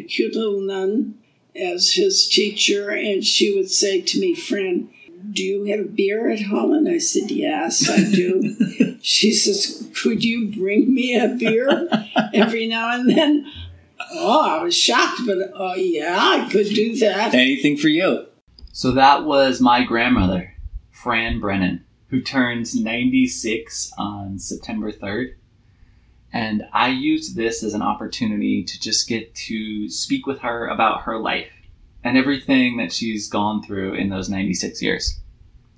a 0.00 0.02
cute 0.02 0.34
little 0.34 0.60
nun 0.60 1.14
as 1.54 1.92
his 1.92 2.26
teacher, 2.26 2.90
and 2.90 3.24
she 3.24 3.54
would 3.54 3.70
say 3.70 4.00
to 4.00 4.20
me, 4.20 4.34
Friend, 4.34 4.88
do 5.32 5.44
you 5.44 5.64
have 5.64 5.94
beer 5.94 6.30
at 6.30 6.42
home? 6.42 6.72
And 6.72 6.88
I 6.88 6.98
said, 6.98 7.30
Yes, 7.30 7.88
I 7.88 8.10
do. 8.10 8.98
she 9.02 9.32
says, 9.32 9.88
Could 9.94 10.24
you 10.24 10.48
bring 10.48 10.92
me 10.92 11.18
a 11.18 11.28
beer 11.28 11.88
every 12.32 12.66
now 12.66 12.92
and 12.92 13.08
then? 13.08 13.50
Oh, 14.12 14.58
I 14.58 14.62
was 14.62 14.76
shocked, 14.76 15.20
but 15.26 15.52
oh, 15.54 15.74
yeah, 15.74 16.16
I 16.18 16.48
could 16.50 16.68
do 16.68 16.96
that. 16.96 17.34
Anything 17.34 17.76
for 17.76 17.88
you. 17.88 18.26
So 18.72 18.92
that 18.92 19.24
was 19.24 19.60
my 19.60 19.84
grandmother, 19.84 20.54
Fran 20.90 21.38
Brennan, 21.38 21.84
who 22.08 22.20
turns 22.22 22.74
96 22.74 23.92
on 23.98 24.38
September 24.38 24.90
3rd. 24.90 25.34
And 26.32 26.64
I 26.72 26.88
used 26.88 27.34
this 27.34 27.62
as 27.62 27.74
an 27.74 27.82
opportunity 27.82 28.62
to 28.62 28.80
just 28.80 29.08
get 29.08 29.34
to 29.34 29.88
speak 29.88 30.26
with 30.26 30.40
her 30.40 30.68
about 30.68 31.02
her 31.02 31.18
life 31.18 31.50
and 32.04 32.16
everything 32.16 32.76
that 32.78 32.92
she's 32.92 33.28
gone 33.28 33.62
through 33.62 33.94
in 33.94 34.08
those 34.08 34.28
96 34.28 34.80
years. 34.80 35.20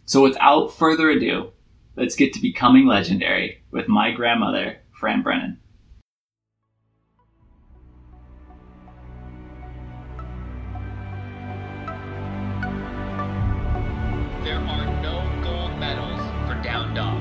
So 0.05 0.23
without 0.23 0.75
further 0.75 1.11
ado, 1.11 1.53
let's 1.97 2.17
get 2.17 2.33
to 2.35 2.41
becoming 2.41 2.87
legendary 2.87 3.63
with 3.71 3.89
my 3.89 4.11
grandmother, 4.11 4.79
Fran 4.93 5.23
Brennan. 5.23 5.59
There 14.45 14.59
are 14.59 15.03
no 15.03 15.43
gold 15.43 15.79
medals 15.79 16.21
for 16.47 16.61
Down 16.63 16.95
Dog. 16.95 17.21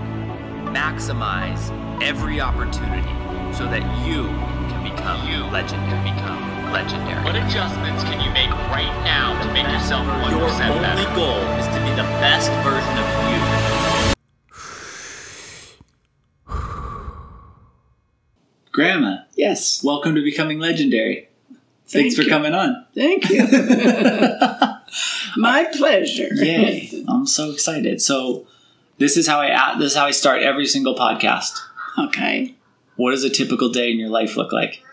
Maximize 0.75 1.71
every 2.01 2.41
opportunity 2.41 3.30
so 3.53 3.67
that 3.67 3.83
you 4.07 4.23
can 4.71 4.81
become 4.83 5.27
you 5.27 5.43
legendary. 5.51 6.11
Become 6.11 6.71
legendary. 6.71 7.23
What 7.23 7.35
adjustments 7.35 8.03
can 8.03 8.19
you 8.23 8.31
make 8.31 8.49
right 8.71 8.91
now 9.03 9.35
to 9.43 9.47
make 9.53 9.67
yourself 9.67 10.05
1% 10.07 10.31
better? 10.31 10.37
Your 10.37 10.49
only 10.87 11.03
better? 11.03 11.15
goal 11.15 11.39
is 11.59 11.67
to 11.67 11.79
be 11.83 11.91
the 11.99 12.07
best 12.23 12.49
version 12.63 12.95
of 12.97 13.07
you. 13.29 14.11
Grandma, 18.71 19.17
Yes. 19.35 19.83
welcome 19.83 20.15
to 20.15 20.23
becoming 20.23 20.59
legendary. 20.59 21.27
Thanks 21.87 22.15
for 22.15 22.21
you. 22.21 22.29
coming 22.29 22.53
on. 22.53 22.85
Thank 22.95 23.29
you. 23.29 23.45
My 25.37 25.65
pleasure. 25.73 26.29
Yay! 26.33 27.03
I'm 27.07 27.25
so 27.27 27.51
excited. 27.51 28.01
So 28.01 28.47
this 28.97 29.17
is 29.17 29.27
how 29.27 29.41
I 29.41 29.77
this 29.77 29.91
is 29.91 29.97
how 29.97 30.05
I 30.05 30.11
start 30.11 30.41
every 30.41 30.65
single 30.65 30.95
podcast. 30.95 31.51
Okay. 31.99 32.55
What 33.01 33.11
does 33.11 33.23
a 33.23 33.31
typical 33.31 33.69
day 33.69 33.89
in 33.91 33.97
your 33.97 34.09
life 34.09 34.37
look 34.37 34.51
like? 34.53 34.83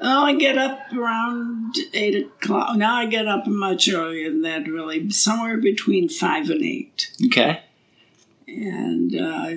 Oh, 0.00 0.24
I 0.26 0.34
get 0.34 0.56
up 0.58 0.78
around 0.92 1.74
eight 1.92 2.24
o'clock. 2.26 2.76
Now 2.76 2.94
I 2.94 3.06
get 3.06 3.26
up 3.26 3.48
much 3.48 3.88
earlier 3.92 4.30
than 4.30 4.42
that, 4.42 4.68
really, 4.68 5.10
somewhere 5.10 5.56
between 5.56 6.08
five 6.08 6.50
and 6.50 6.62
eight. 6.62 7.10
Okay. 7.26 7.60
And 8.46 9.16
uh, 9.16 9.50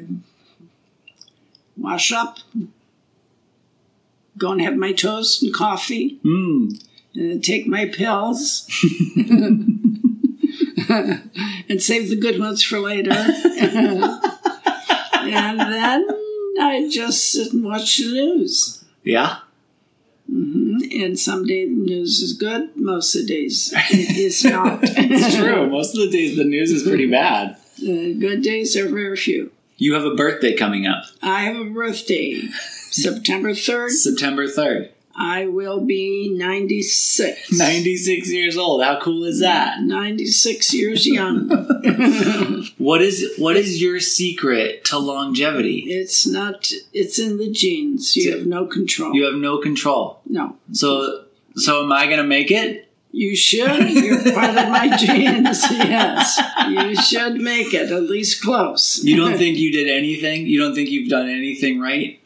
wash 1.77 2.11
up, 2.11 2.39
go 4.35 4.51
and 4.53 4.61
have 4.61 4.75
my 4.75 4.91
toast 4.91 5.43
and 5.43 5.53
coffee, 5.53 6.19
Mm. 6.25 6.83
and 7.13 7.43
take 7.43 7.67
my 7.67 7.85
pills, 7.85 8.67
and 10.89 11.81
save 11.81 12.09
the 12.09 12.15
good 12.19 12.39
ones 12.39 12.63
for 12.63 12.79
later. 12.79 13.11
and 15.27 15.59
then 15.59 16.07
I 16.59 16.89
just 16.89 17.31
sit 17.31 17.53
and 17.53 17.63
watch 17.63 17.97
the 17.97 18.11
news. 18.11 18.83
Yeah. 19.03 19.39
Mm-hmm. 20.31 21.03
And 21.03 21.19
some 21.19 21.45
days 21.45 21.69
the 21.69 21.75
news 21.75 22.21
is 22.21 22.33
good, 22.33 22.75
most 22.75 23.13
of 23.15 23.21
the 23.21 23.27
days 23.27 23.73
it 23.91 24.17
is 24.17 24.43
not. 24.43 24.79
It's 24.81 25.35
true. 25.35 25.69
Most 25.69 25.95
of 25.95 26.01
the 26.01 26.09
days 26.09 26.35
the 26.35 26.43
news 26.43 26.71
is 26.71 26.83
pretty 26.83 27.05
mm-hmm. 27.05 27.11
bad. 27.11 27.57
The 27.77 28.13
good 28.15 28.41
days 28.41 28.75
are 28.75 28.87
very 28.87 29.15
few. 29.17 29.51
You 29.77 29.93
have 29.93 30.05
a 30.05 30.15
birthday 30.15 30.55
coming 30.55 30.87
up, 30.87 31.03
I 31.21 31.41
have 31.41 31.57
a 31.57 31.69
birthday, 31.69 32.41
September 32.89 33.51
3rd. 33.51 33.89
September 33.89 34.47
3rd. 34.47 34.89
I 35.17 35.45
will 35.47 35.79
be 35.79 36.29
96. 36.29 37.51
96 37.57 38.29
years 38.31 38.57
old. 38.57 38.83
How 38.83 38.99
cool 38.99 39.23
is 39.23 39.39
that? 39.39 39.81
96 39.81 40.73
years 40.73 41.07
young. 41.07 41.49
What 42.77 43.01
is 43.01 43.33
what 43.37 43.55
is 43.55 43.81
your 43.81 43.99
secret 43.99 44.83
to 44.85 44.97
longevity? 44.97 45.85
it's 45.87 46.27
not, 46.27 46.71
it's 46.93 47.17
in 47.19 47.37
the 47.37 47.49
genes. 47.49 48.15
You 48.15 48.31
have 48.37 48.45
no 48.45 48.65
control. 48.65 49.13
You 49.15 49.25
have 49.25 49.35
no 49.35 49.59
control. 49.59 50.19
no. 50.25 50.57
So 50.73 51.25
so 51.55 51.83
am 51.83 51.91
I 51.91 52.05
going 52.05 52.17
to 52.17 52.23
make 52.23 52.51
it? 52.51 52.89
You 53.11 53.33
should. 53.35 53.89
You're 53.91 54.21
part 54.33 54.49
of 54.49 54.69
my 54.69 54.95
genes. 54.97 55.63
Yes. 55.71 56.37
You 56.69 56.95
should 56.95 57.35
make 57.35 57.73
it, 57.73 57.89
at 57.91 58.03
least 58.03 58.41
close. 58.43 59.01
You 59.03 59.15
don't 59.15 59.37
think 59.37 59.57
you 59.57 59.71
did 59.71 59.87
anything? 59.87 60.47
You 60.47 60.59
don't 60.59 60.75
think 60.75 60.89
you've 60.89 61.09
done 61.09 61.29
anything 61.29 61.79
right? 61.79 62.19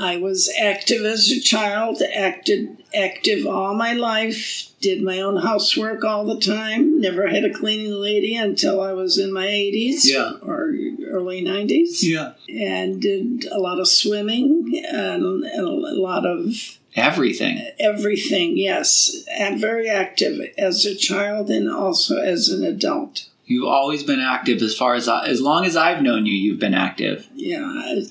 I 0.00 0.16
was 0.16 0.50
active 0.60 1.04
as 1.04 1.30
a 1.30 1.40
child, 1.40 2.00
acted 2.14 2.82
active 2.94 3.46
all 3.46 3.74
my 3.74 3.92
life, 3.92 4.68
did 4.80 5.02
my 5.02 5.20
own 5.20 5.36
housework 5.42 6.04
all 6.04 6.24
the 6.24 6.40
time, 6.40 7.00
never 7.00 7.28
had 7.28 7.44
a 7.44 7.52
cleaning 7.52 7.92
lady 7.92 8.34
until 8.36 8.80
I 8.80 8.92
was 8.92 9.18
in 9.18 9.32
my 9.32 9.46
80s 9.46 10.08
Yeah. 10.10 10.32
or 10.42 10.74
early 11.08 11.42
90s, 11.42 12.02
Yeah. 12.02 12.32
and 12.48 13.00
did 13.00 13.44
a 13.50 13.58
lot 13.58 13.78
of 13.80 13.88
swimming 13.88 14.82
and, 14.88 15.44
and 15.44 15.66
a 15.66 15.70
lot 15.70 16.26
of 16.26 16.78
Everything. 16.94 17.66
everything, 17.80 18.56
yes. 18.58 19.24
And 19.34 19.58
very 19.60 19.88
active 19.88 20.40
as 20.58 20.84
a 20.84 20.94
child 20.94 21.50
and 21.50 21.70
also 21.70 22.18
as 22.18 22.48
an 22.48 22.64
adult. 22.64 23.26
You've 23.52 23.68
always 23.68 24.02
been 24.02 24.18
active 24.20 24.62
as 24.62 24.74
far 24.74 24.94
as 24.94 25.08
I, 25.08 25.26
as 25.26 25.40
long 25.42 25.66
as 25.66 25.76
I've 25.76 26.00
known 26.02 26.24
you, 26.24 26.32
you've 26.32 26.58
been 26.58 26.72
active. 26.74 27.28
Yeah, 27.34 27.60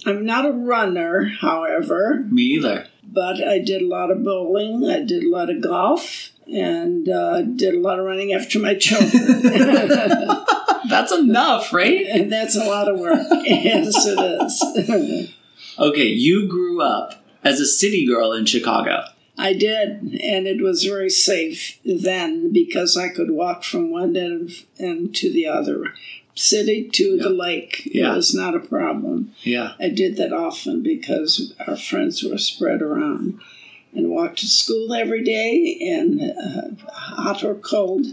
I'm 0.06 0.24
not 0.25 0.46
a 0.46 0.52
runner, 0.52 1.25
however, 1.41 2.24
Me 2.29 2.44
either. 2.44 2.88
but 3.03 3.41
I 3.44 3.57
did 3.57 3.81
a 3.81 3.88
lot 3.88 4.12
of 4.12 4.24
bowling, 4.24 4.88
I 4.90 5.00
did 5.03 5.24
a 5.24 5.30
lot 5.30 5.50
of 5.50 5.62
golf, 5.62 6.30
and 6.46 7.09
uh, 7.09 7.41
did 7.41 7.74
a 7.74 7.80
lot 7.80 7.97
of 8.00 8.06
running 8.06 8.34
after 8.34 8.59
my 8.59 8.75
children. 8.75 9.09
That's 10.90 11.12
enough, 11.12 11.74
right? 11.74 12.06
and 12.12 12.31
that's 12.31 12.56
a 12.56 12.66
lot 12.66 12.88
of 12.90 13.00
work. 13.00 13.25
yes, 13.46 14.06
it 14.06 14.19
is. 14.19 15.34
Okay, 15.80 16.07
you 16.07 16.47
grew 16.47 16.81
up 16.81 17.24
as 17.44 17.59
a 17.59 17.66
city 17.66 18.06
girl 18.06 18.34
in 18.34 18.46
Chicago. 18.46 19.06
I 19.41 19.53
did, 19.53 20.19
and 20.22 20.46
it 20.46 20.62
was 20.62 20.84
very 20.84 21.09
safe 21.09 21.79
then 21.84 22.53
because 22.53 22.96
I 22.96 23.09
could 23.09 23.31
walk 23.31 23.63
from 23.63 23.90
one 23.90 24.16
end 24.16 24.52
end 24.79 25.16
to 25.16 25.34
the 25.34 25.47
other, 25.47 25.96
city 26.35 26.88
to 26.90 27.18
the 27.18 27.31
lake. 27.31 27.90
Yeah. 27.91 28.13
It 28.13 28.18
was 28.18 28.35
not 28.35 28.56
a 28.56 28.59
problem. 28.59 29.34
Yeah. 29.41 29.74
I 29.80 29.90
did 29.90 30.18
that 30.18 30.31
often 30.31 30.84
because 30.84 31.56
our 31.68 31.75
friends 31.75 32.24
were 32.24 32.38
spread 32.38 32.84
around 32.84 33.40
and 33.96 34.12
walked 34.12 34.40
to 34.40 34.47
school 34.47 34.94
every 34.94 35.24
day 35.24 35.78
and 35.91 36.22
uh, 36.22 36.91
hot 36.94 37.44
or 37.44 37.56
cold. 37.56 38.06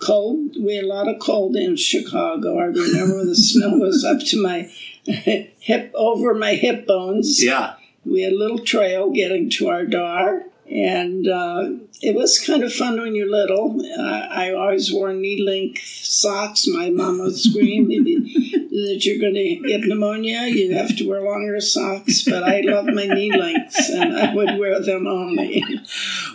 Cold, 0.00 0.56
we 0.60 0.76
had 0.76 0.84
a 0.84 0.88
lot 0.88 1.08
of 1.08 1.18
cold 1.18 1.56
in 1.56 1.76
Chicago. 1.76 2.58
I 2.58 2.64
remember 2.64 3.24
the 3.24 3.34
snow 3.50 3.78
was 3.78 4.04
up 4.04 4.20
to 4.20 4.42
my 4.42 4.70
hip, 5.06 5.92
over 5.94 6.34
my 6.34 6.56
hip 6.56 6.86
bones. 6.86 7.42
Yeah. 7.42 7.76
We 8.04 8.20
had 8.20 8.34
a 8.34 8.38
little 8.38 8.58
trail 8.58 9.10
getting 9.10 9.48
to 9.50 9.68
our 9.68 9.86
door, 9.86 10.44
and 10.70 11.28
uh, 11.28 11.70
it 12.00 12.14
was 12.14 12.38
kind 12.44 12.62
of 12.62 12.72
fun 12.72 13.00
when 13.00 13.14
you're 13.14 13.30
little. 13.30 13.80
Uh, 13.98 14.02
I 14.30 14.52
always 14.54 14.92
wore 14.92 15.12
knee 15.12 15.42
length 15.42 15.82
socks. 15.84 16.66
My 16.66 16.90
mom 16.90 17.18
would 17.20 17.36
scream 17.36 17.88
that 17.88 19.00
you're 19.04 19.18
going 19.20 19.34
to 19.34 19.68
get 19.68 19.82
pneumonia, 19.82 20.42
you 20.42 20.74
have 20.74 20.96
to 20.96 21.08
wear 21.08 21.20
longer 21.22 21.60
socks. 21.60 22.22
But 22.24 22.42
I 22.42 22.60
love 22.60 22.86
my 22.86 23.06
knee 23.06 23.36
lengths, 23.36 23.90
and 23.90 24.16
I 24.16 24.34
would 24.34 24.58
wear 24.58 24.80
them 24.80 25.06
only. 25.06 25.62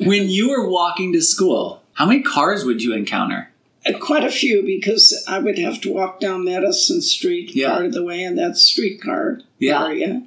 When 0.01 0.29
you 0.29 0.50
were 0.50 0.69
walking 0.69 1.13
to 1.13 1.22
school, 1.22 1.81
how 1.94 2.06
many 2.06 2.22
cars 2.22 2.64
would 2.66 2.82
you 2.84 2.93
encounter? 2.93 3.49
Uh, 3.85 3.97
Quite 3.97 4.23
a 4.23 4.29
few 4.32 4.64
because 4.64 5.23
I 5.28 5.40
would 5.40 5.58
have 5.58 5.82
to 5.82 5.91
walk 5.93 6.20
down 6.20 6.46
Madison 6.46 7.02
Street 7.02 7.55
Yeah. 7.55 7.73
part 7.73 7.85
of 7.87 7.93
the 7.93 8.03
way 8.03 8.23
in 8.23 8.35
that 8.35 8.58
streetcar 8.58 9.41
Yeah. 9.58 9.85
area. 9.85 10.23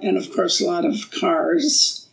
And 0.00 0.16
of 0.16 0.32
course, 0.32 0.60
a 0.60 0.66
lot 0.66 0.84
of 0.84 1.10
cars. 1.10 2.05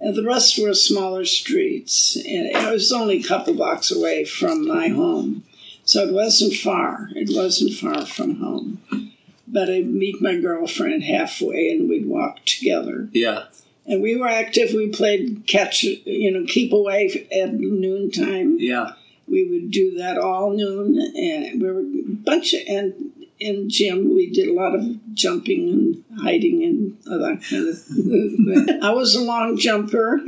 And 0.00 0.14
the 0.14 0.24
rest 0.24 0.58
were 0.58 0.74
smaller 0.74 1.24
streets. 1.24 2.16
And 2.16 2.46
it 2.46 2.70
was 2.70 2.92
only 2.92 3.18
a 3.20 3.22
couple 3.22 3.54
blocks 3.54 3.90
away 3.90 4.24
from 4.24 4.66
my 4.66 4.88
home. 4.88 5.44
So 5.84 6.06
it 6.06 6.12
wasn't 6.12 6.54
far. 6.54 7.08
It 7.14 7.28
wasn't 7.34 7.72
far 7.74 8.04
from 8.06 8.36
home. 8.40 8.80
But 9.48 9.70
I'd 9.70 9.86
meet 9.86 10.20
my 10.20 10.36
girlfriend 10.36 11.04
halfway 11.04 11.70
and 11.70 11.88
we'd 11.88 12.06
walk 12.06 12.44
together. 12.44 13.08
Yeah. 13.12 13.44
And 13.86 14.02
we 14.02 14.16
were 14.16 14.28
active. 14.28 14.72
We 14.74 14.88
played 14.88 15.44
catch, 15.46 15.84
you 15.84 16.30
know, 16.30 16.44
keep 16.46 16.72
away 16.72 17.28
at 17.32 17.54
noontime 17.54 18.56
Yeah. 18.58 18.92
we 19.28 19.48
would 19.48 19.70
do 19.70 19.96
that 19.98 20.18
all 20.18 20.50
noon 20.50 20.98
and 20.98 21.62
we 21.62 21.70
were 21.70 21.80
a 21.80 22.14
bunch 22.24 22.52
of 22.52 22.60
and 22.68 23.12
in 23.38 23.68
gym, 23.68 24.14
we 24.14 24.30
did 24.30 24.48
a 24.48 24.52
lot 24.54 24.74
of 24.74 24.84
jumping 25.14 25.68
and 25.68 26.04
hiding 26.22 26.62
and 26.64 26.96
all 27.10 27.18
that 27.18 27.42
kind 27.48 27.68
of 27.68 27.78
thing. 27.82 28.80
I 28.82 28.90
was 28.92 29.14
a 29.14 29.20
long 29.20 29.56
jumper, 29.58 30.20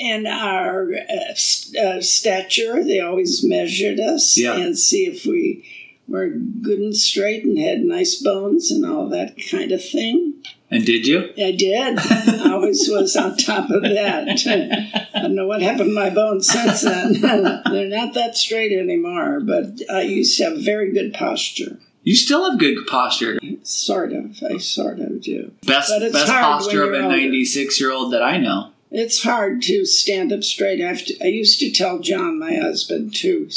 and 0.00 0.26
our 0.26 0.88
uh, 0.94 1.78
uh, 1.80 2.00
stature, 2.00 2.82
they 2.82 3.00
always 3.00 3.44
measured 3.44 4.00
us 4.00 4.36
Yeah. 4.38 4.56
and 4.56 4.78
see 4.78 5.04
if 5.06 5.26
we 5.26 5.64
were 6.08 6.28
good 6.28 6.78
and 6.78 6.96
straight 6.96 7.44
and 7.44 7.58
had 7.58 7.80
nice 7.80 8.22
bones 8.22 8.70
and 8.70 8.86
all 8.86 9.08
that 9.08 9.34
kind 9.50 9.72
of 9.72 9.84
thing. 9.84 10.34
And 10.70 10.84
did 10.84 11.06
you? 11.06 11.32
I 11.38 11.52
did. 11.52 11.98
I 11.98 12.52
always 12.52 12.88
was 12.88 13.14
on 13.16 13.36
top 13.36 13.70
of 13.70 13.82
that. 13.82 15.00
I 15.14 15.20
don't 15.22 15.34
know 15.36 15.46
what 15.46 15.62
happened 15.62 15.90
to 15.90 15.94
my 15.94 16.10
bones 16.10 16.48
since 16.48 16.82
then. 16.82 17.12
They're 17.20 17.88
not 17.88 18.14
that 18.14 18.36
straight 18.36 18.72
anymore, 18.76 19.40
but 19.40 19.80
I 19.90 20.02
used 20.02 20.36
to 20.38 20.44
have 20.44 20.58
very 20.64 20.92
good 20.92 21.12
posture. 21.12 21.78
You 22.06 22.14
still 22.14 22.48
have 22.48 22.60
good 22.60 22.86
posture. 22.86 23.36
Sort 23.64 24.12
of. 24.12 24.40
I 24.48 24.58
sort 24.58 25.00
of 25.00 25.20
do. 25.20 25.50
Best 25.66 25.90
best 26.12 26.30
posture 26.30 26.84
of 26.84 26.94
a 26.94 27.02
96 27.08 27.80
year 27.80 27.90
old 27.90 28.12
that 28.12 28.22
I 28.22 28.36
know. 28.38 28.70
It's 28.92 29.24
hard 29.24 29.60
to 29.62 29.84
stand 29.84 30.32
up 30.32 30.44
straight. 30.44 30.80
I, 30.80 30.94
to, 30.94 31.24
I 31.24 31.26
used 31.26 31.58
to 31.58 31.72
tell 31.72 31.98
John, 31.98 32.38
my 32.38 32.54
husband, 32.54 33.12
to 33.16 33.48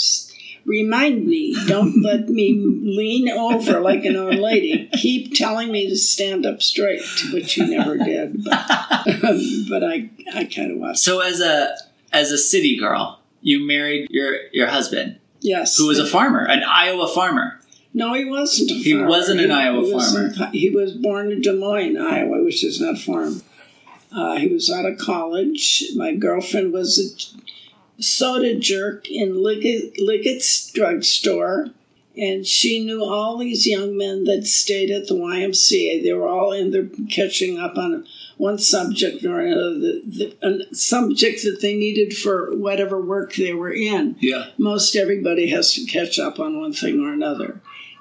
remind 0.65 1.27
me, 1.27 1.55
don't 1.67 2.01
let 2.01 2.27
me 2.27 2.53
lean 2.55 3.29
over 3.29 3.81
like 3.81 4.03
an 4.03 4.15
old 4.15 4.39
lady. 4.39 4.89
Keep 4.93 5.35
telling 5.35 5.71
me 5.71 5.87
to 5.87 5.95
stand 5.95 6.43
up 6.47 6.63
straight, 6.63 7.03
which 7.31 7.53
he 7.53 7.63
never 7.67 7.97
did. 7.97 8.43
But, 8.43 8.65
but 9.69 9.83
I, 9.83 10.09
I 10.33 10.45
kind 10.45 10.71
of 10.71 10.79
was. 10.79 11.03
So 11.03 11.19
as 11.19 11.39
a 11.39 11.75
as 12.11 12.31
a 12.31 12.37
city 12.39 12.79
girl, 12.79 13.19
you 13.41 13.67
married 13.67 14.07
your 14.09 14.47
your 14.51 14.69
husband, 14.69 15.19
Yes. 15.39 15.77
who 15.77 15.85
was 15.87 15.99
a 15.99 16.07
farmer, 16.07 16.43
an 16.43 16.63
Iowa 16.63 17.07
farmer. 17.07 17.58
No, 17.93 18.13
he 18.13 18.25
wasn't 18.25 18.71
a 18.71 18.73
He 18.75 18.91
farmer. 18.93 19.07
wasn't 19.09 19.41
an 19.41 19.51
Iowa 19.51 19.83
he 19.85 19.91
farmer. 19.91 20.27
in- 20.27 20.51
he 20.53 20.69
was 20.69 20.91
born 20.93 21.31
in 21.31 21.41
Des 21.41 21.53
Moines, 21.53 21.97
Iowa, 21.97 22.43
which 22.43 22.63
is 22.63 22.79
not 22.79 22.99
farm. 22.99 23.41
Uh, 24.11 24.37
he 24.37 24.47
was 24.47 24.69
out 24.71 24.85
of 24.85 24.97
college. 24.97 25.83
My 25.95 26.13
girlfriend 26.15 26.71
was 26.73 26.97
a 27.97 28.01
soda 28.01 28.55
jerk 28.55 29.09
in 29.09 29.41
Liggett, 29.43 29.99
Liggett's 29.99 30.71
drugstore, 30.71 31.69
and 32.17 32.45
she 32.45 32.83
knew 32.83 33.03
all 33.03 33.37
these 33.37 33.67
young 33.67 33.97
men 33.97 34.23
that 34.25 34.45
stayed 34.47 34.91
at 34.91 35.07
the 35.07 35.15
YMCA. 35.15 36.01
They 36.03 36.13
were 36.13 36.27
all 36.27 36.51
in 36.51 36.71
there 36.71 36.87
catching 37.09 37.59
up 37.59 37.77
on 37.77 38.05
one 38.37 38.57
subject 38.57 39.23
or 39.25 39.39
another, 39.41 39.73
the, 39.79 40.01
the, 40.41 40.47
a 40.71 40.75
subject 40.75 41.43
that 41.43 41.59
they 41.61 41.75
needed 41.75 42.15
for 42.15 42.55
whatever 42.55 42.99
work 43.01 43.35
they 43.35 43.53
were 43.53 43.71
in 43.73 44.15
Yeah. 44.21 44.45
most 44.57 44.95
everybody 44.95 45.49
has 45.49 45.73
to 45.73 45.85
catch 45.85 46.17
up 46.19 46.39
on 46.39 46.59
one 46.59 46.71
thing 46.73 46.99
or 47.01 47.11
another. 47.11 47.59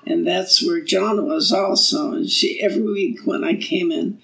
And 0.09 0.27
that's 0.27 0.67
where 0.67 0.81
John 0.81 1.27
was 1.27 1.53
also. 1.53 2.13
And 2.13 2.31
she 2.31 2.61
every 2.63 2.83
week 2.83 3.27
when 3.27 3.45
I 3.45 3.55
came 3.55 3.93
in, 3.93 4.19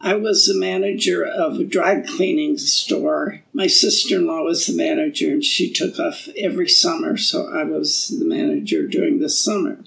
I 0.00 0.16
was 0.16 0.46
the 0.46 0.58
manager 0.58 1.24
of 1.24 1.58
a 1.60 1.64
dry 1.64 2.00
cleaning 2.00 2.58
store. 2.58 3.42
My 3.52 3.68
sister 3.68 4.16
in 4.16 4.26
law 4.26 4.42
was 4.42 4.66
the 4.66 4.76
manager, 4.76 5.30
and 5.30 5.44
she 5.44 5.72
took 5.72 5.98
off 5.98 6.28
every 6.36 6.68
summer, 6.68 7.16
so 7.16 7.48
I 7.52 7.62
was 7.62 8.08
the 8.08 8.24
manager 8.24 8.86
during 8.86 9.20
the 9.20 9.28
summer. 9.28 9.78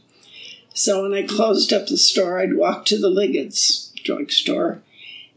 So 0.73 1.03
when 1.03 1.13
I 1.13 1.27
closed 1.27 1.73
up 1.73 1.87
the 1.87 1.97
store, 1.97 2.39
I'd 2.39 2.55
walk 2.55 2.85
to 2.85 2.97
the 2.97 3.09
Liggett's 3.09 3.91
drugstore 4.03 4.81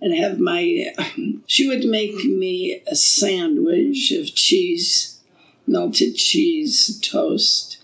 and 0.00 0.14
have 0.14 0.38
my. 0.38 0.94
She 1.46 1.69
would 1.69 1.84
make 1.84 2.25
me 2.25 2.81
a 2.87 2.96
sandwich 2.96 4.11
of 4.12 4.34
cheese, 4.34 5.20
melted 5.66 6.16
cheese, 6.16 6.99
toast, 7.00 7.84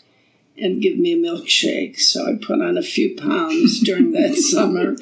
and 0.60 0.82
give 0.82 0.98
me 0.98 1.12
a 1.12 1.16
milkshake. 1.16 1.98
So 1.98 2.26
I 2.26 2.34
put 2.34 2.60
on 2.60 2.76
a 2.76 2.82
few 2.82 3.16
pounds 3.16 3.80
during 3.80 4.12
that 4.12 4.34
summer. 4.50 4.96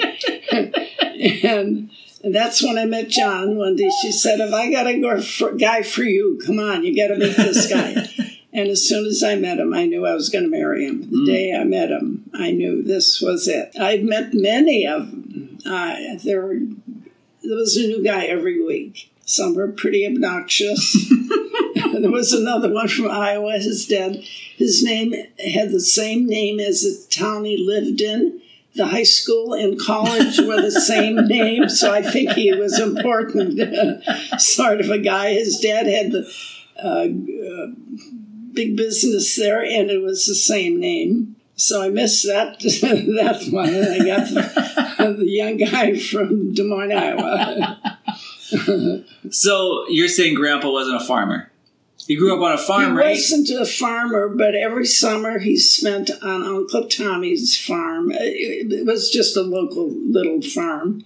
and 2.22 2.34
that's 2.34 2.62
when 2.62 2.78
I 2.78 2.84
met 2.84 3.08
John. 3.08 3.56
One 3.56 3.76
day 3.76 3.90
she 4.02 4.12
said, 4.12 4.40
If 4.40 4.52
I 4.52 4.70
got 4.70 4.86
a 4.86 5.56
guy 5.58 5.82
for 5.82 6.02
you, 6.04 6.40
come 6.44 6.58
on, 6.58 6.84
you 6.84 6.96
got 6.96 7.14
to 7.14 7.18
meet 7.18 7.36
this 7.36 7.70
guy. 7.70 8.08
and 8.52 8.68
as 8.68 8.86
soon 8.86 9.06
as 9.06 9.22
I 9.22 9.36
met 9.36 9.58
him, 9.58 9.74
I 9.74 9.86
knew 9.86 10.06
I 10.06 10.14
was 10.14 10.28
going 10.28 10.44
to 10.44 10.50
marry 10.50 10.86
him. 10.86 11.10
The 11.10 11.26
day 11.26 11.54
I 11.54 11.64
met 11.64 11.90
him, 11.90 12.30
I 12.34 12.50
knew 12.50 12.82
this 12.82 13.20
was 13.20 13.48
it. 13.48 13.72
I'd 13.78 14.04
met 14.04 14.34
many 14.34 14.86
of 14.86 15.10
them. 15.10 15.58
Uh, 15.66 15.96
there, 16.24 16.40
were, 16.42 16.58
there 17.42 17.56
was 17.56 17.76
a 17.76 17.86
new 17.86 18.02
guy 18.02 18.24
every 18.24 18.64
week. 18.64 19.12
Some 19.24 19.54
were 19.54 19.68
pretty 19.68 20.06
obnoxious. 20.06 20.96
there 22.00 22.10
was 22.10 22.32
another 22.32 22.72
one 22.72 22.88
from 22.88 23.10
Iowa. 23.10 23.52
His 23.58 23.86
dad, 23.86 24.16
his 24.56 24.82
name 24.82 25.12
had 25.38 25.70
the 25.70 25.80
same 25.80 26.26
name 26.26 26.60
as 26.60 26.82
the 26.82 27.06
town 27.10 27.44
he 27.44 27.56
lived 27.56 28.00
in. 28.00 28.40
The 28.74 28.86
high 28.86 29.04
school 29.04 29.54
and 29.54 29.80
college 29.80 30.38
were 30.38 30.60
the 30.60 30.70
same 30.70 31.16
name, 31.26 31.68
so 31.68 31.92
I 31.92 32.02
think 32.02 32.32
he 32.32 32.52
was 32.52 32.78
important, 32.78 33.58
sort 34.38 34.80
of 34.80 34.90
a 34.90 34.98
guy. 34.98 35.32
His 35.32 35.58
dad 35.58 35.86
had 35.86 36.12
the 36.12 36.32
uh, 36.82 37.08
uh, 37.08 37.66
big 38.52 38.76
business 38.76 39.34
there, 39.36 39.64
and 39.64 39.90
it 39.90 40.02
was 40.02 40.26
the 40.26 40.34
same 40.34 40.78
name. 40.78 41.36
So 41.56 41.82
I 41.82 41.88
missed 41.88 42.24
that 42.26 42.60
that 42.60 43.48
one. 43.50 43.68
And 43.68 44.02
I 44.02 44.06
got 44.06 44.28
the, 44.28 45.14
the 45.18 45.28
young 45.28 45.56
guy 45.56 45.98
from 45.98 46.54
Des 46.54 46.62
Moines, 46.62 46.92
Iowa. 46.92 47.80
So 49.30 49.86
you're 49.88 50.08
saying 50.08 50.34
Grandpa 50.34 50.70
wasn't 50.70 51.02
a 51.02 51.04
farmer? 51.04 51.50
He 52.06 52.16
grew 52.16 52.34
up 52.34 52.40
on 52.40 52.52
a 52.52 52.58
farm, 52.58 52.92
he 52.92 52.98
right? 52.98 53.08
wasn't 53.16 53.50
a 53.50 53.66
farmer, 53.66 54.28
but 54.30 54.54
every 54.54 54.86
summer 54.86 55.38
he 55.40 55.56
spent 55.56 56.10
on 56.22 56.42
Uncle 56.42 56.86
Tommy's 56.88 57.56
farm. 57.58 58.10
It, 58.12 58.86
was 58.86 59.10
just 59.10 59.36
a 59.36 59.42
local 59.42 59.90
little 59.90 60.40
farm, 60.40 61.04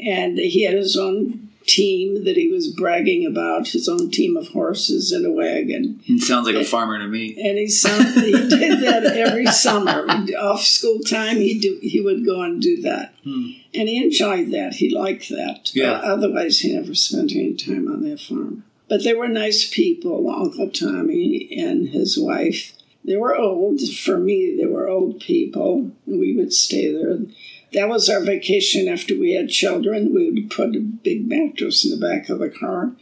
and 0.00 0.38
he 0.38 0.62
had 0.64 0.74
his 0.74 0.96
own 0.96 1.48
team 1.66 2.24
that 2.24 2.36
he 2.36 2.48
was 2.48 2.68
bragging 2.68 3.26
about. 3.26 3.68
His 3.68 3.88
own 3.88 4.10
team 4.10 4.36
of 4.36 4.48
horses 4.48 5.10
and 5.12 5.26
a 5.26 5.30
wagon, 5.32 6.00
He 6.04 6.18
sounds 6.18 6.46
like 6.46 6.54
a 6.56 6.64
farmer 6.64 6.98
to 6.98 7.06
me. 7.08 7.36
and 7.42 7.58
he 7.58 7.68
sound, 7.68 8.06
he 8.24 8.30
did 8.32 8.80
that 8.82 9.04
every 9.04 9.46
summer. 9.46 10.06
Off 10.38 10.62
school 10.62 11.00
time, 11.00 11.36
he 11.38 11.58
do 11.58 11.78
he 11.82 12.00
would 12.00 12.24
go 12.24 12.42
and 12.42 12.62
do 12.62 12.80
that, 12.82 13.12
Hmm. 13.24 13.50
and 13.74 13.88
he 13.88 14.02
enjoyed 14.02 14.50
that. 14.52 14.74
He 14.74 14.88
liked 14.94 15.28
that. 15.30 15.74
Yeah. 15.74 15.92
Uh, 15.94 16.14
otherwise, 16.14 16.60
he 16.60 16.72
never 16.74 16.94
spent 16.94 17.32
any 17.32 17.54
time 17.54 17.88
on 17.88 18.02
that 18.08 18.20
farm. 18.20 18.62
But 18.88 19.04
they 19.04 19.14
were 19.14 19.28
nice 19.28 19.68
people, 19.68 20.30
Uncle 20.30 20.70
Tommy 20.70 21.48
and 21.58 21.88
his 21.90 22.18
wife. 22.18 22.72
They 23.04 23.16
were 23.16 23.36
old. 23.36 23.80
For 23.80 24.18
me, 24.18 24.56
they 24.58 24.66
were 24.66 24.88
old 24.88 25.20
people. 25.20 25.90
We 26.06 26.34
would 26.36 26.52
stay 26.52 26.92
there. 26.92 27.18
That 27.74 27.88
was 27.88 28.08
our 28.08 28.20
vacation 28.20 28.88
after 28.88 29.18
we 29.18 29.32
had 29.32 29.50
children. 29.50 30.14
We 30.14 30.30
would 30.30 30.50
put 30.50 30.74
a 30.74 30.80
big 30.80 31.28
mattress 31.28 31.84
in 31.84 31.90
the 31.90 32.06
back 32.06 32.28
of 32.28 32.38
the 32.38 32.48
car, 32.48 32.92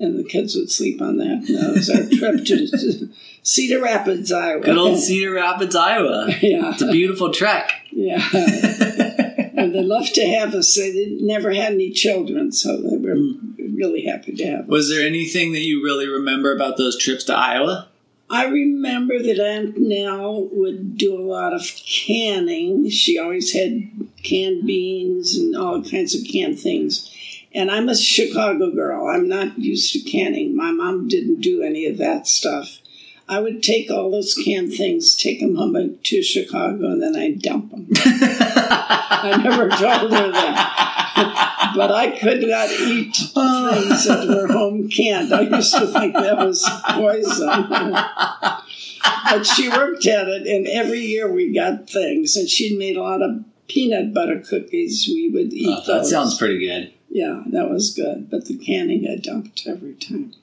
and 0.00 0.18
the 0.18 0.24
kids 0.24 0.54
would 0.56 0.70
sleep 0.70 1.02
on 1.02 1.18
that. 1.18 1.48
And 1.48 1.58
that 1.58 1.72
was 1.74 1.90
our 1.90 2.06
trip 2.06 2.44
to 2.46 3.08
Cedar 3.42 3.80
Rapids, 3.80 4.32
Iowa. 4.32 4.62
Good 4.62 4.78
old 4.78 4.98
Cedar 5.00 5.32
Rapids, 5.32 5.76
Iowa. 5.76 6.28
Yeah, 6.40 6.72
It's 6.72 6.82
a 6.82 6.90
beautiful 6.90 7.30
trek. 7.32 7.72
yeah. 7.92 8.26
and 8.32 9.74
they 9.74 9.82
loved 9.82 10.14
to 10.14 10.26
have 10.26 10.54
us. 10.54 10.74
They 10.74 11.16
never 11.20 11.52
had 11.52 11.74
any 11.74 11.90
children, 11.90 12.52
so 12.52 12.76
they 12.76 12.96
were 12.96 13.16
mm. 13.16 13.45
Really 13.76 14.04
happy 14.04 14.34
to 14.34 14.46
have. 14.46 14.68
Was 14.68 14.88
there 14.88 15.06
anything 15.06 15.52
that 15.52 15.60
you 15.60 15.84
really 15.84 16.08
remember 16.08 16.54
about 16.54 16.76
those 16.76 16.98
trips 16.98 17.24
to 17.24 17.36
Iowa? 17.36 17.88
I 18.28 18.46
remember 18.46 19.22
that 19.22 19.38
Aunt 19.38 19.76
Nell 19.76 20.48
would 20.50 20.98
do 20.98 21.16
a 21.16 21.22
lot 21.22 21.52
of 21.52 21.62
canning. 21.86 22.90
She 22.90 23.18
always 23.18 23.52
had 23.52 23.88
canned 24.24 24.66
beans 24.66 25.36
and 25.36 25.56
all 25.56 25.82
kinds 25.84 26.14
of 26.14 26.26
canned 26.26 26.58
things. 26.58 27.12
And 27.54 27.70
I'm 27.70 27.88
a 27.88 27.96
Chicago 27.96 28.72
girl. 28.72 29.06
I'm 29.08 29.28
not 29.28 29.58
used 29.58 29.92
to 29.92 30.00
canning. 30.00 30.56
My 30.56 30.72
mom 30.72 31.06
didn't 31.06 31.40
do 31.40 31.62
any 31.62 31.86
of 31.86 31.98
that 31.98 32.26
stuff. 32.26 32.80
I 33.28 33.40
would 33.40 33.62
take 33.62 33.90
all 33.90 34.10
those 34.10 34.34
canned 34.34 34.72
things, 34.74 35.16
take 35.16 35.40
them 35.40 35.56
home 35.56 35.98
to 36.00 36.22
Chicago, 36.22 36.92
and 36.92 37.02
then 37.02 37.16
I'd 37.16 37.42
dump 37.42 37.70
them. 37.70 37.88
I 37.96 39.40
never 39.42 39.68
told 39.68 40.12
her 40.12 40.32
that. 40.32 41.45
But 41.74 41.90
I 41.90 42.18
could 42.18 42.42
not 42.42 42.70
eat 42.70 43.16
ah. 43.34 43.70
things 43.74 44.04
that 44.06 44.28
were 44.28 44.46
home 44.52 44.88
canned. 44.88 45.32
I 45.32 45.42
used 45.42 45.74
to 45.74 45.86
think 45.86 46.14
that 46.14 46.38
was 46.38 46.68
poison. 46.90 47.46
but 49.30 49.44
she 49.44 49.68
worked 49.68 50.06
at 50.06 50.28
it, 50.28 50.46
and 50.46 50.66
every 50.68 51.00
year 51.00 51.30
we 51.30 51.52
got 51.54 51.88
things. 51.88 52.36
And 52.36 52.48
she'd 52.48 52.78
made 52.78 52.96
a 52.96 53.02
lot 53.02 53.22
of 53.22 53.44
peanut 53.68 54.12
butter 54.14 54.40
cookies. 54.40 55.06
We 55.08 55.28
would 55.30 55.52
eat 55.52 55.68
Oh, 55.68 55.80
that 55.86 55.86
those. 55.86 56.10
sounds 56.10 56.38
pretty 56.38 56.58
good. 56.58 56.92
Yeah, 57.08 57.42
that 57.46 57.70
was 57.70 57.90
good. 57.94 58.30
But 58.30 58.46
the 58.46 58.56
canning 58.58 59.06
I 59.08 59.16
dumped 59.16 59.66
every 59.66 59.94
time. 59.94 60.34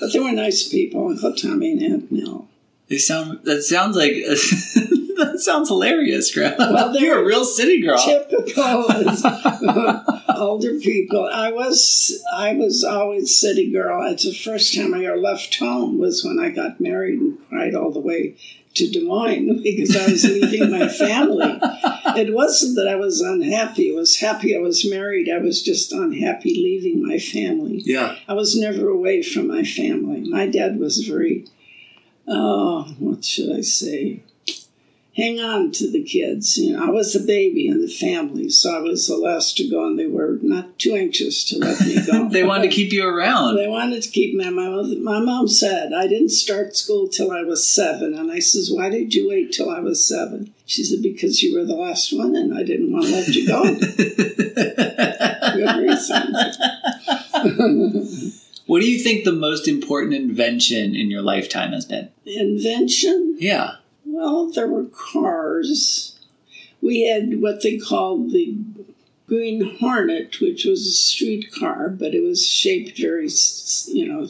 But 0.00 0.12
they 0.12 0.20
were 0.20 0.32
nice 0.32 0.68
people, 0.68 1.08
Uncle 1.08 1.34
Tommy 1.34 1.72
and 1.72 1.82
Aunt 1.82 2.12
Nell. 2.12 2.48
They 2.88 2.98
sound. 2.98 3.40
That 3.44 3.62
sounds 3.62 3.96
like. 3.96 4.12
that 4.14 5.40
sounds 5.40 5.68
hilarious, 5.68 6.32
Grandma. 6.32 6.72
Well, 6.72 6.96
You're 7.00 7.20
a 7.20 7.24
real 7.24 7.44
city 7.44 7.82
girl. 7.82 7.98
Typical. 7.98 8.86
older 10.36 10.78
people. 10.78 11.28
I 11.32 11.50
was 11.52 12.22
I 12.32 12.54
was 12.54 12.84
always 12.84 13.36
city 13.36 13.70
girl. 13.70 14.10
It's 14.10 14.24
the 14.24 14.32
first 14.32 14.74
time 14.74 14.94
I 14.94 15.04
ever 15.04 15.16
left 15.16 15.58
home 15.58 15.98
was 15.98 16.24
when 16.24 16.38
I 16.38 16.50
got 16.50 16.80
married 16.80 17.20
and 17.20 17.38
cried 17.48 17.74
all 17.74 17.92
the 17.92 18.00
way 18.00 18.36
to 18.74 18.90
Des 18.90 19.04
Moines 19.04 19.62
because 19.62 19.96
I 19.96 20.10
was 20.10 20.24
leaving 20.24 20.70
my 20.70 20.88
family. 20.88 21.58
It 22.16 22.34
wasn't 22.34 22.76
that 22.76 22.88
I 22.88 22.96
was 22.96 23.20
unhappy. 23.20 23.92
I 23.92 23.94
was 23.94 24.20
happy 24.20 24.56
I 24.56 24.60
was 24.60 24.88
married. 24.88 25.28
I 25.28 25.38
was 25.38 25.62
just 25.62 25.92
unhappy 25.92 26.54
leaving 26.54 27.06
my 27.06 27.18
family. 27.18 27.82
Yeah. 27.84 28.16
I 28.28 28.34
was 28.34 28.56
never 28.56 28.88
away 28.88 29.22
from 29.22 29.48
my 29.48 29.64
family. 29.64 30.28
My 30.28 30.46
dad 30.46 30.78
was 30.78 30.98
very, 30.98 31.46
oh, 32.28 32.94
what 32.98 33.24
should 33.24 33.56
I 33.56 33.62
say? 33.62 34.22
Hang 35.18 35.40
on 35.40 35.72
to 35.72 35.90
the 35.90 36.04
kids. 36.04 36.56
You 36.58 36.76
know, 36.76 36.86
I 36.86 36.90
was 36.90 37.12
the 37.12 37.18
baby 37.18 37.66
in 37.66 37.80
the 37.80 37.88
family, 37.88 38.48
so 38.50 38.76
I 38.76 38.78
was 38.78 39.08
the 39.08 39.16
last 39.16 39.56
to 39.56 39.68
go, 39.68 39.84
and 39.84 39.98
they 39.98 40.06
were 40.06 40.38
not 40.42 40.78
too 40.78 40.94
anxious 40.94 41.42
to 41.46 41.58
let 41.58 41.80
me 41.80 42.06
go. 42.06 42.28
They 42.32 42.44
wanted 42.44 42.70
to 42.70 42.76
keep 42.76 42.92
you 42.92 43.04
around. 43.04 43.56
They 43.56 43.66
wanted 43.66 44.00
to 44.04 44.10
keep 44.10 44.36
me. 44.36 44.48
My 44.48 44.68
mom, 44.68 45.02
my 45.02 45.18
mom 45.18 45.48
said 45.48 45.92
I 45.92 46.06
didn't 46.06 46.28
start 46.28 46.76
school 46.76 47.08
till 47.08 47.32
I 47.32 47.42
was 47.42 47.66
seven, 47.66 48.14
and 48.14 48.30
I 48.30 48.38
says, 48.38 48.70
"Why 48.72 48.90
did 48.90 49.12
you 49.12 49.28
wait 49.28 49.50
till 49.50 49.70
I 49.70 49.80
was 49.80 50.04
seven? 50.04 50.54
She 50.66 50.84
said, 50.84 51.02
"Because 51.02 51.42
you 51.42 51.58
were 51.58 51.64
the 51.64 51.74
last 51.74 52.12
one, 52.12 52.36
and 52.36 52.56
I 52.56 52.62
didn't 52.62 52.92
want 52.92 53.06
to 53.06 53.10
let 53.10 53.26
you 53.34 53.44
go." 53.44 53.64
Good 55.56 55.78
reason. 55.82 56.34
what 58.68 58.80
do 58.80 58.88
you 58.90 58.98
think 58.98 59.24
the 59.24 59.32
most 59.32 59.66
important 59.66 60.14
invention 60.14 60.94
in 60.94 61.10
your 61.10 61.22
lifetime 61.22 61.72
has 61.72 61.84
been? 61.84 62.08
Invention. 62.24 63.36
Yeah. 63.38 63.76
Well, 64.04 64.50
there 64.50 64.68
were 64.68 64.84
cars. 64.84 66.18
We 66.80 67.02
had 67.08 67.40
what 67.42 67.62
they 67.62 67.76
called 67.78 68.30
the 68.32 68.56
Green 69.26 69.76
Hornet, 69.78 70.40
which 70.40 70.64
was 70.64 70.86
a 70.86 70.90
streetcar, 70.92 71.88
but 71.90 72.14
it 72.14 72.22
was 72.22 72.46
shaped 72.46 72.96
very, 72.98 73.28
you 73.88 74.06
know, 74.08 74.26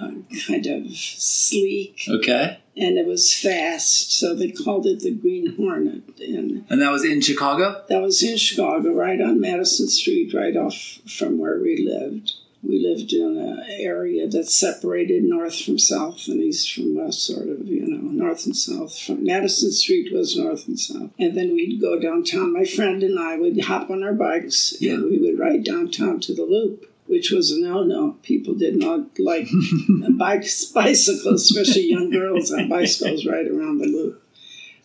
uh, 0.00 0.10
kind 0.46 0.66
of 0.66 0.90
sleek, 0.96 2.04
Okay. 2.08 2.58
and 2.76 2.98
it 2.98 3.06
was 3.06 3.32
fast, 3.34 4.12
so 4.12 4.34
they 4.34 4.50
called 4.50 4.86
it 4.86 5.00
the 5.00 5.10
Green 5.10 5.56
Hornet. 5.56 6.02
And 6.20 6.64
And 6.68 6.80
that 6.82 6.92
was 6.92 7.04
in 7.04 7.20
Chicago? 7.20 7.82
that 7.88 8.02
was 8.02 8.22
in 8.22 8.36
Chicago, 8.36 8.92
right 8.92 9.20
on 9.20 9.40
Madison 9.40 9.88
Street, 9.88 10.34
right 10.34 10.56
off 10.56 10.76
from 11.06 11.38
where 11.38 11.58
we 11.58 11.76
lived. 11.84 12.32
We 12.68 12.84
lived 12.86 13.12
in 13.14 13.38
an 13.38 13.64
area 13.80 14.28
that 14.28 14.48
separated 14.50 15.24
north 15.24 15.58
from 15.58 15.78
south 15.78 16.28
and 16.28 16.38
east 16.40 16.72
from 16.72 16.94
west, 16.94 17.24
sort 17.26 17.48
of, 17.48 17.66
you 17.66 17.86
know, 17.88 17.96
north 18.26 18.44
and 18.44 18.54
south. 18.54 18.96
From 18.98 19.24
Madison 19.24 19.72
Street 19.72 20.12
was 20.12 20.36
north 20.36 20.68
and 20.68 20.78
south. 20.78 21.10
And 21.18 21.34
then 21.36 21.54
we'd 21.54 21.80
go 21.80 21.98
downtown. 21.98 22.52
My 22.52 22.64
friend 22.64 23.02
and 23.02 23.18
I 23.18 23.36
would 23.38 23.58
hop 23.62 23.88
on 23.90 24.02
our 24.04 24.12
bikes 24.12 24.76
Yeah. 24.80 24.94
and 24.94 25.04
we 25.10 25.18
would 25.18 25.38
ride 25.38 25.64
downtown 25.64 26.20
to 26.20 26.34
the 26.34 26.44
loop. 26.44 26.84
Which 27.06 27.30
was 27.30 27.50
a 27.50 27.58
no-no. 27.58 28.16
People 28.22 28.52
did 28.52 28.76
not 28.76 29.18
like 29.18 29.48
bikes, 30.18 30.66
bicycles, 30.66 31.50
especially 31.50 31.86
young 31.88 32.10
girls 32.10 32.52
on 32.52 32.68
bicycles 32.68 33.24
right 33.24 33.46
around 33.48 33.78
the 33.78 33.86
loop. 33.86 34.22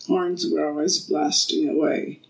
Horns 0.08 0.46
were 0.50 0.66
always 0.66 0.98
blasting 1.00 1.68
away 1.68 2.20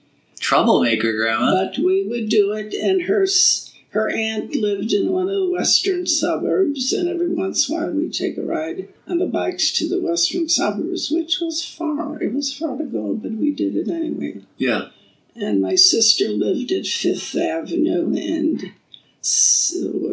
Troublemaker, 0.41 1.13
Grandma. 1.17 1.53
but 1.53 1.79
we 1.79 2.07
would 2.09 2.29
do 2.29 2.53
it 2.53 2.75
and 2.75 3.03
her 3.03 3.23
s- 3.23 3.73
her 3.95 4.11
aunt 4.11 4.57
lived 4.57 4.93
in 4.93 5.13
one 5.13 5.29
of 5.29 5.37
the 5.37 5.51
western 5.51 6.05
suburbs 6.05 6.93
and 6.93 7.09
every 7.09 7.33
once 7.33 7.69
in 7.69 7.77
a 7.77 7.79
while 7.79 7.93
we'd 7.93 8.13
take 8.13 8.37
a 8.37 8.43
ride 8.43 8.89
on 9.07 9.19
the 9.19 9.27
bikes 9.27 9.71
to 9.71 9.89
the 9.89 10.01
western 10.01 10.49
suburbs 10.49 11.13
which 11.13 11.39
was 11.41 11.65
far. 11.65 12.21
It 12.21 12.35
was 12.35 12.53
far 12.53 12.77
to 12.77 12.85
go 12.85 13.15
but 13.15 13.31
we 13.33 13.53
did 13.53 13.77
it 13.77 13.89
anyway. 13.89 14.43
Yeah. 14.57 14.89
and 15.37 15.63
my 15.63 15.77
sister 15.77 16.29
lived 16.29 16.73
at 16.73 16.87
fifth 16.87 17.37
avenue 17.37 18.07
and 18.17 18.73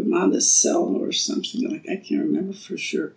monticello 0.08 1.04
or 1.04 1.12
something 1.12 1.68
like 1.68 1.86
i 1.90 1.96
can't 1.96 2.22
remember 2.24 2.54
for 2.54 2.78
sure. 2.78 3.14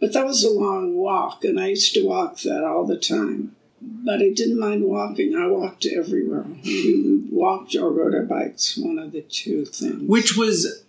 But 0.00 0.12
that 0.12 0.24
was 0.24 0.44
a 0.44 0.50
long 0.50 0.94
walk 0.94 1.42
and 1.42 1.58
i 1.58 1.66
used 1.66 1.94
to 1.94 2.06
walk 2.06 2.38
that 2.42 2.62
all 2.62 2.86
the 2.86 2.96
time 2.96 3.55
but 3.80 4.20
I 4.22 4.30
didn't 4.30 4.58
mind 4.58 4.84
walking. 4.84 5.34
I 5.36 5.46
walked 5.46 5.86
everywhere. 5.86 6.44
We 6.64 7.24
walked 7.30 7.74
or 7.74 7.90
rode 7.90 8.14
our 8.14 8.22
bikes, 8.22 8.76
one 8.76 8.98
of 8.98 9.12
the 9.12 9.22
two 9.22 9.64
things. 9.64 10.08
Which 10.08 10.36
was, 10.36 10.82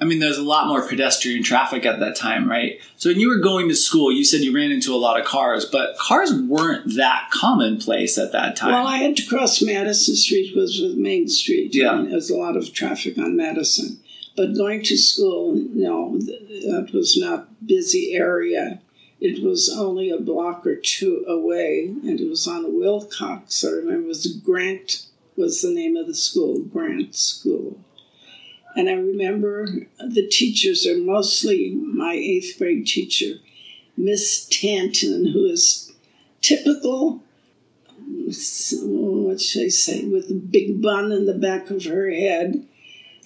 I 0.00 0.04
mean, 0.04 0.18
there's 0.18 0.38
a 0.38 0.42
lot 0.42 0.66
more 0.68 0.86
pedestrian 0.86 1.42
traffic 1.42 1.84
at 1.84 2.00
that 2.00 2.16
time, 2.16 2.48
right? 2.50 2.80
So 2.96 3.10
when 3.10 3.20
you 3.20 3.28
were 3.28 3.38
going 3.38 3.68
to 3.68 3.74
school, 3.74 4.10
you 4.10 4.24
said 4.24 4.40
you 4.40 4.54
ran 4.54 4.70
into 4.70 4.94
a 4.94 4.96
lot 4.96 5.20
of 5.20 5.26
cars, 5.26 5.64
but 5.64 5.96
cars 5.98 6.32
weren't 6.32 6.96
that 6.96 7.28
commonplace 7.30 8.16
at 8.18 8.32
that 8.32 8.56
time. 8.56 8.72
Well, 8.72 8.86
I 8.86 8.98
had 8.98 9.16
to 9.16 9.26
cross 9.26 9.60
Madison 9.62 10.16
Street, 10.16 10.56
which 10.56 10.78
was 10.80 10.94
Main 10.96 11.28
Street. 11.28 11.74
Yeah. 11.74 11.98
and 11.98 12.10
was 12.10 12.30
a 12.30 12.36
lot 12.36 12.56
of 12.56 12.72
traffic 12.72 13.18
on 13.18 13.36
Madison. 13.36 13.98
But 14.34 14.54
going 14.56 14.82
to 14.84 14.96
school, 14.96 15.54
no, 15.54 16.18
th- 16.18 16.62
that 16.64 16.90
was 16.94 17.16
not 17.18 17.66
busy 17.66 18.14
area. 18.14 18.80
It 19.24 19.40
was 19.40 19.68
only 19.68 20.10
a 20.10 20.18
block 20.18 20.66
or 20.66 20.74
two 20.74 21.24
away, 21.28 21.84
and 21.84 22.20
it 22.20 22.28
was 22.28 22.48
on 22.48 22.76
Wilcox. 22.76 23.64
I 23.64 23.70
remember 23.70 24.06
it 24.06 24.08
was 24.08 24.26
Grant 24.26 25.06
was 25.36 25.62
the 25.62 25.72
name 25.72 25.96
of 25.96 26.08
the 26.08 26.14
school, 26.14 26.58
Grant 26.58 27.14
School. 27.14 27.78
And 28.74 28.88
I 28.88 28.94
remember 28.94 29.68
the 30.04 30.26
teachers 30.26 30.84
are 30.88 30.98
mostly 30.98 31.70
my 31.70 32.14
eighth 32.14 32.58
grade 32.58 32.84
teacher, 32.84 33.36
Miss 33.96 34.44
Tanton, 34.50 35.28
who 35.28 35.44
is 35.44 35.92
typical 36.40 37.22
what 38.26 39.40
should 39.40 39.66
I 39.66 39.68
say, 39.68 40.04
with 40.04 40.30
a 40.32 40.34
big 40.34 40.82
bun 40.82 41.12
in 41.12 41.26
the 41.26 41.34
back 41.34 41.70
of 41.70 41.84
her 41.84 42.10
head. 42.10 42.66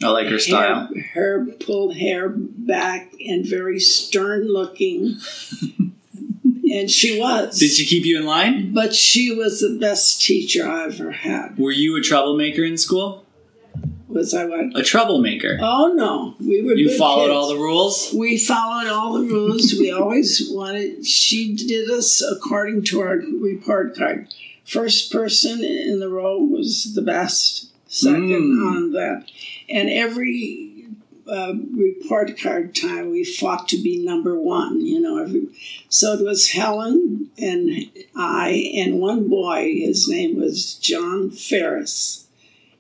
I 0.03 0.09
like 0.09 0.27
her 0.29 0.39
style. 0.39 0.89
Hair, 0.95 1.03
hair 1.15 1.47
pulled 1.59 1.97
hair 1.97 2.29
back 2.29 3.15
and 3.27 3.47
very 3.47 3.81
stern 3.81 4.47
looking. 4.47 5.17
and 6.73 6.91
she 6.91 7.19
was. 7.21 7.59
Did 7.59 7.71
she 7.71 7.87
keep 7.87 8.05
you 8.05 8.19
in 8.19 8.27
line? 8.27 8.73
But 8.75 8.95
she 8.95 9.35
was 9.35 9.61
the 9.61 9.79
best 9.79 10.21
teacher 10.23 10.69
I 10.69 10.85
ever 10.87 11.11
had. 11.13 11.59
Were 11.59 11.71
you 11.71 11.97
a 11.97 12.01
troublemaker 12.03 12.65
in 12.65 12.77
school? 12.79 13.25
Was 14.09 14.33
I 14.35 14.45
what? 14.45 14.79
A 14.79 14.83
troublemaker. 14.83 15.59
Oh 15.61 15.93
no, 15.95 16.35
we 16.41 16.63
were. 16.63 16.75
you 16.75 16.97
followed 16.97 17.27
kids. 17.27 17.35
all 17.37 17.49
the 17.49 17.57
rules? 17.59 18.15
We 18.17 18.39
followed 18.39 18.87
all 18.89 19.15
the 19.15 19.27
rules. 19.27 19.73
we 19.79 19.91
always 19.91 20.49
wanted. 20.51 21.05
She 21.05 21.55
did 21.55 21.91
us 21.91 22.23
according 22.23 22.85
to 22.85 23.01
our 23.01 23.17
report 23.17 23.97
card. 23.97 24.29
First 24.65 25.13
person 25.13 25.63
in 25.65 25.99
the 26.01 26.09
row 26.09 26.39
was 26.39 26.95
the 26.95 27.03
best. 27.03 27.71
Second 27.89 28.29
Mm. 28.31 28.67
on 28.77 28.93
that, 28.93 29.25
and 29.69 29.89
every 29.89 30.66
uh, 31.29 31.55
report 31.75 32.39
card 32.41 32.75
time 32.75 33.11
we 33.11 33.25
fought 33.25 33.69
to 33.69 33.83
be 33.83 34.05
number 34.05 34.39
one. 34.39 34.81
You 34.85 35.01
know, 35.01 35.19
every, 35.23 35.49
so 35.89 36.13
it 36.15 36.25
was 36.25 36.51
Helen 36.53 37.31
and 37.39 37.91
I 38.17 38.73
and 38.77 39.01
one 39.01 39.29
boy. 39.29 39.73
His 39.75 40.09
name 40.09 40.39
was 40.39 40.75
John 40.75 41.31
Ferris. 41.31 42.27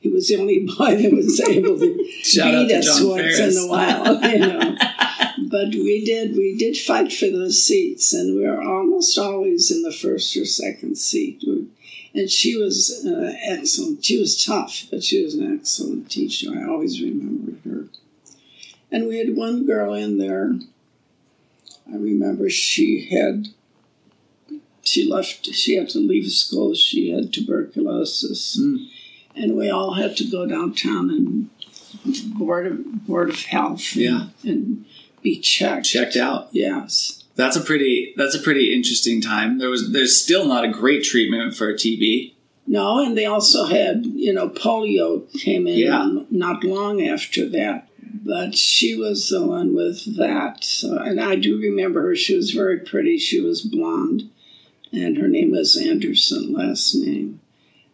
He 0.01 0.09
was 0.09 0.29
the 0.29 0.37
only 0.37 0.61
boy 0.79 0.97
that 1.03 1.13
was 1.13 1.41
able 1.41 1.79
to 1.79 2.09
Shout 2.23 2.53
beat 2.53 2.69
to 2.69 2.79
us 2.79 2.99
John 2.99 3.09
once 3.09 3.37
Ferris. 3.37 3.57
in 3.57 3.63
a 3.65 3.67
while, 3.67 4.23
you 4.31 4.39
know. 4.39 4.77
but 5.51 5.69
we 5.75 6.05
did 6.05 6.37
we 6.37 6.57
did 6.57 6.77
fight 6.77 7.13
for 7.13 7.27
those 7.27 7.63
seats, 7.63 8.13
and 8.13 8.37
we 8.37 8.47
were 8.47 8.63
almost 8.63 9.19
always 9.19 9.71
in 9.71 9.83
the 9.83 9.93
first 9.93 10.37
or 10.37 10.45
second 10.45 10.97
seat. 10.99 11.43
We- 11.47 11.67
And 12.17 12.31
she 12.31 12.57
was 12.57 13.05
uh, 13.05 13.33
excellent. 13.45 14.03
She 14.03 14.17
was 14.19 14.43
tough, 14.43 14.85
but 14.91 15.05
she 15.05 15.23
was 15.23 15.35
an 15.35 15.45
excellent 15.59 16.09
teacher. 16.11 16.49
I 16.57 16.65
always 16.73 16.95
remember 17.03 17.53
her. 17.65 17.66
And 18.97 19.09
we 19.09 19.19
had 19.19 19.37
one 19.37 19.67
girl 19.67 19.93
in 19.93 20.17
there. 20.17 20.59
I 21.93 21.97
remember 21.97 22.49
she 22.49 23.07
had. 23.11 23.49
She 24.83 25.05
left. 25.05 25.45
She 25.53 25.75
had 25.77 25.91
to 25.91 25.99
leave 25.99 26.31
school. 26.33 26.75
She 26.75 27.11
had 27.11 27.31
tuberculosis 27.31 28.59
Mm. 28.59 28.87
and 29.35 29.55
we 29.55 29.69
all 29.69 29.93
had 29.95 30.17
to 30.17 30.25
go 30.25 30.47
downtown 30.47 31.11
and 31.11 31.51
board 32.39 32.67
of 32.69 33.07
board 33.07 33.29
of 33.29 33.41
health 33.43 33.95
Yeah. 33.95 34.29
and 34.43 34.87
be 35.21 35.39
checked 35.41 35.85
Checked 35.85 36.17
out. 36.17 36.49
yes 36.53 37.25
That's 37.35 37.57
a 37.57 37.61
pretty 37.61 38.15
that's 38.17 38.35
a 38.35 38.39
pretty 38.41 38.73
interesting 38.73 39.21
time. 39.21 39.59
There 39.59 39.69
was 39.69 39.93
there's 39.93 40.17
still 40.17 40.47
not 40.47 40.65
a 40.65 40.69
great 40.69 41.05
treatment 41.05 41.55
for 41.55 41.75
TB. 41.75 42.33
no 42.67 43.05
and 43.05 43.15
they 43.19 43.27
also 43.27 43.65
had 43.67 44.07
you 44.07 44.33
know 44.33 44.49
polio 44.49 45.31
came 45.39 45.67
in 45.67 45.79
Yeah. 45.81 46.21
not 46.31 46.65
long 46.65 47.03
after 47.03 47.47
that 47.51 47.89
but 48.13 48.55
she 48.57 48.97
was 48.97 49.29
the 49.29 49.45
one 49.47 49.75
with 49.75 50.17
that. 50.17 50.65
So, 50.65 50.97
and 50.99 51.21
i 51.21 51.37
do 51.37 51.59
remember 51.61 52.03
her. 52.03 52.17
She 52.17 52.35
was 52.37 52.51
very 52.51 52.79
pretty. 52.81 53.19
She 53.19 53.41
was 53.41 53.63
blonde. 53.63 54.31
And 54.93 55.19
her 55.19 55.29
name 55.29 55.51
was 55.51 55.77
anderson 55.77 56.53
last 56.53 56.95
name. 56.95 57.41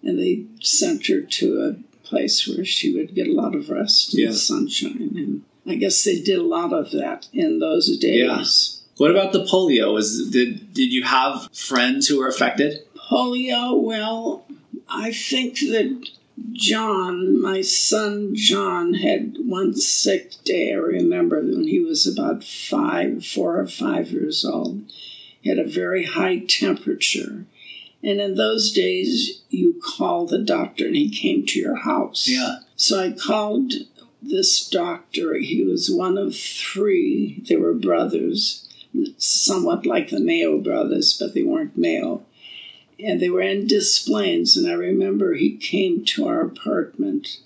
And 0.02 0.19
they 0.19 0.45
sent 0.61 1.07
her 1.07 1.21
to 1.21 1.62
a 1.62 2.07
place 2.07 2.47
where 2.47 2.64
she 2.64 2.95
would 2.95 3.14
get 3.14 3.28
a 3.28 3.33
lot 3.33 3.54
of 3.54 3.71
rest 3.71 4.12
and 4.14 4.23
Yeah. 4.25 4.33
sunshine. 4.33 5.12
And 5.16 5.42
i 5.66 5.76
guess 5.76 6.02
they 6.04 6.21
did 6.21 6.38
a 6.38 6.42
lot 6.42 6.73
of 6.73 6.90
that 6.92 7.28
in 7.33 7.59
those 7.61 7.97
days. 7.99 8.78
What 8.99 9.11
about 9.11 9.33
the 9.33 9.45
polio? 9.45 9.92
Was 9.95 10.28
did 10.31 10.75
did 10.75 10.92
you 10.92 11.02
have 11.04 11.49
friends 11.54 12.09
who 12.09 12.19
were 12.19 12.28
affected? 12.28 12.81
polio 13.11 13.78
well 13.81 14.45
i 14.88 15.12
think 15.12 15.59
that 15.59 16.09
John, 16.52 17.40
my 17.40 17.60
son 17.60 18.34
John, 18.34 18.94
had 18.94 19.36
one 19.38 19.74
sick 19.74 20.32
day. 20.44 20.72
I 20.72 20.76
remember 20.76 21.40
when 21.40 21.68
he 21.68 21.80
was 21.80 22.06
about 22.06 22.44
five, 22.44 23.24
four 23.24 23.58
or 23.58 23.66
five 23.66 24.10
years 24.10 24.44
old. 24.44 24.82
He 25.40 25.50
had 25.50 25.58
a 25.58 25.68
very 25.68 26.04
high 26.04 26.38
temperature. 26.38 27.44
And 28.02 28.20
in 28.20 28.34
those 28.34 28.72
days, 28.72 29.42
you 29.50 29.80
called 29.82 30.30
the 30.30 30.38
doctor 30.38 30.86
and 30.86 30.96
he 30.96 31.10
came 31.10 31.46
to 31.46 31.58
your 31.58 31.76
house. 31.76 32.26
Yeah. 32.26 32.60
So 32.76 32.98
I 32.98 33.12
called 33.12 33.72
this 34.20 34.68
doctor. 34.68 35.34
He 35.34 35.62
was 35.64 35.90
one 35.90 36.18
of 36.18 36.34
three. 36.36 37.42
They 37.48 37.56
were 37.56 37.74
brothers, 37.74 38.68
somewhat 39.18 39.86
like 39.86 40.10
the 40.10 40.20
Mayo 40.20 40.58
brothers, 40.58 41.16
but 41.18 41.34
they 41.34 41.42
weren't 41.42 41.76
Mayo 41.76 42.24
and 43.04 43.21
they 43.21 43.30
were 43.30 43.42
in 43.42 43.66
Des 43.66 44.00
Plaines. 44.04 44.56
And 44.56 44.68
I 44.68 44.75
remember 44.75 45.35
he 45.35 45.56
came 45.56 46.04
to 46.06 46.26
our 46.26 46.40
apartment 46.40 47.38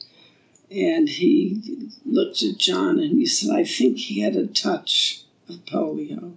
and 0.70 1.08
he 1.08 1.90
looked 2.04 2.42
at 2.42 2.58
John 2.58 2.98
and 2.98 3.12
he 3.12 3.26
said, 3.26 3.54
I 3.54 3.64
think 3.64 3.98
he 3.98 4.20
had 4.20 4.36
a 4.36 4.46
touch 4.46 5.22
of 5.48 5.64
polio. 5.66 6.34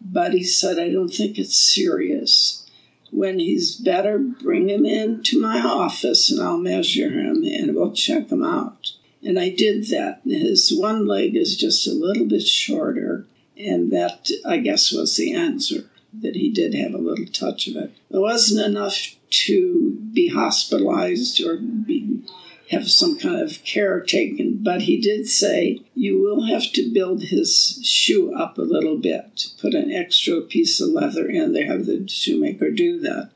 But 0.00 0.32
he 0.32 0.44
said, 0.44 0.78
I 0.78 0.90
don't 0.90 1.08
think 1.08 1.38
it's 1.38 1.56
serious. 1.56 2.68
When 3.10 3.38
he's 3.38 3.76
better, 3.76 4.18
bring 4.18 4.68
him 4.68 4.84
in 4.84 5.22
to 5.24 5.40
my 5.40 5.60
office 5.60 6.30
and 6.30 6.42
I'll 6.42 6.58
measure 6.58 7.10
him 7.10 7.44
and 7.44 7.74
we'll 7.74 7.92
check 7.92 8.30
him 8.30 8.44
out. 8.44 8.92
And 9.22 9.38
I 9.38 9.48
did 9.50 9.86
that. 9.88 10.20
His 10.24 10.76
one 10.76 11.06
leg 11.06 11.34
is 11.34 11.56
just 11.56 11.86
a 11.86 11.92
little 11.92 12.26
bit 12.26 12.46
shorter, 12.46 13.26
and 13.56 13.90
that, 13.90 14.30
I 14.46 14.58
guess, 14.58 14.92
was 14.92 15.16
the 15.16 15.32
answer 15.32 15.90
that 16.12 16.36
he 16.36 16.50
did 16.50 16.74
have 16.74 16.94
a 16.94 16.98
little 16.98 17.26
touch 17.26 17.66
of 17.68 17.76
it. 17.76 17.92
It 18.10 18.18
wasn't 18.18 18.66
enough 18.66 19.14
to 19.28 19.98
be 20.12 20.28
hospitalized 20.28 21.42
or 21.42 21.56
be 21.58 22.22
have 22.70 22.90
some 22.90 23.18
kind 23.18 23.40
of 23.40 23.62
care 23.64 24.00
taken, 24.00 24.58
but 24.62 24.82
he 24.82 25.00
did 25.00 25.28
say 25.28 25.80
you 25.94 26.20
will 26.20 26.46
have 26.46 26.72
to 26.72 26.92
build 26.92 27.22
his 27.22 27.80
shoe 27.84 28.34
up 28.34 28.58
a 28.58 28.62
little 28.62 28.98
bit, 28.98 29.36
to 29.36 29.48
put 29.60 29.74
an 29.74 29.92
extra 29.92 30.40
piece 30.40 30.80
of 30.80 30.88
leather 30.88 31.28
in. 31.28 31.52
They 31.52 31.64
have 31.64 31.86
the 31.86 32.08
shoemaker 32.08 32.70
do 32.70 33.00
that. 33.00 33.30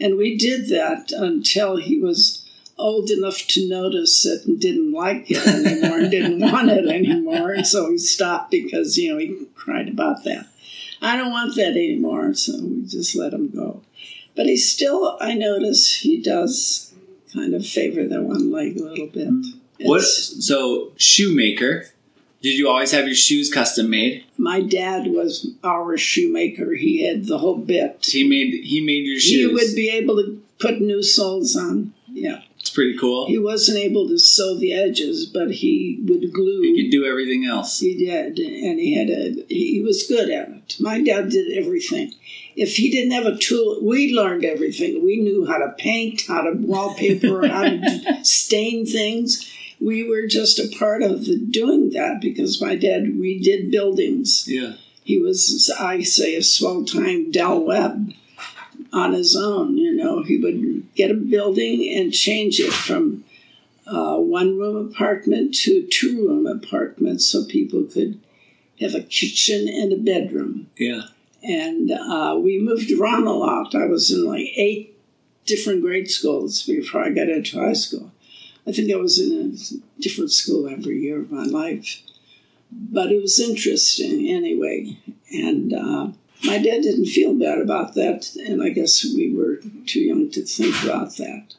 And 0.00 0.16
we 0.16 0.36
did 0.36 0.68
that 0.68 1.12
until 1.12 1.76
he 1.76 1.98
was 1.98 2.48
old 2.78 3.10
enough 3.10 3.46
to 3.48 3.68
notice 3.68 4.24
it 4.24 4.46
and 4.46 4.58
didn't 4.58 4.92
like 4.92 5.30
it 5.30 5.46
anymore 5.46 5.98
and 5.98 6.10
didn't 6.10 6.40
want 6.52 6.70
it 6.70 6.88
anymore. 6.88 7.50
And 7.50 7.66
so 7.66 7.90
he 7.90 7.98
stopped 7.98 8.50
because, 8.50 8.96
you 8.96 9.12
know, 9.12 9.18
he 9.18 9.46
cried 9.54 9.88
about 9.88 10.24
that. 10.24 10.46
I 11.02 11.16
don't 11.16 11.30
want 11.30 11.56
that 11.56 11.70
anymore, 11.70 12.34
so 12.34 12.60
we 12.60 12.86
just 12.86 13.16
let 13.16 13.32
him 13.32 13.48
go. 13.48 13.82
But 14.36 14.46
he 14.46 14.56
still, 14.56 15.16
I 15.20 15.34
notice, 15.34 16.00
he 16.00 16.20
does 16.20 16.92
kind 17.32 17.54
of 17.54 17.66
favor 17.66 18.06
the 18.06 18.22
one 18.22 18.50
leg 18.50 18.78
a 18.78 18.84
little 18.84 19.06
bit. 19.06 19.28
Hmm. 19.28 19.42
What? 19.80 20.02
So 20.02 20.92
shoemaker. 20.96 21.86
Did 22.42 22.56
you 22.56 22.70
always 22.70 22.92
have 22.92 23.06
your 23.06 23.14
shoes 23.14 23.52
custom 23.52 23.90
made? 23.90 24.24
My 24.38 24.62
dad 24.62 25.08
was 25.08 25.50
our 25.62 25.98
shoemaker. 25.98 26.74
He 26.74 27.06
had 27.06 27.26
the 27.26 27.38
whole 27.38 27.58
bit. 27.58 28.06
He 28.06 28.26
made 28.26 28.64
he 28.64 28.80
made 28.80 29.06
your 29.06 29.20
shoes. 29.20 29.30
He 29.40 29.46
would 29.46 29.76
be 29.76 29.90
able 29.90 30.16
to 30.16 30.42
put 30.58 30.80
new 30.80 31.02
soles 31.02 31.54
on. 31.54 31.92
Yeah. 32.08 32.42
It's 32.60 32.70
pretty 32.70 32.96
cool. 32.98 33.26
He 33.26 33.38
wasn't 33.38 33.78
able 33.78 34.06
to 34.08 34.18
sew 34.18 34.56
the 34.56 34.74
edges, 34.74 35.24
but 35.24 35.50
he 35.50 35.98
would 36.04 36.32
glue. 36.32 36.60
He 36.60 36.82
could 36.82 36.90
do 36.90 37.06
everything 37.06 37.46
else. 37.46 37.80
He 37.80 37.96
did, 37.96 38.38
and 38.38 38.78
he 38.78 38.94
had 38.94 39.08
a. 39.08 39.44
He 39.48 39.80
was 39.80 40.06
good 40.06 40.28
at 40.28 40.50
it. 40.50 40.76
My 40.78 41.02
dad 41.02 41.30
did 41.30 41.56
everything. 41.56 42.14
If 42.56 42.76
he 42.76 42.90
didn't 42.90 43.12
have 43.12 43.24
a 43.24 43.38
tool, 43.38 43.78
we 43.82 44.12
learned 44.12 44.44
everything. 44.44 45.02
We 45.02 45.16
knew 45.16 45.46
how 45.46 45.56
to 45.56 45.74
paint, 45.78 46.24
how 46.28 46.42
to 46.42 46.52
wallpaper, 46.52 47.46
how 47.48 47.62
to 47.62 48.24
stain 48.24 48.84
things. 48.84 49.50
We 49.80 50.06
were 50.06 50.26
just 50.26 50.58
a 50.58 50.68
part 50.78 51.02
of 51.02 51.24
the 51.24 51.38
doing 51.38 51.90
that 51.90 52.20
because 52.20 52.60
my 52.60 52.76
dad 52.76 53.04
redid 53.04 53.70
buildings. 53.70 54.44
Yeah. 54.46 54.74
He 55.02 55.18
was, 55.18 55.74
I 55.80 56.02
say, 56.02 56.36
a 56.36 56.42
small 56.42 56.84
time 56.84 57.30
Del 57.30 57.64
Webb 57.64 58.12
on 58.92 59.12
his 59.14 59.34
own. 59.34 59.78
You 60.00 60.06
know, 60.06 60.22
he 60.22 60.38
would 60.38 60.94
get 60.94 61.10
a 61.10 61.14
building 61.14 61.86
and 61.94 62.10
change 62.10 62.58
it 62.58 62.72
from 62.72 63.22
uh, 63.86 64.16
one 64.16 64.56
room 64.56 64.90
apartment 64.90 65.54
to 65.56 65.84
a 65.84 65.86
two 65.86 66.26
room 66.26 66.46
apartment 66.46 67.20
so 67.20 67.44
people 67.44 67.84
could 67.84 68.18
have 68.80 68.94
a 68.94 69.02
kitchen 69.02 69.68
and 69.68 69.92
a 69.92 69.98
bedroom. 69.98 70.68
Yeah. 70.78 71.02
And 71.42 71.90
uh, 71.90 72.38
we 72.42 72.58
moved 72.58 72.90
around 72.90 73.26
a 73.26 73.32
lot. 73.32 73.74
I 73.74 73.84
was 73.84 74.10
in 74.10 74.24
like 74.24 74.46
eight 74.56 74.98
different 75.44 75.82
grade 75.82 76.10
schools 76.10 76.62
before 76.62 77.02
I 77.02 77.10
got 77.10 77.28
into 77.28 77.60
high 77.60 77.74
school. 77.74 78.10
I 78.66 78.72
think 78.72 78.90
I 78.90 78.96
was 78.96 79.18
in 79.18 79.54
a 79.54 80.00
different 80.00 80.32
school 80.32 80.66
every 80.66 80.98
year 80.98 81.20
of 81.20 81.30
my 81.30 81.44
life. 81.44 82.00
But 82.72 83.12
it 83.12 83.20
was 83.20 83.38
interesting 83.38 84.28
anyway. 84.30 84.96
And 85.30 85.74
uh, 85.74 86.12
my 86.44 86.58
dad 86.58 86.82
didn't 86.82 87.06
feel 87.06 87.34
bad 87.34 87.58
about 87.58 87.94
that, 87.94 88.34
and 88.36 88.62
I 88.62 88.70
guess 88.70 89.04
we 89.04 89.34
were 89.34 89.60
too 89.86 90.00
young 90.00 90.30
to 90.30 90.44
think 90.44 90.82
about 90.82 91.16
that. 91.16 91.54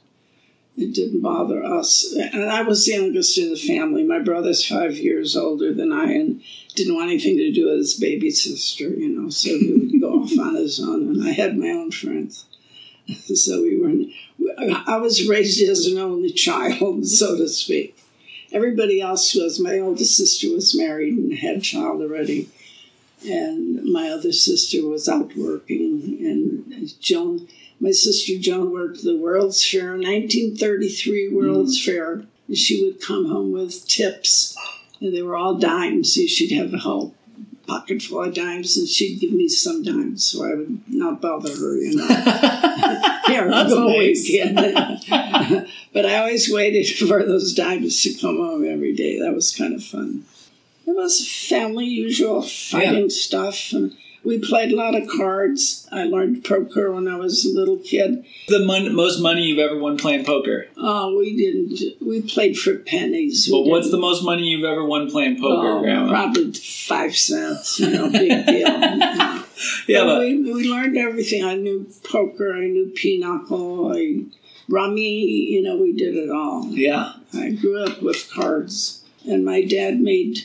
It 0.77 0.95
didn't 0.95 1.21
bother 1.21 1.63
us. 1.63 2.15
And 2.15 2.49
I 2.49 2.61
was 2.63 2.85
the 2.85 2.93
youngest 2.93 3.37
in 3.37 3.49
the 3.49 3.57
family. 3.57 4.03
My 4.03 4.19
brother's 4.19 4.65
five 4.65 4.97
years 4.97 5.35
older 5.35 5.73
than 5.73 5.91
I 5.91 6.13
and 6.13 6.41
didn't 6.75 6.95
want 6.95 7.11
anything 7.11 7.37
to 7.37 7.51
do 7.51 7.65
with 7.65 7.77
his 7.77 7.99
baby 7.99 8.31
sister, 8.31 8.89
you 8.89 9.09
know, 9.09 9.29
so 9.29 9.49
he 9.49 9.73
would 9.73 10.01
go 10.01 10.13
off 10.23 10.39
on 10.39 10.55
his 10.55 10.79
own. 10.79 11.09
And 11.09 11.27
I 11.27 11.31
had 11.31 11.57
my 11.57 11.69
own 11.69 11.91
friends. 11.91 12.45
So 13.35 13.63
we 13.63 13.77
were, 13.77 14.69
I 14.87 14.95
was 14.97 15.27
raised 15.27 15.61
as 15.67 15.85
an 15.87 15.97
only 15.97 16.31
child, 16.31 17.05
so 17.07 17.35
to 17.35 17.49
speak. 17.49 17.97
Everybody 18.53 19.01
else 19.01 19.33
was, 19.33 19.59
my 19.59 19.79
oldest 19.79 20.15
sister 20.15 20.49
was 20.53 20.77
married 20.77 21.17
and 21.17 21.33
had 21.33 21.57
a 21.57 21.61
child 21.61 22.01
already. 22.01 22.49
And 23.25 23.83
my 23.91 24.09
other 24.09 24.31
sister 24.31 24.85
was 24.85 25.07
out 25.07 25.35
working. 25.35 26.17
And 26.21 26.99
Joan, 26.99 27.47
my 27.79 27.91
sister 27.91 28.33
Joan 28.39 28.71
worked 28.71 29.03
the 29.03 29.17
World's 29.17 29.65
Fair, 29.65 29.91
1933 29.91 31.29
World's 31.29 31.79
mm. 31.79 31.85
Fair. 31.85 32.25
And 32.47 32.57
she 32.57 32.83
would 32.83 33.01
come 33.01 33.27
home 33.27 33.51
with 33.51 33.87
tips, 33.87 34.57
and 34.99 35.15
they 35.15 35.21
were 35.21 35.37
all 35.37 35.55
dimes. 35.55 36.15
So 36.15 36.25
she'd 36.25 36.55
have 36.55 36.73
a 36.73 36.79
whole 36.79 37.13
pocket 37.71 38.01
full 38.01 38.23
of 38.23 38.33
dimes, 38.33 38.77
and 38.77 38.87
she'd 38.87 39.19
give 39.19 39.31
me 39.31 39.47
some 39.47 39.83
dimes, 39.83 40.25
so 40.25 40.43
I 40.45 40.55
would 40.55 40.81
not 40.87 41.21
bother 41.21 41.49
her, 41.49 41.77
you 41.77 41.95
know. 41.95 42.07
Here, 43.27 43.49
That's 43.49 43.73
go 43.73 43.87
nice. 43.87 44.29
but 45.93 46.05
I 46.05 46.17
always 46.17 46.51
waited 46.51 46.87
for 46.97 47.23
those 47.23 47.53
dimes 47.53 48.01
to 48.03 48.13
come 48.15 48.37
home 48.37 48.67
every 48.67 48.93
day. 48.93 49.19
That 49.19 49.33
was 49.33 49.55
kind 49.55 49.73
of 49.73 49.83
fun. 49.83 50.25
It 50.91 50.95
was 50.95 51.27
family 51.27 51.85
usual 51.85 52.41
fighting 52.41 53.09
stuff. 53.09 53.71
And 53.71 53.95
we 54.23 54.37
played 54.39 54.71
a 54.71 54.75
lot 54.75 54.93
of 54.93 55.07
cards. 55.07 55.87
I 55.91 56.03
learned 56.03 56.43
poker 56.43 56.91
when 56.91 57.07
I 57.07 57.15
was 57.15 57.45
a 57.45 57.49
little 57.57 57.77
kid. 57.77 58.23
The 58.49 58.59
mon- 58.65 58.93
most 58.93 59.19
money 59.21 59.43
you've 59.43 59.59
ever 59.59 59.77
won 59.79 59.97
playing 59.97 60.25
poker. 60.25 60.67
Oh, 60.77 61.17
we 61.17 61.35
didn't. 61.35 61.97
We 62.05 62.21
played 62.21 62.57
for 62.57 62.75
pennies. 62.77 63.49
We 63.51 63.63
what's 63.69 63.89
the 63.89 63.97
most 63.97 64.23
money 64.23 64.43
you've 64.43 64.65
ever 64.65 64.85
won 64.85 65.09
playing 65.09 65.39
poker, 65.39 65.67
Oh, 65.77 65.81
Grandma? 65.81 66.09
Probably 66.09 66.51
five 66.53 67.15
cents. 67.15 67.79
You 67.79 67.89
know, 67.89 68.11
big 68.11 68.45
deal. 68.45 68.67
yeah, 69.87 70.03
But 70.03 70.05
but 70.05 70.19
we, 70.19 70.53
we 70.53 70.69
learned 70.69 70.97
everything. 70.97 71.43
I 71.45 71.55
knew 71.55 71.87
poker. 72.03 72.53
I 72.53 72.67
knew 72.67 72.91
pinochle. 72.95 73.93
I 73.95 74.25
rummy. 74.69 75.25
You 75.49 75.61
know, 75.63 75.77
we 75.77 75.93
did 75.93 76.15
it 76.15 76.29
all. 76.29 76.65
yeah. 76.67 77.13
I 77.33 77.51
grew 77.51 77.81
up 77.85 78.01
with 78.03 78.29
cards, 78.31 79.01
and 79.25 79.45
my 79.45 79.63
dad 79.63 79.99
made 80.01 80.41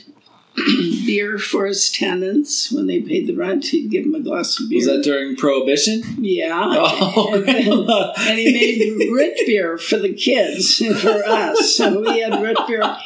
beer 1.07 1.38
for 1.38 1.66
his 1.66 1.90
tenants 1.90 2.71
when 2.73 2.87
they 2.87 3.01
paid 3.01 3.27
the 3.27 3.35
rent. 3.35 3.66
He'd 3.66 3.90
give 3.90 4.05
them 4.05 4.14
a 4.14 4.21
glass 4.21 4.59
of 4.61 4.69
beer. 4.69 4.79
Was 4.79 4.87
that 4.87 5.03
during 5.05 5.37
Prohibition? 5.37 6.03
yeah, 6.19 6.51
Oh, 6.73 7.35
and, 7.35 7.49
and 7.49 8.38
he 8.38 8.53
made 8.53 9.11
root 9.11 9.35
beer 9.47 9.79
for 9.79 9.99
the 9.99 10.12
kids 10.14 10.79
for 10.79 11.23
us. 11.27 11.77
So 11.77 12.01
we 12.01 12.21
had 12.21 12.40
root 12.42 12.59
beer, 12.66 12.97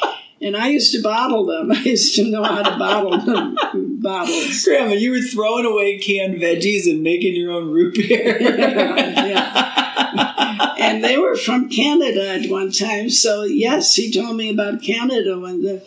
and 0.40 0.56
I 0.56 0.68
used 0.68 0.92
to 0.92 1.02
bottle 1.02 1.44
them. 1.46 1.72
I 1.72 1.80
used 1.80 2.14
to 2.16 2.24
know 2.30 2.42
how 2.44 2.62
to 2.62 2.78
bottle 2.78 3.18
them 3.18 3.56
bottles. 4.00 4.64
Grandma, 4.64 4.94
you 4.94 5.10
were 5.10 5.20
throwing 5.20 5.66
away 5.66 5.98
canned 5.98 6.36
veggies 6.40 6.90
and 6.90 7.02
making 7.02 7.36
your 7.36 7.52
own 7.52 7.70
root 7.70 7.94
beer. 7.94 8.38
Yeah. 9.30 10.74
and 10.78 11.04
they 11.04 11.16
were 11.18 11.36
from 11.36 11.68
Canada 11.68 12.28
at 12.28 12.50
one 12.50 12.70
time. 12.72 13.10
So 13.10 13.44
yes, 13.44 13.94
he 13.94 14.10
told 14.10 14.36
me 14.36 14.50
about 14.50 14.82
Canada 14.82 15.38
when 15.38 15.62
the 15.62 15.82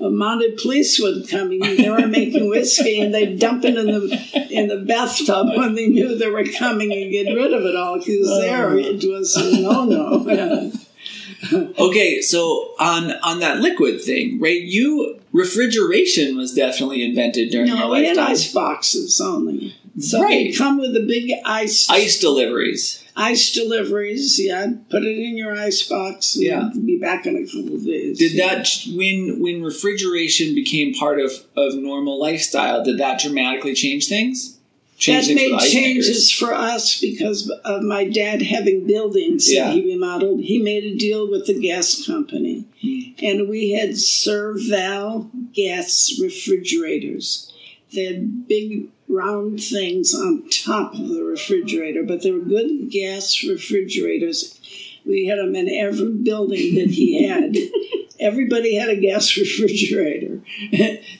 mounted 0.00 0.56
police 0.58 1.00
would 1.00 1.28
come. 1.28 1.52
in. 1.52 1.60
They 1.60 1.88
were 1.90 2.06
making 2.06 2.48
whiskey 2.48 3.00
and 3.00 3.14
they'd 3.14 3.38
dump 3.38 3.64
it 3.64 3.76
in 3.76 3.86
the 3.86 4.48
in 4.50 4.68
the 4.68 4.78
bathtub 4.78 5.48
when 5.56 5.74
they 5.74 5.88
knew 5.88 6.16
they 6.18 6.28
were 6.30 6.44
coming 6.44 6.92
and 6.92 7.10
get 7.10 7.32
rid 7.32 7.52
of 7.52 7.64
it 7.64 7.76
all 7.76 7.98
because 7.98 8.28
oh, 8.30 8.40
there 8.40 8.76
it 8.76 9.04
was 9.04 9.36
a 9.36 9.60
no 9.60 9.84
no. 9.84 10.72
Okay, 11.78 12.22
so 12.22 12.74
on 12.80 13.12
on 13.22 13.40
that 13.40 13.58
liquid 13.58 14.00
thing, 14.02 14.40
right? 14.40 14.60
You 14.60 15.20
refrigeration 15.32 16.36
was 16.36 16.54
definitely 16.54 17.04
invented 17.04 17.50
during 17.50 17.68
No, 17.68 17.90
we 17.90 18.06
had 18.06 18.16
ice 18.18 18.52
boxes 18.52 19.20
only. 19.20 19.74
So 20.00 20.22
Right. 20.22 20.50
they 20.50 20.52
come 20.52 20.78
with 20.78 20.94
the 20.94 21.00
big 21.06 21.32
ice. 21.44 21.88
Ice 21.90 22.18
deliveries. 22.18 23.03
Ice 23.16 23.52
deliveries, 23.52 24.40
yeah. 24.42 24.72
Put 24.90 25.04
it 25.04 25.16
in 25.16 25.36
your 25.36 25.54
ice 25.54 25.82
box. 25.82 26.34
And 26.34 26.44
Yeah. 26.44 26.70
Be 26.84 26.98
back 26.98 27.26
in 27.26 27.36
a 27.36 27.44
couple 27.46 27.76
of 27.76 27.84
days. 27.84 28.18
Did 28.18 28.36
that 28.38 28.68
when 28.94 29.38
when 29.40 29.62
refrigeration 29.62 30.54
became 30.54 30.94
part 30.94 31.20
of 31.20 31.32
of 31.56 31.76
normal 31.76 32.18
lifestyle? 32.20 32.82
Did 32.84 32.98
that 32.98 33.20
dramatically 33.20 33.74
change 33.74 34.08
things? 34.08 34.58
Change 34.98 35.28
that 35.28 35.34
things 35.34 35.52
made 35.52 35.70
changes 35.70 36.08
makers? 36.08 36.30
for 36.32 36.54
us 36.54 37.00
because 37.00 37.48
of 37.64 37.82
my 37.82 38.04
dad 38.08 38.42
having 38.42 38.86
buildings 38.86 39.52
Yeah. 39.52 39.66
that 39.68 39.74
he 39.76 39.82
remodeled. 39.92 40.40
He 40.42 40.58
made 40.58 40.84
a 40.84 40.94
deal 40.96 41.28
with 41.30 41.46
the 41.46 41.54
gas 41.54 42.04
company, 42.06 42.64
Hmm. 42.80 43.00
and 43.22 43.48
we 43.48 43.70
had 43.72 43.90
Servel 43.90 45.30
gas 45.52 46.18
refrigerators. 46.20 47.52
They 47.92 48.04
had 48.04 48.48
big 48.48 48.88
round 49.14 49.62
things 49.62 50.14
on 50.14 50.48
top 50.50 50.94
of 50.94 51.08
the 51.08 51.22
refrigerator, 51.22 52.02
but 52.02 52.22
they 52.22 52.30
were 52.30 52.40
good 52.40 52.90
gas 52.90 53.42
refrigerators. 53.44 54.58
We 55.06 55.26
had 55.26 55.38
them 55.38 55.54
in 55.54 55.68
every 55.68 56.10
building 56.12 56.74
that 56.76 56.90
he 56.90 57.24
had. 57.26 57.56
Everybody 58.20 58.76
had 58.76 58.88
a 58.90 58.96
gas 59.00 59.36
refrigerator. 59.36 60.40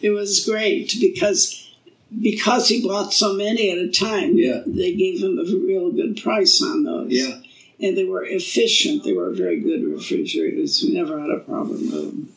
it 0.00 0.11
was 0.11 0.44
great 0.44 0.94
because 1.00 1.61
because 2.22 2.68
he 2.68 2.87
bought 2.87 3.12
so 3.12 3.33
many 3.35 3.70
at 3.72 3.78
a 3.78 3.90
time, 3.90 4.37
Yeah. 4.37 4.62
they 4.64 4.94
gave 4.94 5.20
him 5.22 5.38
a 5.38 5.42
real 5.42 5.90
good 5.90 6.16
price 6.22 6.62
on 6.62 6.85
those. 6.85 7.11
Yeah. 7.11 7.40
And 7.80 7.96
they 7.98 8.04
were 8.04 8.24
efficient. 8.24 9.02
They 9.02 9.12
were 9.12 9.33
very 9.33 9.59
good 9.59 9.83
refrigerators. 9.85 10.80
We 10.83 10.94
never 10.94 11.18
had 11.20 11.30
a 11.30 11.40
problem 11.40 11.70
with 11.80 11.90
them. 11.90 12.28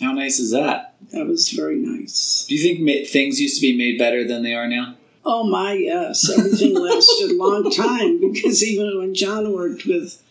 How 0.00 0.12
nice 0.12 0.38
is 0.38 0.52
that? 0.52 0.94
That 1.12 1.26
was 1.26 1.50
very 1.50 1.76
nice. 1.76 2.46
Do 2.48 2.54
you 2.54 2.62
think 2.62 2.80
ma- 2.80 3.04
things 3.10 3.40
used 3.40 3.56
to 3.60 3.62
be 3.66 3.76
made 3.76 3.98
better 3.98 4.26
than 4.26 4.42
they 4.44 4.54
are 4.54 4.68
now? 4.68 4.94
Oh 5.28 5.42
my, 5.42 5.72
yes. 5.72 6.30
Everything 6.30 6.74
lasted 6.80 7.32
a 7.32 7.34
long 7.34 7.68
time 7.72 8.20
because 8.32 8.62
even 8.62 8.96
when 8.96 9.12
John 9.12 9.52
worked 9.52 9.84
with 9.84 10.22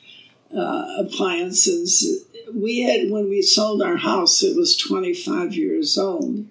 uh, 0.57 0.85
appliances, 0.99 2.25
we 2.53 2.83
had, 2.83 3.11
when 3.11 3.27
we 3.27 3.41
sold 3.41 3.81
our 3.81 3.97
house, 3.97 4.41
it 4.41 4.55
was 4.55 4.77
25 4.77 5.53
years 5.53 5.97
old. 5.97 6.45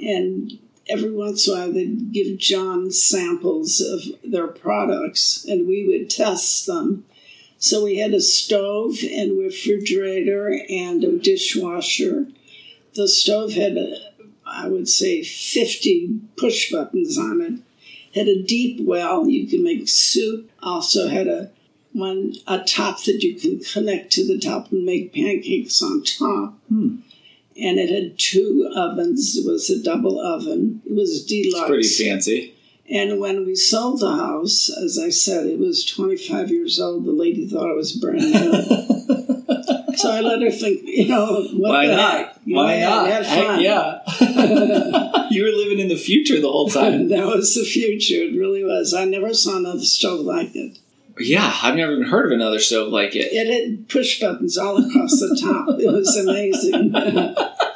And 0.00 0.58
every 0.88 1.12
once 1.12 1.46
in 1.46 1.54
a 1.54 1.58
while, 1.58 1.72
they'd 1.72 2.10
give 2.10 2.38
John 2.38 2.90
samples 2.90 3.80
of 3.80 4.00
their 4.28 4.48
products 4.48 5.44
and 5.48 5.68
we 5.68 5.86
would 5.86 6.10
test 6.10 6.66
them. 6.66 7.04
So 7.58 7.84
we 7.84 7.98
had 7.98 8.14
a 8.14 8.20
stove 8.20 8.96
and 9.08 9.38
refrigerator 9.38 10.60
and 10.68 11.04
a 11.04 11.16
dishwasher. 11.18 12.26
The 12.96 13.06
stove 13.06 13.52
had 13.52 13.76
a, 13.76 14.09
I 14.50 14.68
would 14.68 14.88
say 14.88 15.22
50 15.22 16.20
push 16.36 16.70
buttons 16.70 17.18
on 17.18 17.40
it. 17.40 17.60
Had 18.14 18.28
a 18.28 18.42
deep 18.42 18.80
well 18.80 19.28
you 19.28 19.46
could 19.46 19.60
make 19.60 19.88
soup. 19.88 20.50
Also 20.62 21.08
had 21.08 21.28
a 21.28 21.50
one 21.92 22.34
a 22.46 22.58
top 22.60 23.02
that 23.04 23.22
you 23.22 23.34
can 23.34 23.60
connect 23.60 24.12
to 24.12 24.26
the 24.26 24.38
top 24.38 24.70
and 24.72 24.84
make 24.84 25.14
pancakes 25.14 25.82
on 25.82 26.02
top. 26.02 26.54
Hmm. 26.68 26.96
And 27.56 27.78
it 27.78 27.90
had 27.90 28.18
two 28.18 28.70
ovens. 28.74 29.36
It 29.36 29.46
was 29.46 29.68
a 29.70 29.82
double 29.82 30.20
oven. 30.20 30.82
It 30.86 30.94
was 30.94 31.24
deluxe. 31.24 31.68
Pretty 31.68 31.88
fancy. 31.88 32.54
And 32.90 33.20
when 33.20 33.44
we 33.46 33.54
sold 33.54 34.00
the 34.00 34.10
house, 34.16 34.68
as 34.68 34.98
I 34.98 35.10
said, 35.10 35.46
it 35.46 35.58
was 35.58 35.84
25 35.84 36.50
years 36.50 36.80
old. 36.80 37.04
The 37.04 37.12
lady 37.12 37.46
thought 37.46 37.70
it 37.70 37.76
was 37.76 37.92
brand 37.92 38.32
new. 38.32 38.86
so 40.00 40.10
I 40.10 40.20
let 40.20 40.42
her 40.42 40.50
think, 40.50 40.82
you 40.84 41.08
know, 41.08 41.46
Why 41.52 41.86
not? 41.86 42.38
You 42.44 42.56
Why 42.56 42.78
know, 42.80 42.88
not? 42.90 43.08
Have 43.10 43.26
Heck 43.26 43.46
fun. 43.46 43.60
yeah. 43.60 45.28
you 45.30 45.42
were 45.44 45.50
living 45.50 45.78
in 45.78 45.88
the 45.88 45.96
future 45.96 46.40
the 46.40 46.50
whole 46.50 46.68
time. 46.80 47.08
that 47.08 47.26
was 47.26 47.54
the 47.54 47.64
future. 47.64 48.14
It 48.22 48.36
really 48.38 48.64
was. 48.64 48.94
I 48.94 49.04
never 49.04 49.32
saw 49.34 49.56
another 49.56 49.80
stove 49.84 50.20
like 50.20 50.54
it. 50.56 50.78
Yeah, 51.18 51.52
I've 51.62 51.76
never 51.76 51.92
even 51.92 52.06
heard 52.06 52.26
of 52.26 52.32
another 52.32 52.58
stove 52.58 52.90
like 52.90 53.14
it. 53.14 53.28
It 53.32 53.46
had 53.52 53.88
push 53.88 54.20
buttons 54.20 54.56
all 54.56 54.78
across 54.78 55.20
the 55.20 55.38
top. 55.40 55.78
It 55.78 55.92
was 55.92 56.16
amazing. 56.16 56.92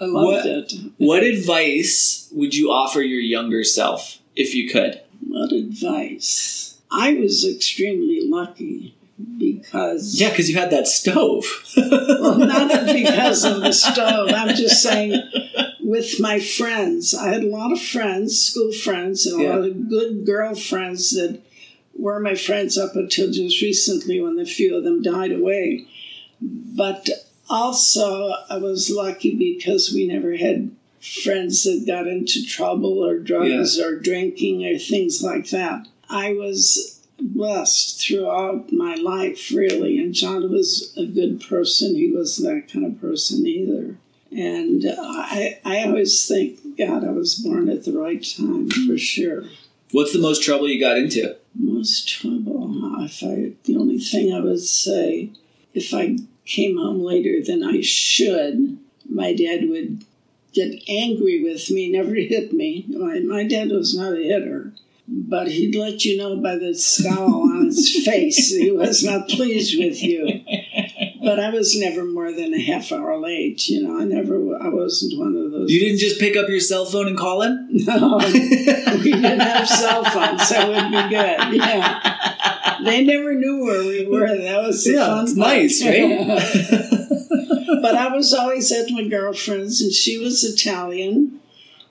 I 0.00 0.04
loved 0.04 0.24
What- 0.24 0.46
it. 0.46 0.72
What 0.98 1.22
advice 1.22 2.28
would 2.32 2.54
you 2.54 2.70
offer 2.70 3.02
your 3.02 3.20
younger 3.20 3.64
self 3.64 4.18
if 4.36 4.54
you 4.54 4.68
could? 4.70 5.00
What 5.26 5.52
advice? 5.52 6.78
I 6.90 7.14
was 7.14 7.46
extremely 7.46 8.20
lucky 8.22 8.94
because 9.38 10.18
Yeah, 10.20 10.30
because 10.30 10.48
you 10.50 10.56
had 10.56 10.70
that 10.70 10.86
stove. 10.88 11.44
well, 11.76 12.38
not 12.38 12.86
because 12.86 13.44
of 13.44 13.60
the 13.60 13.72
stove. 13.72 14.30
I'm 14.34 14.54
just 14.56 14.82
saying, 14.82 15.22
with 15.80 16.20
my 16.20 16.40
friends, 16.40 17.14
I 17.14 17.28
had 17.28 17.44
a 17.44 17.48
lot 17.48 17.72
of 17.72 17.80
friends, 17.80 18.40
school 18.40 18.72
friends, 18.72 19.26
and 19.26 19.40
a 19.40 19.44
Yeah. 19.44 19.56
lot 19.56 19.64
of 19.68 19.88
good 19.88 20.24
girlfriends 20.26 21.12
that 21.12 21.40
were 21.94 22.20
my 22.20 22.34
friends 22.34 22.78
up 22.78 22.96
until 22.96 23.30
just 23.30 23.60
recently 23.62 24.20
when 24.20 24.38
a 24.38 24.44
few 24.46 24.76
of 24.76 24.84
them 24.84 25.02
died 25.02 25.32
away. 25.32 25.86
But 26.40 27.08
also, 27.48 28.32
I 28.48 28.56
was 28.58 28.90
lucky 28.90 29.34
because 29.36 29.92
we 29.92 30.06
never 30.06 30.36
had 30.36 30.70
friends 31.00 31.64
that 31.64 31.84
got 31.86 32.06
into 32.06 32.44
trouble 32.46 33.04
or 33.04 33.18
drugs 33.18 33.78
or 33.78 33.98
drinking 33.98 34.64
or 34.64 34.78
things 34.78 35.22
like 35.22 35.50
that. 35.50 35.86
I 36.08 36.32
was 36.32 37.00
blessed 37.22 38.00
throughout 38.00 38.72
my 38.72 38.94
life, 38.94 39.50
really. 39.50 39.98
And 39.98 40.14
John 40.14 40.50
was 40.50 40.92
a 40.96 41.06
good 41.06 41.40
person. 41.40 41.94
He 41.94 42.12
wasn't 42.12 42.66
that 42.66 42.72
kind 42.72 42.86
of 42.86 43.00
person 43.00 43.46
either. 43.46 43.96
And 44.30 44.86
uh, 44.86 44.96
I, 44.98 45.60
I 45.64 45.84
always 45.84 46.26
think, 46.26 46.78
God, 46.78 47.04
I 47.04 47.10
was 47.10 47.34
born 47.34 47.68
at 47.68 47.84
the 47.84 47.92
right 47.92 48.22
time 48.22 48.68
hmm. 48.72 48.86
for 48.86 48.98
sure. 48.98 49.44
What's 49.90 50.12
the 50.12 50.18
most 50.18 50.42
trouble 50.42 50.68
you 50.68 50.80
got 50.80 50.96
into? 50.96 51.36
Most 51.54 52.08
trouble. 52.08 52.62
If 53.04 53.22
I, 53.22 53.52
the 53.64 53.76
only 53.76 53.98
thing 53.98 54.32
I 54.32 54.40
would 54.40 54.60
say, 54.60 55.30
if 55.74 55.92
I 55.92 56.16
came 56.46 56.78
home 56.78 57.00
later 57.00 57.42
than 57.44 57.62
I 57.62 57.80
should, 57.82 58.78
my 59.08 59.34
dad 59.34 59.68
would 59.68 60.04
get 60.52 60.82
angry 60.88 61.42
with 61.42 61.70
me, 61.70 61.90
never 61.90 62.14
hit 62.14 62.52
me. 62.52 62.86
My, 62.88 63.20
my 63.20 63.46
dad 63.46 63.70
was 63.70 63.96
not 63.96 64.14
a 64.14 64.22
hitter, 64.22 64.72
but 65.14 65.48
he'd 65.48 65.74
let 65.74 66.04
you 66.04 66.16
know 66.16 66.36
by 66.36 66.56
the 66.56 66.74
scowl 66.74 67.42
on 67.42 67.66
his 67.66 68.02
face 68.04 68.50
he 68.50 68.70
was 68.70 69.04
not 69.04 69.28
pleased 69.28 69.78
with 69.78 70.02
you. 70.02 70.40
But 71.22 71.38
I 71.38 71.50
was 71.50 71.78
never 71.78 72.04
more 72.04 72.32
than 72.32 72.52
a 72.52 72.60
half 72.60 72.90
hour 72.90 73.16
late. 73.18 73.68
You 73.68 73.86
know, 73.86 74.00
I 74.00 74.04
never, 74.04 74.34
I 74.60 74.68
wasn't 74.68 75.18
one 75.18 75.36
of 75.36 75.52
those. 75.52 75.70
You 75.70 75.78
didn't 75.80 75.98
just 75.98 76.18
pick 76.18 76.36
up 76.36 76.48
your 76.48 76.58
cell 76.58 76.84
phone 76.84 77.06
and 77.06 77.16
call 77.16 77.42
him? 77.42 77.68
No, 77.70 78.18
we 78.24 78.32
didn't 78.32 79.40
have 79.40 79.68
cell 79.68 80.02
phones. 80.04 80.48
That 80.48 80.68
would 80.68 80.90
be 80.90 81.08
good. 81.14 81.62
Yeah. 81.64 82.78
They 82.84 83.04
never 83.04 83.34
knew 83.34 83.64
where 83.64 83.84
we 83.84 84.06
were. 84.06 84.36
That 84.36 84.62
was 84.62 84.84
Yeah, 84.86 85.06
fun 85.06 85.24
it's 85.24 85.36
nice, 85.36 85.84
right? 85.84 87.78
but 87.82 87.94
I 87.94 88.08
was 88.14 88.34
always 88.34 88.72
at 88.72 88.90
my 88.90 89.04
girlfriend's, 89.04 89.80
and 89.80 89.92
she 89.92 90.18
was 90.18 90.42
Italian. 90.42 91.40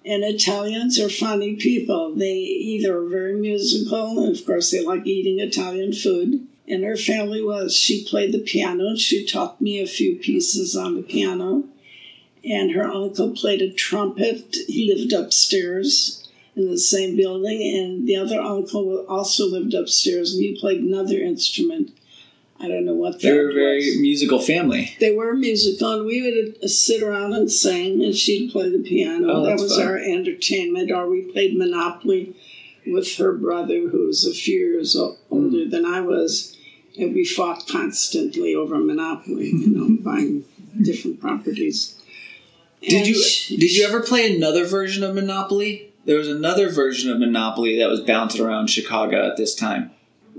And 0.03 0.23
Italians 0.23 0.99
are 0.99 1.09
funny 1.09 1.55
people. 1.55 2.15
They 2.15 2.33
either 2.33 2.97
are 2.97 3.07
very 3.07 3.35
musical, 3.35 4.23
and 4.23 4.35
of 4.35 4.45
course, 4.45 4.71
they 4.71 4.83
like 4.83 5.05
eating 5.05 5.39
Italian 5.39 5.93
food. 5.93 6.47
And 6.67 6.83
her 6.83 6.97
family 6.97 7.43
was, 7.43 7.75
she 7.75 8.05
played 8.05 8.31
the 8.31 8.39
piano. 8.39 8.95
She 8.95 9.25
taught 9.25 9.61
me 9.61 9.79
a 9.79 9.87
few 9.87 10.15
pieces 10.15 10.75
on 10.75 10.95
the 10.95 11.01
piano. 11.01 11.65
And 12.43 12.71
her 12.71 12.85
uncle 12.85 13.35
played 13.35 13.61
a 13.61 13.71
trumpet. 13.71 14.55
He 14.67 14.91
lived 14.91 15.13
upstairs 15.13 16.27
in 16.55 16.67
the 16.69 16.77
same 16.77 17.15
building. 17.15 17.61
And 17.61 18.07
the 18.07 18.15
other 18.15 18.39
uncle 18.39 19.05
also 19.07 19.45
lived 19.45 19.73
upstairs, 19.73 20.33
and 20.33 20.41
he 20.41 20.59
played 20.59 20.81
another 20.81 21.19
instrument. 21.19 21.91
I 22.61 22.67
don't 22.67 22.85
know 22.85 22.93
what 22.93 23.21
they 23.21 23.31
were 23.33 23.49
a 23.49 23.53
very 23.53 23.77
was. 23.77 23.97
musical 23.99 24.39
family. 24.39 24.95
They 24.99 25.13
were 25.15 25.33
musical, 25.33 25.93
and 25.93 26.05
we 26.05 26.21
would 26.21 26.63
uh, 26.63 26.67
sit 26.67 27.01
around 27.01 27.33
and 27.33 27.51
sing, 27.51 28.03
and 28.03 28.15
she'd 28.15 28.51
play 28.51 28.69
the 28.69 28.79
piano. 28.83 29.27
Oh, 29.31 29.45
that 29.45 29.59
was 29.59 29.75
fun. 29.77 29.87
our 29.87 29.97
entertainment. 29.97 30.91
Or 30.91 31.09
we 31.09 31.23
played 31.31 31.57
Monopoly 31.57 32.35
with 32.85 33.15
her 33.17 33.33
brother, 33.33 33.89
who 33.89 34.05
was 34.07 34.25
a 34.25 34.33
few 34.33 34.59
years 34.59 34.93
Hmm. 34.93 35.13
older 35.31 35.67
than 35.67 35.85
I 35.85 36.01
was, 36.01 36.55
and 36.99 37.15
we 37.15 37.25
fought 37.25 37.67
constantly 37.67 38.53
over 38.53 38.77
Monopoly, 38.77 39.49
you 39.49 39.67
know, 39.67 39.97
buying 40.03 40.45
different 40.81 41.19
properties. 41.19 41.95
Did 42.81 43.07
you 43.07 43.15
she- 43.15 43.57
did 43.57 43.75
you 43.75 43.85
ever 43.85 44.01
play 44.01 44.35
another 44.35 44.65
version 44.65 45.03
of 45.03 45.13
Monopoly? 45.15 45.87
There 46.05 46.17
was 46.17 46.27
another 46.27 46.69
version 46.69 47.11
of 47.11 47.19
Monopoly 47.19 47.77
that 47.79 47.89
was 47.89 48.01
bouncing 48.01 48.41
around 48.41 48.69
Chicago 48.71 49.27
at 49.27 49.37
this 49.37 49.53
time. 49.53 49.91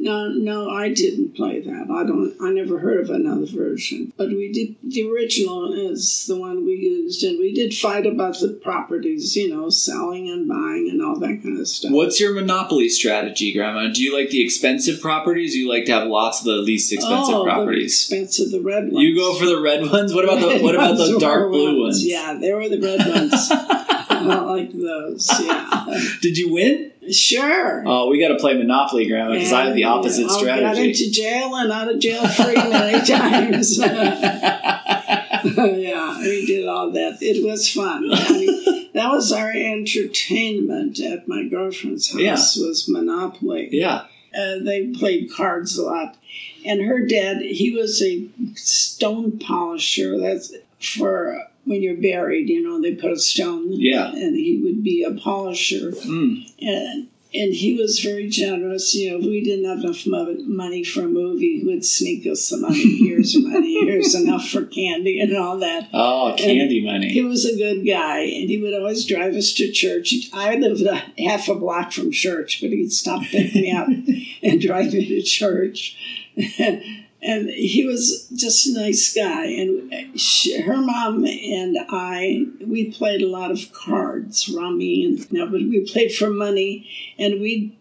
No, 0.02 0.26
no, 0.30 0.68
I 0.68 0.92
didn't 0.92 1.36
play 1.36 1.60
that. 1.60 1.86
I 1.88 2.02
don't. 2.04 2.34
I 2.42 2.50
never 2.50 2.80
heard 2.80 2.98
of 2.98 3.08
another 3.08 3.46
version. 3.46 4.12
But 4.16 4.30
we 4.30 4.50
did. 4.52 4.74
The 4.82 5.08
original 5.08 5.72
is 5.72 6.26
the 6.26 6.36
one 6.36 6.64
we 6.64 6.72
used, 6.72 7.22
and 7.22 7.38
we 7.38 7.54
did 7.54 7.72
fight 7.72 8.04
about 8.04 8.40
the 8.40 8.48
properties. 8.48 9.36
You 9.36 9.54
know, 9.54 9.70
selling 9.70 10.28
and 10.28 10.48
buying 10.48 10.88
and 10.90 11.00
all 11.00 11.20
that 11.20 11.40
kind 11.44 11.60
of 11.60 11.68
stuff. 11.68 11.92
What's 11.92 12.20
your 12.20 12.34
Monopoly 12.34 12.88
strategy, 12.88 13.52
Grandma? 13.52 13.92
Do 13.92 14.02
you 14.02 14.12
like 14.12 14.30
the 14.30 14.42
expensive 14.42 15.00
properties? 15.00 15.54
You 15.54 15.68
like 15.68 15.84
to 15.84 15.92
have 15.92 16.08
lots 16.08 16.40
of 16.40 16.46
the 16.46 16.56
least 16.56 16.92
expensive 16.92 17.36
oh, 17.36 17.44
properties? 17.44 18.08
The 18.08 18.16
expensive, 18.16 18.50
the 18.50 18.60
red 18.60 18.90
ones. 18.90 19.04
You 19.04 19.14
go 19.14 19.36
for 19.36 19.46
the 19.46 19.60
red 19.60 19.88
ones. 19.88 20.12
What 20.12 20.24
about 20.24 20.40
the 20.40 20.58
what 20.64 20.74
about 20.74 20.96
the 20.96 21.16
dark 21.20 21.52
blue 21.52 21.80
ones? 21.84 22.04
Yeah, 22.04 22.36
they 22.40 22.52
were 22.52 22.68
the 22.68 22.80
red 22.80 23.06
ones. 23.08 23.52
I 24.30 24.40
like 24.40 24.72
those. 24.72 25.30
Yeah. 25.40 25.84
Did 26.20 26.38
you 26.38 26.52
win? 26.52 26.92
Sure. 27.10 27.82
Oh, 27.86 28.08
we 28.08 28.20
got 28.20 28.28
to 28.28 28.36
play 28.36 28.54
Monopoly, 28.56 29.08
Grandma, 29.08 29.32
because 29.34 29.52
I 29.52 29.64
have 29.66 29.74
the 29.74 29.84
opposite 29.84 30.28
Got 30.28 30.38
strategy. 30.38 30.88
into 30.90 31.10
jail 31.10 31.54
and 31.56 31.72
out 31.72 31.88
of 31.92 31.98
jail 32.00 32.26
free 32.28 32.54
many 32.54 33.04
times. 33.06 33.78
yeah, 35.44 36.18
we 36.20 36.46
did 36.46 36.68
all 36.68 36.90
that. 36.92 37.18
It 37.20 37.44
was 37.44 37.68
fun. 37.70 38.08
I 38.12 38.32
mean, 38.32 38.88
that 38.94 39.10
was 39.10 39.32
our 39.32 39.50
entertainment 39.50 41.00
at 41.00 41.26
my 41.28 41.44
girlfriend's 41.44 42.10
house. 42.12 42.20
Yeah. 42.20 42.34
Was 42.66 42.86
Monopoly. 42.88 43.68
yeah. 43.72 44.06
Uh, 44.36 44.58
they 44.62 44.86
played 44.88 45.30
cards 45.30 45.76
a 45.76 45.82
lot, 45.82 46.16
and 46.64 46.80
her 46.80 47.04
dad 47.04 47.42
he 47.42 47.70
was 47.76 48.00
a 48.02 48.28
stone 48.54 49.38
polisher. 49.38 50.18
That's 50.18 50.54
for 50.80 51.48
when 51.64 51.82
you're 51.82 51.96
buried. 51.96 52.48
You 52.48 52.62
know, 52.62 52.80
they 52.80 52.94
put 52.94 53.12
a 53.12 53.18
stone. 53.18 53.68
Yeah. 53.72 54.10
and 54.12 54.36
he 54.36 54.58
would 54.62 54.82
be 54.82 55.02
a 55.04 55.12
polisher 55.12 55.92
Mm. 55.92 56.50
and 56.60 57.08
and 57.34 57.54
he 57.54 57.72
was 57.80 57.98
very 58.00 58.28
generous. 58.28 58.94
You 58.94 59.12
know, 59.12 59.16
if 59.16 59.24
we 59.24 59.42
didn't 59.42 59.64
have 59.64 59.82
enough 59.82 60.04
money 60.46 60.84
for 60.84 61.00
a 61.04 61.08
movie, 61.08 61.60
he 61.60 61.64
would 61.64 61.82
sneak 61.82 62.26
us 62.26 62.44
some 62.44 62.60
money. 62.60 62.98
Here's 62.98 63.34
money. 63.38 63.86
Here's 63.86 64.14
enough 64.14 64.46
for 64.50 64.66
candy 64.66 65.18
and 65.18 65.34
all 65.34 65.58
that. 65.60 65.88
Oh, 65.94 66.34
candy 66.36 66.80
He 66.80 66.84
money. 66.84 67.08
He 67.08 67.22
was 67.22 67.46
a 67.46 67.56
good 67.56 67.86
guy, 67.86 68.18
and 68.18 68.50
he 68.50 68.58
would 68.58 68.74
always 68.74 69.06
drive 69.06 69.34
us 69.34 69.54
to 69.54 69.72
church. 69.72 70.14
I 70.34 70.56
lived 70.56 70.82
a 70.82 70.96
half 71.26 71.48
a 71.48 71.54
block 71.54 71.92
from 71.92 72.10
church, 72.10 72.58
but 72.60 72.68
he'd 72.68 72.92
stop, 72.92 73.22
pick 73.22 73.54
me 73.54 73.72
up, 73.72 73.88
and 74.42 74.60
drive 74.60 74.92
me 74.92 75.06
to 75.06 75.22
church. 75.22 75.96
and 77.22 77.48
he 77.50 77.86
was 77.86 78.28
just 78.34 78.66
a 78.66 78.74
nice 78.74 79.14
guy. 79.14 79.44
And 79.44 80.18
she, 80.20 80.60
her 80.60 80.76
mom 80.76 81.24
and 81.24 81.78
I, 81.88 82.46
we 82.66 82.90
played 82.90 83.22
a 83.22 83.28
lot 83.28 83.50
of 83.50 83.72
cards, 83.72 84.48
rummy, 84.48 85.04
and 85.04 85.18
you 85.30 85.38
know, 85.38 85.46
but 85.46 85.60
we 85.60 85.86
played 85.90 86.12
for 86.12 86.30
money, 86.30 86.88
and 87.18 87.40
we 87.40 87.78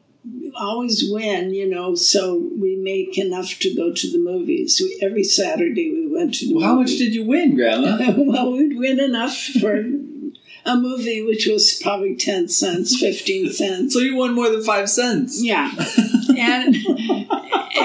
always 0.56 1.10
win, 1.10 1.54
you 1.54 1.67
know. 1.67 1.95
So 1.95 2.38
we 2.38 2.75
make 2.75 3.17
enough 3.17 3.58
to 3.60 3.75
go 3.75 3.91
to 3.91 4.12
the 4.12 4.19
movies. 4.19 4.80
We, 4.80 4.99
every 5.01 5.23
Saturday 5.23 5.91
we 5.91 6.08
went 6.08 6.36
to 6.36 6.47
the. 6.47 6.56
Well, 6.56 6.65
how 6.65 6.75
much 6.75 6.91
did 6.91 7.15
you 7.15 7.25
win, 7.25 7.56
Grandma? 7.56 7.97
well, 8.17 8.51
we'd 8.51 8.77
win 8.77 8.99
enough 8.99 9.36
for 9.36 9.84
a 10.65 10.75
movie, 10.75 11.23
which 11.23 11.47
was 11.47 11.80
probably 11.82 12.15
10 12.15 12.47
cents, 12.49 12.99
15 12.99 13.49
cents. 13.54 13.93
so 13.93 13.99
you 13.99 14.15
won 14.15 14.34
more 14.34 14.49
than 14.49 14.63
five 14.63 14.89
cents. 14.89 15.41
Yeah. 15.43 15.71
And 16.38 16.75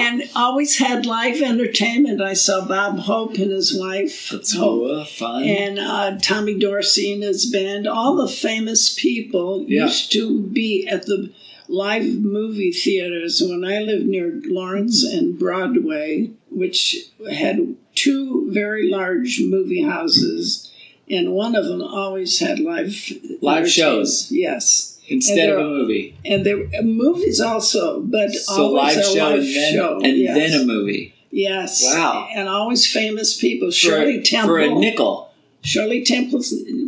and 0.07 0.23
always 0.35 0.77
had 0.77 1.05
live 1.05 1.41
entertainment. 1.41 2.21
I 2.21 2.33
saw 2.33 2.65
Bob 2.65 2.99
Hope 2.99 3.35
and 3.35 3.51
his 3.51 3.77
wife. 3.77 4.29
That's 4.31 4.53
Hope, 4.55 4.87
so 4.87 5.05
fun. 5.05 5.43
and 5.43 5.79
uh, 5.79 6.17
Tommy 6.21 6.57
Dorsey 6.57 7.13
and 7.13 7.23
his 7.23 7.45
band. 7.51 7.87
All 7.87 8.15
the 8.15 8.27
famous 8.27 8.93
people 8.93 9.65
Yeah. 9.67 9.83
used 9.85 10.11
to 10.13 10.41
be 10.41 10.87
at 10.87 11.05
the 11.05 11.31
live 11.67 12.05
movie 12.21 12.71
theaters 12.71 13.41
when 13.45 13.65
I 13.65 13.79
lived 13.79 14.05
near 14.05 14.39
Lawrence 14.45 15.03
and 15.03 15.37
Broadway, 15.37 16.31
which 16.49 16.95
had 17.29 17.75
two 17.93 18.49
very 18.51 18.89
large 18.89 19.41
movie 19.41 19.81
houses, 19.83 20.71
and 21.09 21.33
one 21.33 21.55
of 21.55 21.65
them 21.65 21.81
always 21.81 22.39
had 22.39 22.59
live 22.59 22.95
Live 23.41 23.69
shows. 23.69 24.31
Yes. 24.31 24.96
Instead 25.09 25.49
of 25.49 25.59
a 25.59 25.63
movie. 25.63 26.15
And 26.25 26.45
there 26.45 26.57
were 26.57 26.67
movies 26.83 27.39
also, 27.39 28.01
but 28.01 28.31
So 28.33 28.75
always 28.75 28.95
live 28.97 29.05
a 29.05 29.07
show 29.15 29.29
live 29.29 29.39
and 29.39 29.45
then 29.55 29.73
show. 29.73 29.99
and 30.03 30.17
yes. 30.17 30.35
then 30.51 30.61
a 30.61 30.65
movie. 30.65 31.13
Yes. 31.31 31.83
Wow. 31.85 32.27
And 32.33 32.49
always 32.49 32.85
famous 32.91 33.39
people. 33.39 33.69
For, 33.69 33.73
Shirley 33.73 34.17
a- 34.19 34.21
Temple. 34.23 34.47
for 34.49 34.59
a 34.59 34.69
nickel. 34.73 35.31
Shirley 35.61 36.03
Temple 36.03 36.39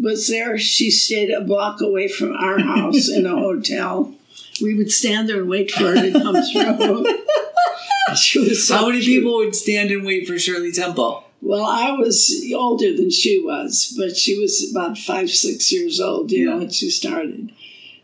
was 0.01 0.27
there. 0.27 0.57
She 0.57 0.91
stayed 0.91 1.29
a 1.31 1.41
block 1.41 1.81
away 1.81 2.07
from 2.07 2.33
our 2.35 2.59
house 2.73 3.09
in 3.09 3.25
a 3.25 3.35
hotel. 3.35 4.13
We 4.61 4.73
would 4.75 4.91
stand 4.91 5.29
there 5.29 5.39
and 5.41 5.49
wait 5.49 5.71
for 5.71 5.83
her 5.85 5.95
to 5.95 6.11
come 6.11 6.35
through. 6.51 7.05
she 8.15 8.39
was 8.39 8.67
so 8.67 8.75
How 8.77 8.87
many 8.87 9.01
cute. 9.01 9.21
people 9.21 9.37
would 9.37 9.55
stand 9.55 9.91
and 9.91 10.05
wait 10.05 10.27
for 10.27 10.37
Shirley 10.37 10.71
Temple? 10.71 11.23
Well, 11.41 11.65
I 11.65 11.91
was 11.91 12.43
older 12.53 12.93
than 12.95 13.11
she 13.11 13.39
was, 13.41 13.93
but 13.97 14.17
she 14.17 14.37
was 14.37 14.69
about 14.71 14.97
five, 14.97 15.29
six 15.29 15.71
years 15.71 16.01
old, 16.01 16.31
you 16.31 16.45
know, 16.45 16.53
Yeah. 16.53 16.57
when 16.59 16.69
she 16.69 16.89
started. 16.89 17.51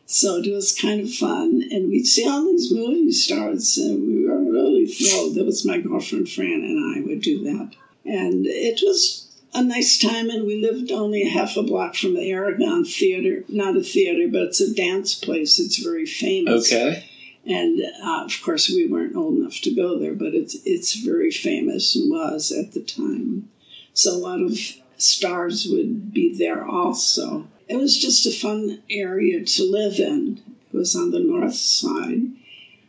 So 0.05 0.37
it 0.37 0.51
was 0.51 0.77
kind 0.79 1.01
of 1.01 1.13
fun. 1.13 1.63
And 1.71 1.89
we'd 1.89 2.05
see 2.05 2.27
all 2.27 2.45
these 2.45 2.71
movie 2.71 3.11
stars, 3.11 3.77
and 3.77 4.07
we 4.07 4.27
were 4.27 4.39
really 4.39 4.85
thrilled. 4.85 5.35
That 5.35 5.45
was 5.45 5.65
my 5.65 5.79
girlfriend 5.79 6.29
Fran 6.29 6.63
and 6.63 6.97
I 6.97 7.01
would 7.07 7.21
do 7.21 7.43
that. 7.43 7.75
And 8.05 8.45
it 8.45 8.81
was 8.83 9.27
a 9.53 9.63
nice 9.63 9.97
time, 9.97 10.29
and 10.29 10.45
we 10.45 10.61
lived 10.61 10.91
only 10.91 11.23
a 11.23 11.29
half 11.29 11.57
a 11.57 11.63
block 11.63 11.95
from 11.95 12.13
the 12.13 12.29
Aragon 12.29 12.85
Theater. 12.85 13.43
Not 13.47 13.77
a 13.77 13.81
theater, 13.81 14.27
but 14.31 14.43
it's 14.43 14.61
a 14.61 14.73
dance 14.73 15.15
place. 15.15 15.59
It's 15.59 15.77
very 15.77 16.05
famous. 16.05 16.71
Okay. 16.71 17.09
And 17.47 17.81
uh, 18.03 18.25
of 18.25 18.41
course, 18.43 18.69
we 18.69 18.87
weren't 18.87 19.15
old 19.15 19.37
enough 19.37 19.61
to 19.61 19.73
go 19.73 19.97
there, 19.97 20.13
but 20.13 20.33
it's 20.33 20.55
it's 20.65 20.95
very 20.95 21.31
famous 21.31 21.95
and 21.95 22.11
was 22.11 22.51
at 22.51 22.73
the 22.73 22.81
time. 22.81 23.49
So 23.93 24.11
a 24.11 24.17
lot 24.17 24.41
of 24.41 24.57
stars 24.97 25.67
would 25.69 26.13
be 26.13 26.35
there 26.37 26.65
also. 26.65 27.47
It 27.67 27.77
was 27.77 27.97
just 27.97 28.25
a 28.25 28.31
fun 28.31 28.81
area 28.89 29.43
to 29.43 29.63
live 29.71 29.99
in. 29.99 30.41
It 30.71 30.77
was 30.77 30.95
on 30.95 31.11
the 31.11 31.19
north 31.19 31.55
side, 31.55 32.21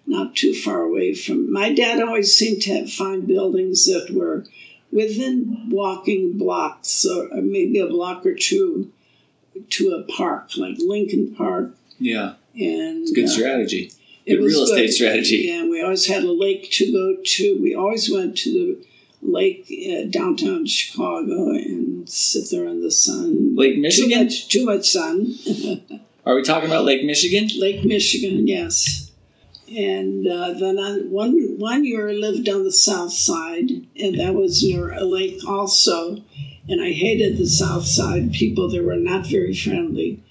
not 0.07 0.35
too 0.37 0.53
far 0.55 0.83
away 0.83 1.15
from. 1.15 1.51
My 1.53 1.73
dad 1.73 2.03
always 2.03 2.35
seemed 2.35 2.63
to 2.63 2.75
have, 2.79 2.93
find 2.93 3.27
buildings 3.27 3.87
that 3.87 4.11
were 4.11 4.45
within 4.93 5.69
walking 5.71 6.37
blocks, 6.39 7.05
or 7.07 7.29
maybe 7.41 7.79
a 7.79 7.87
block 7.87 8.25
or 8.27 8.35
two, 8.35 8.93
to 9.71 9.91
a 9.95 10.03
park 10.13 10.57
like 10.57 10.77
Lincoln 10.79 11.35
Park 11.35 11.75
Yeah. 11.99 12.35
and 12.55 13.07
Good 13.15 13.25
uh, 13.25 13.29
strategy. 13.29 13.91
it 14.27 14.37
Good 14.37 14.43
was 14.43 14.53
real 14.53 14.63
estate 14.65 14.87
good. 14.89 14.93
strategy. 14.93 15.37
Yeah, 15.49 15.67
we 15.69 15.81
always 15.83 16.07
had 16.07 16.25
a 16.25 16.33
lake 16.33 16.71
to 16.73 16.93
go 16.93 17.17
to. 17.25 17.59
We 17.63 17.75
always 17.75 18.11
went 18.13 18.37
to 18.39 18.53
the 18.53 18.87
lake 19.23 19.67
uh, 19.91 20.11
downtown 20.11 20.67
Chicago 20.67 21.51
and 21.51 21.86
sit 22.09 22.51
there 22.51 22.67
in 22.67 22.81
the 22.83 22.91
sun. 22.91 23.55
Lake 23.57 23.75
Too 23.77 23.81
Michigan? 23.81 24.25
much, 24.25 24.49
too 24.49 24.65
much 24.65 24.89
sun. 24.91 25.35
Are 26.27 26.35
we 26.35 26.43
talking 26.43 26.69
about 26.69 26.85
Lake 26.85 27.05
Michigan? 27.05 27.49
lake 27.61 27.85
Michigan, 27.85 28.49
yes. 28.49 29.11
And 29.69 30.27
uh, 30.27 30.53
then 30.53 30.79
on 30.79 31.11
one 31.11 31.57
one 31.59 31.85
year 31.85 32.09
I 32.09 32.13
lived 32.13 32.49
on 32.49 32.65
the 32.65 32.73
south 32.73 33.13
side, 33.13 33.71
and 34.01 34.19
that 34.19 34.35
was 34.35 34.63
near 34.63 34.93
a 34.93 35.05
lake 35.05 35.41
also. 35.47 36.23
And 36.69 36.81
I 36.83 36.91
hated 36.93 37.37
the 37.37 37.47
south 37.47 37.87
side 37.87 38.33
people; 38.33 38.69
they 38.69 38.81
were 38.81 38.97
not 38.97 39.27
very 39.27 39.55
friendly. 39.55 40.23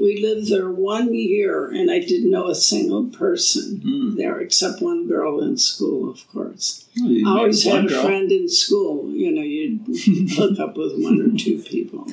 We 0.00 0.22
lived 0.22 0.48
there 0.50 0.70
one 0.70 1.12
year, 1.12 1.66
and 1.68 1.90
I 1.90 1.98
didn't 1.98 2.30
know 2.30 2.48
a 2.48 2.54
single 2.54 3.04
person 3.04 3.82
Mm. 3.84 4.16
there 4.16 4.40
except 4.40 4.80
one 4.80 5.06
girl 5.06 5.40
in 5.42 5.56
school, 5.58 6.08
of 6.10 6.26
course. 6.32 6.86
You 6.94 7.28
I 7.28 7.38
always 7.40 7.64
had 7.64 7.84
a 7.84 7.88
girl. 7.88 8.02
friend 8.04 8.32
in 8.32 8.48
school. 8.48 9.10
You 9.12 9.30
know, 9.32 9.42
you'd 9.42 9.80
hook 10.38 10.58
up 10.58 10.76
with 10.76 10.92
one 10.98 11.20
or 11.20 11.36
two 11.36 11.58
people. 11.62 12.06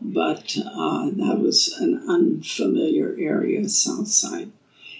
But 0.00 0.56
uh, 0.64 1.10
that 1.22 1.38
was 1.40 1.74
an 1.80 2.02
unfamiliar 2.08 3.16
area, 3.18 3.68
South 3.68 4.08
Side. 4.08 4.50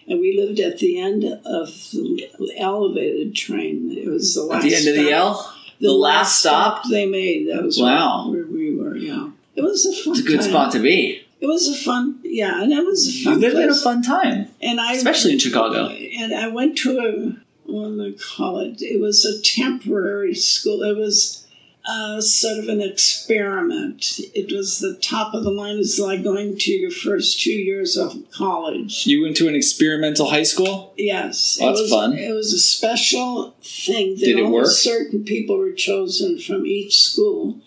And 0.09 0.19
we 0.21 0.37
lived 0.37 0.59
at 0.61 0.79
the 0.79 0.99
end 0.99 1.23
of 1.25 1.69
the 1.93 2.53
elevated 2.59 3.35
train. 3.35 3.93
It 3.97 4.09
was 4.09 4.35
the 4.35 4.43
At 4.43 4.49
last 4.49 4.63
the 4.65 4.75
end 4.75 4.89
of 4.89 4.95
the 4.97 5.11
stop. 5.11 5.13
L? 5.37 5.55
The 5.81 5.93
last 5.93 6.39
stop? 6.41 6.83
they 6.91 7.07
made. 7.07 7.49
That 7.49 7.63
was 7.63 7.81
Wow. 7.81 8.31
where 8.31 8.45
we 8.45 8.75
were. 8.75 8.97
Yeah, 8.97 9.31
it 9.55 9.63
was 9.63 9.87
a 9.87 9.93
fun. 9.93 10.13
It's 10.13 10.21
a 10.21 10.25
good 10.25 10.41
time. 10.41 10.51
spot 10.51 10.73
to 10.73 10.81
be. 10.81 11.23
It 11.41 11.47
was 11.47 11.69
a 11.69 11.75
fun. 11.75 12.21
Yeah, 12.23 12.63
and 12.63 12.73
it 12.73 12.85
was 12.85 13.09
a 13.09 13.25
fun. 13.25 13.35
You 13.35 13.41
lived 13.41 13.59
in 13.59 13.71
a 13.71 13.75
fun 13.75 14.03
time, 14.03 14.49
and 14.61 14.81
I 14.81 14.93
especially 14.93 15.33
in 15.33 15.39
Chicago. 15.39 15.89
and 15.89 16.35
I 16.35 16.49
went 16.49 16.77
to 16.79 16.99
a 16.99 17.51
what 17.71 17.89
do 17.89 18.05
I 18.05 18.37
call 18.37 18.59
it? 18.59 18.83
It 18.83 19.01
was 19.01 19.25
a 19.25 19.41
temporary 19.43 20.35
school. 20.35 20.83
It 20.83 20.97
was 20.97 21.47
uh, 21.89 22.21
sort 22.21 22.59
of 22.59 22.69
an 22.69 22.81
experiment. 22.81 24.21
It 24.35 24.53
was 24.53 24.81
the 24.81 24.95
top 24.97 25.35
of 25.35 25.45
the 25.45 25.51
line. 25.51 25.79
It's 25.79 25.99
like 25.99 26.23
going 26.23 26.59
to 26.59 26.73
your 26.73 26.91
first 26.91 27.41
two 27.41 27.53
years 27.53 27.97
of 27.97 28.17
college. 28.31 29.07
You 29.07 29.23
went 29.23 29.37
to 29.39 29.49
an 29.49 29.55
experimental 29.55 30.29
high 30.31 30.43
school? 30.43 30.93
Yes, 30.97 31.57
That's 31.61 31.79
it 31.79 31.83
was, 31.83 31.91
fun. 31.91 32.13
It 32.15 32.35
was 32.35 32.53
a 32.53 32.59
special 32.59 33.55
thing. 33.63 34.17
That 34.17 34.27
Did 34.27 34.39
it 34.39 34.43
only 34.43 34.53
work? 34.53 34.67
Certain 34.67 35.25
people 35.25 35.59
were 35.59 35.73
chosen 35.73 36.39
from 36.39 36.67
each 36.67 37.01
school 37.01 37.61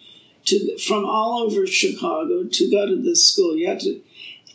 to 0.46 0.78
from 0.78 1.06
all 1.06 1.44
over 1.44 1.66
Chicago 1.66 2.44
to 2.44 2.72
go 2.72 2.86
to 2.86 3.02
this 3.02 3.26
school. 3.26 3.56
You 3.56 3.68
had 3.68 3.80
to 3.82 4.02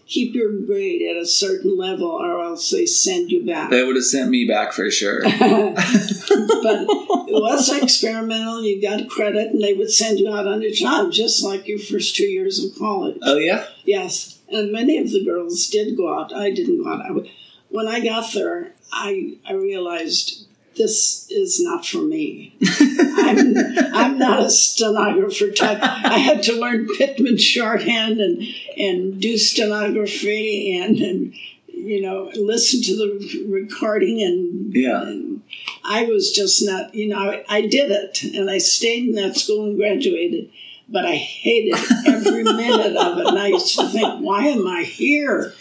keep 0.09 0.35
your 0.35 0.51
grade 0.62 1.03
at 1.03 1.16
a 1.16 1.27
certain 1.27 1.77
level, 1.77 2.09
or 2.09 2.42
else 2.42 2.70
they 2.70 2.87
send 2.87 3.31
you 3.31 3.44
back. 3.44 3.70
They 3.70 3.85
would 3.85 3.96
have 3.96 4.05
sent 4.05 4.31
me 4.31 4.46
back 4.46 4.72
for 4.72 4.90
sure. 4.90 5.22
but 5.22 5.29
it 5.29 7.42
was 7.42 7.70
experimental. 7.70 8.62
You 8.62 8.81
got 8.81 9.09
credit, 9.09 9.53
and 9.53 9.62
they 9.62 9.74
would 9.74 9.90
send 9.90 10.18
you 10.18 10.35
out 10.35 10.46
on 10.46 10.62
a 10.62 10.72
job, 10.72 11.12
just 11.12 11.44
like 11.44 11.68
your 11.68 11.79
first 11.79 12.16
two 12.16 12.27
years 12.27 12.64
of 12.64 12.77
college. 12.79 13.18
oh, 13.22 13.37
yeah? 13.37 13.66
Yes, 13.85 14.38
and 14.51 14.72
many 14.72 14.98
of 14.98 15.12
the 15.12 15.24
girls 15.24 15.68
did 15.68 15.96
go 15.96 16.18
out. 16.18 16.35
I 16.35 16.51
didn't 16.51 16.83
go 16.83 16.90
out. 16.90 17.03
I, 17.03 17.31
when 17.68 17.87
I 17.87 18.01
got 18.01 18.33
there, 18.33 18.72
I 18.90 19.37
I 19.46 19.53
realized 19.53 20.48
this 20.79 21.27
is 21.31 21.61
not 21.62 21.85
for 21.85 21.99
me. 21.99 22.57
I'm, 22.81 23.55
I'm 23.95 24.19
not 24.19 24.41
a 24.41 24.51
stenographer 24.51 25.51
type. 25.51 25.79
I 25.83 26.19
had 26.19 26.43
to 26.45 26.53
learn 26.59 26.88
Pitman 26.97 27.37
shorthand 27.38 28.21
and 28.21 28.43
and 28.79 29.21
do 29.21 29.37
stenography 29.37 30.79
and 30.79 30.97
and 30.99 31.35
you 31.69 32.03
know, 32.03 32.31
listen 32.35 32.83
to 32.83 32.97
the 32.97 33.47
recording 33.49 34.21
and, 34.23 34.75
Yeah. 34.75 35.03
and 35.03 35.43
I 35.85 36.05
was 36.07 36.33
just 36.33 36.64
not, 36.67 36.93
you 36.95 37.09
know, 37.09 37.19
I, 37.19 37.45
I 37.49 37.61
did 37.62 37.91
it 37.93 38.23
and 38.35 38.51
I 38.51 38.59
stayed 38.59 39.09
in 39.09 39.14
that 39.14 39.37
school 39.37 39.64
and 39.67 39.77
graduated, 39.77 40.51
but 40.88 41.05
I 41.07 41.14
hated 41.14 41.77
every 42.07 42.43
minute 42.43 42.97
of 42.97 43.19
it. 43.19 43.27
And 43.29 43.38
I 43.38 43.47
used 43.49 43.79
to 43.79 43.87
think, 43.88 44.21
why 44.21 44.47
am 44.49 44.67
I 44.67 44.83
here? 44.83 45.55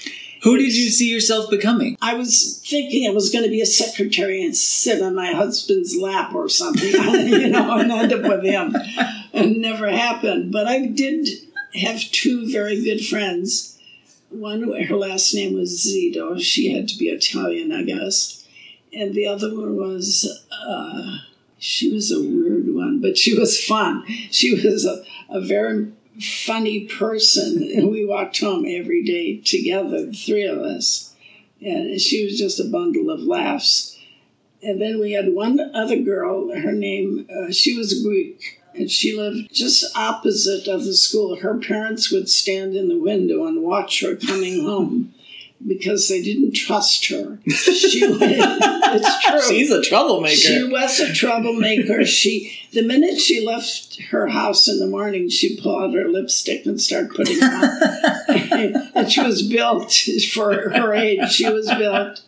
Who 0.48 0.58
did 0.58 0.74
you 0.74 0.90
see 0.90 1.12
yourself 1.12 1.50
becoming? 1.50 1.98
I 2.02 2.14
was 2.14 2.64
thinking 2.66 3.06
I 3.06 3.14
was 3.14 3.34
going 3.34 3.44
to 3.44 3.52
be 3.52 3.60
a 3.60 3.66
secretary 3.66 4.42
and 4.46 4.56
sit 4.56 5.02
on 5.02 5.14
my 5.14 5.34
husband's 5.34 5.98
lap 5.98 6.34
or 6.34 6.48
something, 6.48 6.90
you 6.94 7.50
know, 7.50 7.78
and 7.78 7.92
end 7.92 8.14
up 8.14 8.22
with 8.22 8.46
him. 8.46 8.74
It 9.34 9.58
never 9.58 9.92
happened. 9.92 10.54
But 10.54 10.66
I 10.66 10.86
did 10.86 11.28
have 11.74 12.00
two 12.00 12.50
very 12.50 12.82
good 12.82 13.06
friends. 13.06 13.78
One, 14.30 14.72
her 14.86 14.96
last 14.96 15.36
name 15.36 15.54
was 15.54 15.86
Zito. 15.86 16.40
She 16.40 16.72
had 16.72 16.88
to 16.88 16.98
be 16.98 17.10
Italian, 17.10 17.74
I 17.74 17.84
guess. 17.84 18.48
And 18.94 19.14
the 19.14 19.28
other 19.28 19.54
one 19.54 19.76
was, 19.76 20.46
uh, 20.66 21.18
she 21.58 21.92
was 21.92 22.10
a 22.10 22.22
weird 22.22 22.74
one, 22.74 23.02
but 23.02 23.18
she 23.18 23.38
was 23.38 23.62
fun. 23.62 24.06
She 24.32 24.54
was 24.54 24.86
a, 24.86 25.04
a 25.30 25.42
very 25.42 25.92
funny 26.20 26.86
person, 26.86 27.64
and 27.74 27.90
we 27.90 28.06
walked 28.06 28.40
home 28.40 28.66
every 28.68 29.04
day 29.04 29.38
together, 29.38 30.06
the 30.06 30.14
three 30.14 30.46
of 30.46 30.60
us. 30.60 31.14
And 31.62 32.00
she 32.00 32.26
was 32.26 32.38
just 32.38 32.60
a 32.60 32.66
bundle 32.66 33.10
of 33.10 33.20
laughs. 33.22 33.98
And 34.62 34.82
then 34.82 35.00
we 35.00 35.12
had 35.12 35.34
one 35.34 35.60
other 35.74 35.98
girl, 35.98 36.56
her 36.56 36.72
name, 36.72 37.28
uh, 37.30 37.52
she 37.52 37.78
was 37.78 38.04
Greek, 38.04 38.62
and 38.74 38.90
she 38.90 39.18
lived 39.18 39.54
just 39.54 39.96
opposite 39.96 40.68
of 40.68 40.86
the 40.86 40.94
school. 40.94 41.38
Her 41.38 41.58
parents 41.58 42.12
would 42.12 42.30
stand 42.30 42.76
in 42.76 42.90
the 42.90 43.00
window 43.00 43.46
and 43.46 43.64
watch 43.64 44.02
her 44.02 44.16
coming 44.16 44.64
home 44.64 45.14
because 45.66 46.08
they 46.08 46.22
didn't 46.22 46.54
trust 46.54 47.08
her. 47.10 47.40
She, 47.78 48.02
it's 48.04 49.26
true. 49.26 49.42
She's 49.56 49.72
a 49.72 49.82
troublemaker. 49.82 50.36
She 50.36 50.64
was 50.64 51.00
a 51.00 51.14
troublemaker. 51.14 52.06
she, 52.06 52.60
the 52.72 52.82
minute 52.82 53.20
she 53.20 53.46
left 53.46 54.02
her 54.10 54.28
house 54.28 54.68
in 54.68 54.80
the 54.80 54.88
morning, 54.88 55.30
she'd 55.30 55.60
pull 55.62 55.80
out 55.80 55.94
her 55.94 56.08
lipstick 56.08 56.66
and 56.66 56.80
start 56.80 57.14
putting 57.16 57.38
it 57.40 57.44
on. 57.44 58.92
and 58.96 59.12
she 59.12 59.22
was 59.22 59.48
built 59.48 59.92
for 60.32 60.70
her 60.70 60.94
age. 60.94 61.32
She 61.32 61.50
was 61.50 61.68
built. 61.68 62.22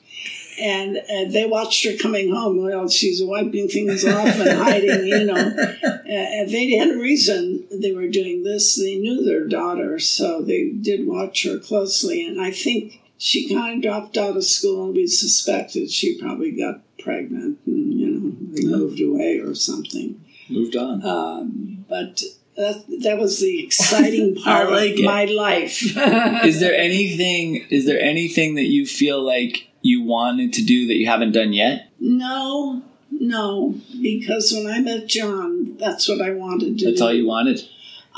And 0.61 0.97
uh, 0.97 1.31
they 1.31 1.45
watched 1.45 1.85
her 1.85 1.95
coming 1.97 2.33
home. 2.33 2.61
Well, 2.61 2.89
she's 2.89 3.23
wiping 3.23 3.69
things 3.69 4.05
off 4.05 4.27
and 4.27 4.57
hiding, 4.57 5.07
you 5.07 5.25
know. 5.25 5.35
Uh, 5.35 5.97
and 6.09 6.49
they 6.49 6.71
had 6.71 6.89
a 6.89 6.97
reason 6.97 7.65
they 7.71 7.93
were 7.93 8.07
doing 8.07 8.43
this. 8.43 8.75
They 8.75 8.97
knew 8.97 9.23
their 9.23 9.47
daughter, 9.47 9.99
so 9.99 10.41
they 10.41 10.69
did 10.69 11.07
watch 11.07 11.43
her 11.43 11.59
closely. 11.59 12.25
And 12.25 12.41
I 12.41 12.51
think 12.51 12.99
she 13.19 13.53
kind 13.53 13.75
of 13.75 13.81
dropped 13.83 14.17
out 14.17 14.37
of 14.37 14.43
school, 14.45 14.85
and 14.85 14.95
we 14.95 15.05
suspected 15.05 15.91
she 15.91 16.17
probably 16.17 16.51
got 16.51 16.81
pregnant 16.97 17.59
and, 17.65 17.93
you 17.93 18.07
know, 18.09 18.35
they 18.51 18.65
moved 18.65 18.99
away 19.01 19.39
or 19.39 19.53
something. 19.53 20.19
Moved 20.49 20.75
on. 20.75 21.05
Um, 21.05 21.85
but 21.89 22.23
that, 22.55 22.85
that 23.03 23.17
was 23.19 23.39
the 23.39 23.63
exciting 23.63 24.35
part 24.43 24.71
like 24.71 24.93
of 24.93 24.99
it. 24.99 25.05
my 25.05 25.25
life. 25.25 25.81
is 26.45 26.61
there 26.61 26.73
anything? 26.73 27.65
Is 27.69 27.85
there 27.85 27.99
anything 27.99 28.55
that 28.55 28.67
you 28.67 28.85
feel 28.85 29.21
like 29.21 29.67
you 29.81 30.01
wanted 30.01 30.53
to 30.53 30.63
do 30.63 30.87
that 30.87 30.95
you 30.95 31.05
haven't 31.07 31.33
done 31.33 31.51
yet? 31.51 31.89
No, 31.99 32.81
no, 33.11 33.75
because 34.01 34.53
when 34.53 34.67
I 34.67 34.79
met 34.79 35.07
John, 35.07 35.75
that's 35.77 36.07
what 36.07 36.21
I 36.21 36.31
wanted 36.31 36.79
to 36.79 36.85
That's 36.85 36.99
do. 36.99 37.05
all 37.05 37.13
you 37.13 37.27
wanted. 37.27 37.61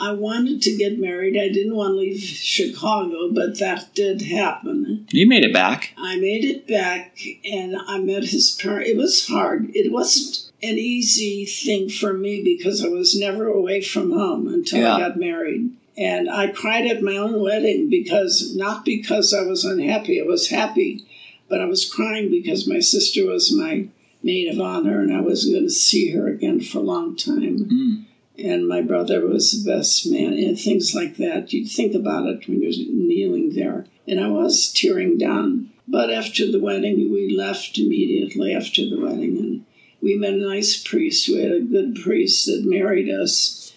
I 0.02 0.14
wanted 0.14 0.64
to 0.64 0.76
get 0.76 1.00
married. 1.00 1.38
I 1.38 1.50
didn't 1.50 1.76
want 1.76 1.92
to 1.92 1.98
leave 1.98 2.22
Chicago, 2.22 3.30
but 3.32 3.60
that 3.60 3.94
did 3.94 4.24
happen. 4.24 5.08
You 5.12 5.28
made 5.28 5.44
it 5.44 5.54
back. 5.54 5.94
I 5.96 6.18
made 6.18 6.44
it 6.44 6.68
back 6.68 7.20
and 7.46 7.76
I 7.88 8.00
met 8.00 8.24
his 8.24 8.50
parents. 8.60 8.90
It 8.90 8.98
was 8.98 9.28
hard. 9.28 9.70
It 9.76 9.92
wasn't 9.92 10.52
an 10.64 10.80
easy 10.80 11.46
thing 11.46 11.88
for 11.88 12.14
me 12.14 12.44
because 12.44 12.84
I 12.84 12.88
was 12.88 13.16
never 13.18 13.48
away 13.48 13.82
from 13.82 14.12
home 14.12 14.48
until 14.48 14.80
Yeah. 14.80 14.96
I 14.96 15.00
got 15.00 15.18
married. 15.18 15.72
And 15.96 16.32
I 16.32 16.48
cried 16.48 16.88
at 16.88 17.04
my 17.04 17.18
own 17.18 17.40
wedding 17.40 17.88
because, 17.88 18.56
not 18.56 18.84
because 18.84 19.36
I 19.36 19.44
was 19.44 19.64
unhappy, 19.66 20.20
I 20.20 20.26
was 20.26 20.50
happy, 20.50 21.06
but 21.48 21.62
I 21.62 21.66
was 21.66 21.88
crying 21.88 22.32
because 22.32 22.68
my 22.68 22.80
sister 22.80 23.28
was 23.28 23.56
my 23.56 23.88
maid 24.24 24.52
of 24.52 24.60
honor 24.60 25.02
and 25.02 25.14
I 25.16 25.22
wasn't 25.22 25.54
going 25.54 25.66
to 25.66 25.70
see 25.70 26.12
her 26.12 26.28
again 26.28 26.60
for 26.62 26.80
a 26.80 26.82
long 26.82 27.16
time. 27.16 27.58
Mm. 27.60 28.06
And 28.38 28.68
my 28.68 28.82
brother 28.82 29.26
was 29.26 29.52
the 29.52 29.72
best 29.72 30.10
man, 30.10 30.34
and 30.34 30.60
things 30.60 30.96
like 30.96 31.18
that. 31.18 31.54
You'd 31.54 31.70
think 31.70 31.94
about 31.94 32.28
it 32.28 32.48
when 32.48 32.62
you're 32.62 32.72
kneeling 32.72 33.54
there. 33.54 33.86
And 34.08 34.20
I 34.20 34.28
was 34.28 34.72
tearing 34.72 35.18
down. 35.18 35.70
But 35.88 36.10
after 36.10 36.50
the 36.50 36.60
wedding, 36.60 37.12
we 37.12 37.36
left 37.36 37.78
immediately 37.78 38.56
after 38.56 38.90
the 38.90 39.00
wedding, 39.00 39.38
and 39.38 39.66
we 40.02 40.16
met 40.16 40.34
a 40.34 40.38
nice 40.38 40.82
priest. 40.82 41.28
We 41.28 41.42
had 41.42 41.52
a 41.52 41.60
good 41.60 41.96
priest 41.96 42.46
that 42.46 42.66
married 42.66 43.10
us, 43.10 43.74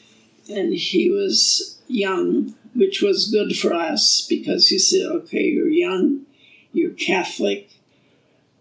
and 0.49 0.73
he 0.73 1.11
was 1.11 1.79
young, 1.89 2.55
which 2.75 3.03
was 3.03 3.31
good 3.31 3.57
for 3.57 3.75
us 3.75 4.27
because 4.29 4.69
he 4.69 4.79
said, 4.79 5.07
Okay, 5.07 5.45
you're 5.49 5.69
young, 5.69 6.23
you're 6.73 6.93
Catholic, 6.93 7.71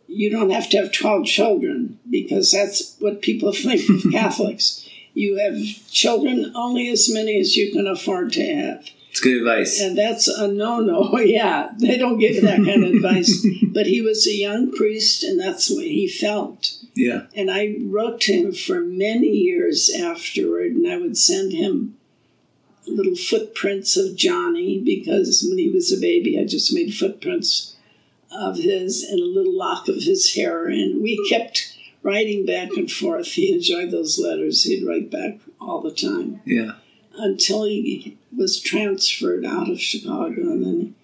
you 0.07 0.29
don't 0.29 0.51
have 0.51 0.69
to 0.69 0.77
have 0.77 0.91
12 0.91 1.25
children 1.25 1.99
because 2.09 2.51
that's 2.51 2.95
what 2.99 3.21
people 3.21 3.51
think 3.51 3.89
of 3.89 4.03
Catholics. 4.11 4.82
You 5.13 5.37
have 5.37 5.57
children 5.89 6.51
only 6.55 6.89
as 6.89 7.11
many 7.11 7.39
as 7.39 7.55
you 7.55 7.71
can 7.71 7.87
afford 7.87 8.33
to 8.33 8.45
have. 8.55 8.85
It's 9.11 9.19
good 9.19 9.37
advice. 9.37 9.79
And 9.79 9.95
that's 9.95 10.27
a 10.27 10.47
no 10.47 10.79
no. 10.79 11.17
Yeah, 11.19 11.69
they 11.77 11.97
don't 11.97 12.17
give 12.17 12.41
that 12.41 12.57
kind 12.65 12.83
of 12.83 12.93
advice. 12.95 13.45
But 13.73 13.87
he 13.87 14.01
was 14.01 14.27
a 14.27 14.33
young 14.35 14.71
priest, 14.71 15.23
and 15.23 15.39
that's 15.39 15.69
what 15.69 15.83
he 15.85 16.07
felt. 16.07 16.77
yeah. 16.95 17.23
And 17.35 17.49
I 17.49 17.75
wrote 17.81 18.21
to 18.21 18.33
him 18.33 18.53
for 18.53 18.81
many 18.81 19.29
years 19.29 19.89
afterward, 19.89 20.73
and 20.73 20.87
I 20.87 20.97
would 20.97 21.17
send 21.17 21.53
him 21.53 21.97
little 22.85 23.15
footprints 23.15 23.97
of 23.97 24.15
Johnny 24.15 24.79
because 24.79 25.43
when 25.47 25.57
he 25.57 25.69
was 25.71 25.91
a 25.91 25.99
baby, 25.99 26.39
I 26.39 26.45
just 26.45 26.71
made 26.73 26.93
footprints 26.93 27.75
of 28.31 28.57
his 28.57 29.03
and 29.03 29.19
a 29.19 29.25
little 29.25 29.57
lock 29.57 29.87
of 29.87 30.03
his 30.03 30.35
hair. 30.35 30.65
And 30.67 31.01
we 31.01 31.17
kept 31.27 31.72
writing 32.03 32.45
back 32.45 32.69
and 32.75 32.91
forth. 32.91 33.27
He 33.27 33.51
enjoyed 33.53 33.91
those 33.91 34.19
letters. 34.19 34.63
He'd 34.63 34.85
write 34.85 35.09
back 35.09 35.39
all 35.59 35.81
the 35.81 35.91
time 35.91 36.41
Yeah. 36.45 36.73
until 37.17 37.63
he 37.63 38.17
was 38.35 38.59
transferred 38.59 39.45
out 39.45 39.69
of 39.69 39.79
Chicago, 39.81 40.41
and 40.41 40.65
then 40.65 40.95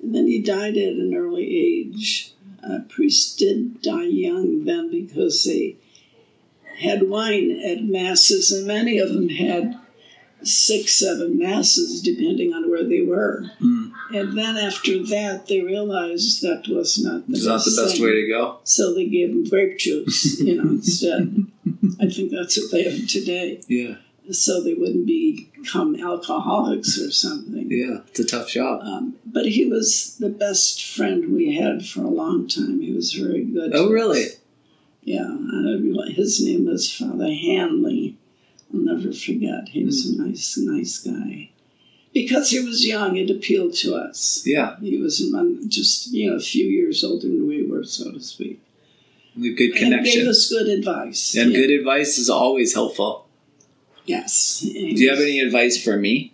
and 0.00 0.14
then 0.14 0.26
he 0.28 0.40
died 0.40 0.76
at 0.76 0.92
an 0.92 1.12
early 1.14 1.44
age. 1.58 2.32
Uh, 2.62 2.80
priests 2.88 3.34
did 3.34 3.82
die 3.82 4.04
young 4.04 4.64
then 4.64 4.90
because 4.90 5.42
they 5.44 5.76
had 6.78 7.08
wine 7.08 7.50
at 7.64 7.82
masses, 7.84 8.52
and 8.52 8.66
many 8.66 8.98
of 8.98 9.12
them 9.12 9.28
had 9.28 9.76
six, 10.44 10.92
seven 10.92 11.36
masses, 11.36 12.00
depending 12.00 12.54
on 12.54 12.70
where 12.70 12.84
they 12.84 13.00
were. 13.00 13.50
Mm. 13.60 13.87
And 14.14 14.38
then 14.38 14.56
after 14.56 15.02
that, 15.06 15.46
they 15.48 15.60
realized 15.60 16.40
that 16.42 16.66
was 16.68 16.98
not 17.02 17.26
the 17.26 17.32
It's 17.34 17.44
not 17.44 17.64
the 17.64 17.82
best 17.82 18.00
way 18.00 18.12
to 18.22 18.28
go. 18.28 18.58
So 18.64 18.94
they 18.94 19.06
gave 19.06 19.28
them 19.30 19.44
grape 19.44 19.78
juice, 19.78 20.40
you 20.40 20.56
know, 20.56 20.70
instead. 20.70 21.46
I 22.00 22.06
think 22.08 22.30
that's 22.32 22.56
what 22.58 22.70
they 22.70 22.84
have 22.84 23.06
today 23.06 23.60
Yeah. 23.68 23.96
so 24.30 24.62
they 24.62 24.74
wouldn't 24.74 25.06
become 25.06 25.96
alcoholics 25.96 26.98
or 26.98 27.10
something. 27.10 27.66
Yeah. 27.70 27.98
It's 28.08 28.20
a 28.20 28.24
tough 28.24 28.48
job. 28.48 28.80
Um, 28.82 29.16
but 29.26 29.46
he 29.46 29.66
was 29.66 30.16
the 30.18 30.30
best 30.30 30.84
friend 30.84 31.32
we 31.34 31.56
had 31.56 31.84
for 31.84 32.00
a 32.02 32.08
long 32.08 32.48
time. 32.48 32.80
He 32.80 32.92
was 32.92 33.12
very 33.12 33.44
good. 33.44 33.72
Oh, 33.74 33.90
really? 33.90 34.24
us. 34.24 34.36
Yeah. 35.02 35.28
His 36.08 36.42
name 36.44 36.66
was 36.66 36.90
Father 36.92 37.32
Hanley. 37.32 38.16
I'll 38.72 38.80
never 38.80 39.12
forget. 39.12 39.68
He 39.70 39.84
was 39.84 40.04
Hmm. 40.06 40.20
a 40.22 40.26
nice, 40.28 40.56
nice 40.58 40.98
guy. 40.98 41.50
Because 42.22 42.50
he 42.50 42.60
was 42.60 42.86
young, 42.86 43.16
it 43.16 43.30
appealed 43.30 43.74
to 43.82 43.94
us. 43.94 44.42
Yeah. 44.44 44.76
He 44.80 44.96
was 44.98 45.20
um, 45.34 45.60
just, 45.68 46.08
you 46.12 46.30
know, 46.30 46.36
a 46.36 46.40
few 46.40 46.66
years 46.66 47.04
older 47.04 47.28
than 47.28 47.46
we 47.46 47.62
were, 47.64 47.84
so 47.84 48.10
to 48.12 48.20
speak. 48.20 48.60
A 49.36 49.50
good 49.54 49.76
And 49.76 50.04
gave 50.04 50.26
us 50.26 50.48
good 50.50 50.68
advice. 50.68 51.36
and 51.36 51.52
Yeah. 51.52 51.58
good 51.60 51.70
advice 51.70 52.18
is 52.18 52.28
always 52.28 52.74
helpful. 52.74 53.26
Yes. 54.04 54.60
Do 54.60 54.68
you 55.04 55.10
have 55.10 55.20
any 55.20 55.38
advice 55.40 55.76
for 55.82 55.96
me? 55.96 56.32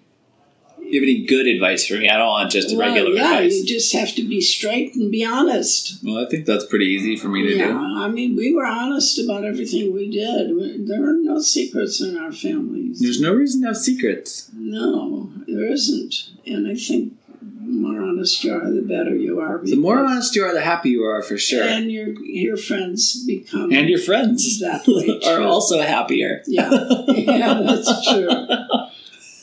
Do 0.79 0.91
you 0.91 1.01
have 1.01 1.09
any 1.09 1.27
good 1.27 1.47
advice 1.47 1.87
for 1.87 1.95
me? 1.95 2.09
I 2.09 2.17
don't 2.19 2.29
want 2.29 2.51
just 2.53 2.69
Well, 2.77 2.87
regular 2.87 3.11
yeah, 3.17 3.39
advice. 3.39 3.57
you 3.57 3.65
just 3.67 3.93
have 3.95 4.15
to 4.17 4.23
be 4.23 4.41
straight 4.41 4.95
and 4.95 5.11
be 5.11 5.25
honest. 5.25 5.99
well, 6.05 6.19
I 6.25 6.29
think 6.29 6.45
that's 6.47 6.65
pretty 6.67 6.87
easy 6.87 7.17
for 7.17 7.29
me 7.29 7.43
to 7.47 7.57
yeah, 7.57 7.69
do. 7.69 7.79
I 8.05 8.09
mean, 8.09 8.37
we 8.37 8.53
were 8.55 8.67
honest 8.67 9.19
about 9.19 9.45
everything 9.45 9.93
we 9.95 10.11
did. 10.11 10.87
There 10.87 11.03
are 11.09 11.15
no 11.15 11.41
secrets 11.41 12.01
in 12.01 12.17
our 12.19 12.33
families. 12.33 13.01
There's 13.01 13.21
no 13.21 13.33
reason 13.33 13.63
to 13.63 13.69
have 13.69 13.77
secrets. 13.79 14.51
no, 14.55 15.31
there 15.55 15.71
isn't. 15.71 16.31
And 16.47 16.67
I 16.69 16.75
think 16.75 17.15
the 17.41 17.71
more 17.81 18.03
honest 18.03 18.43
you 18.45 18.53
are, 18.55 18.71
the 18.71 18.83
better 18.83 19.15
you 19.15 19.41
are. 19.41 19.59
The 19.63 19.77
more 19.77 19.99
honest 19.99 20.35
you 20.37 20.45
are, 20.45 20.53
the 20.55 20.61
happier 20.61 20.93
you 20.93 21.05
are 21.05 21.23
for 21.23 21.39
sure. 21.39 21.63
And, 21.63 21.91
your 21.91 22.09
your 22.25 22.57
friends 22.57 23.25
become 23.27 23.73
and 23.73 23.89
your 23.89 23.99
friends 23.99 24.45
Exactly, 24.47 25.21
are 25.27 25.43
also 25.43 25.81
happier. 25.81 26.43
yeah, 26.47 26.71
yeah, 27.09 27.61
that's 27.63 28.09
true. 28.09 28.29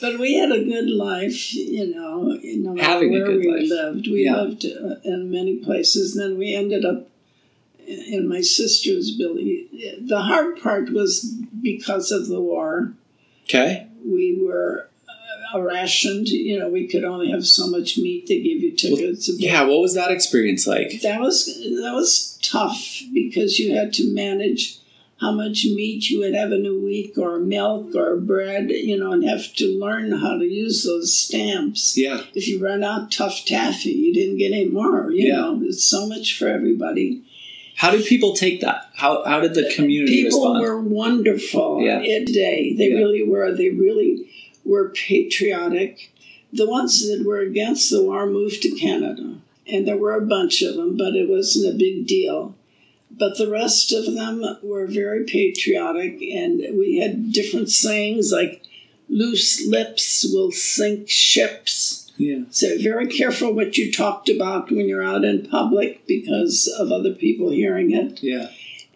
But 0.02 0.18
we 0.20 0.36
had 0.36 0.52
a 0.52 0.64
good 0.64 0.90
life, 0.90 1.54
you 1.54 1.94
know, 1.94 2.40
no 2.44 2.74
matter 2.74 2.88
Having 2.88 3.10
a 3.10 3.12
where 3.20 3.26
good 3.28 3.40
we 3.40 3.52
life. 3.52 3.70
lived. 3.70 4.08
We 4.08 4.26
Yeah. 4.26 4.42
lived 4.42 4.66
uh, 4.66 4.96
in 5.04 5.30
many 5.30 5.58
places. 5.58 6.16
Then 6.16 6.38
we 6.40 6.56
ended 6.56 6.84
up 6.86 7.08
in 7.88 8.28
my 8.28 8.42
sister's 8.42 9.12
building. 9.16 9.68
The 10.02 10.22
hard 10.22 10.60
part 10.60 10.92
was 10.92 11.24
because 11.62 12.12
of 12.12 12.28
the 12.30 12.42
war. 12.42 12.94
Okay. 13.44 13.88
We 14.04 14.40
were 14.42 14.88
rationed. 15.60 16.28
You 16.30 16.60
know, 16.60 16.70
we 16.70 16.88
could 16.88 17.04
only 17.04 17.32
have 17.32 17.46
so 17.46 17.68
much 17.68 17.98
meat. 17.98 18.28
They 18.28 18.42
gave 18.42 18.62
you 18.62 18.72
tickets. 18.76 19.30
Yeah. 19.38 19.64
What 19.64 19.82
was 19.82 19.96
that 19.96 20.12
experience 20.12 20.68
like? 20.68 21.02
that 21.02 21.20
was 21.20 21.46
that 21.46 21.94
was 21.94 22.38
tough 22.42 23.02
because 23.14 23.60
you 23.60 23.76
had 23.76 23.94
to 23.94 24.14
manage 24.14 24.78
how 25.20 25.32
much 25.32 25.66
meat 25.66 26.10
you 26.10 26.20
would 26.20 26.34
have 26.34 26.52
in 26.52 26.66
a 26.66 26.74
week 26.74 27.16
or 27.16 27.38
milk 27.40 27.94
or 27.96 28.18
bread 28.18 28.72
you 28.72 28.98
know 28.98 29.12
and 29.12 29.24
have 29.24 29.54
to 29.54 29.68
learn 29.80 30.12
how 30.12 30.36
to 30.40 30.46
use 30.46 30.84
those 30.84 31.16
stamps 31.16 31.96
Yeah. 31.96 32.24
if 32.34 32.48
you 32.48 32.60
run 32.60 32.84
out 32.84 33.12
tough 33.12 33.46
taffy 33.46 33.92
you 33.92 34.16
didn't 34.16 34.38
get 34.38 34.52
any 34.52 34.66
more 34.66 35.12
you 35.12 35.28
Yeah. 35.28 35.36
know 35.36 35.62
it's 35.64 35.84
so 35.84 36.08
much 36.08 36.36
for 36.38 36.48
everybody 36.48 37.22
How 37.76 37.92
did 37.92 38.04
people 38.06 38.34
take 38.36 38.62
that? 38.62 38.90
How 38.96 39.24
how 39.24 39.40
did 39.42 39.54
the 39.54 39.72
community 39.76 40.24
people 40.24 40.54
respond? 40.56 40.62
were 40.64 40.82
wonderful 40.82 41.84
Yeah. 41.86 42.00
today 42.26 42.74
they 42.76 42.90
Yeah. 42.90 42.98
really 42.98 43.22
were 43.22 43.54
they 43.56 43.70
really 43.70 44.26
were 44.64 44.90
patriotic 44.90 46.12
the 46.54 46.68
ones 46.70 47.08
that 47.08 47.26
were 47.26 47.40
against 47.40 47.90
the 47.90 48.04
war 48.04 48.26
moved 48.26 48.62
to 48.62 48.72
canada 48.72 49.38
and 49.68 49.88
there 49.88 49.98
were 49.98 50.16
a 50.16 50.26
bunch 50.26 50.62
of 50.62 50.76
them 50.76 50.98
but 50.98 51.16
it 51.16 51.30
wasn't 51.30 51.74
a 51.74 51.78
big 51.78 52.06
deal 52.08 52.56
but 53.12 53.38
the 53.38 53.50
rest 53.50 53.92
of 53.92 54.14
them 54.14 54.44
were 54.64 54.88
very 54.88 55.24
patriotic 55.26 56.22
and 56.22 56.60
we 56.78 56.98
had 56.98 57.32
different 57.32 57.70
sayings 57.70 58.32
like 58.32 58.64
loose 59.10 59.66
lips 59.68 60.26
will 60.32 60.52
sink 60.52 61.10
ships 61.10 62.12
yeah. 62.18 62.44
so 62.50 62.78
very 62.80 63.08
careful 63.08 63.54
what 63.54 63.78
you 63.78 63.92
talked 63.92 64.30
about 64.30 64.72
when 64.72 64.88
you're 64.88 65.04
out 65.04 65.24
in 65.24 65.48
public 65.50 66.06
because 66.08 66.68
of 66.80 66.92
other 66.92 67.14
people 67.14 67.50
hearing 67.50 67.92
it 67.92 68.22
Yeah. 68.22 68.50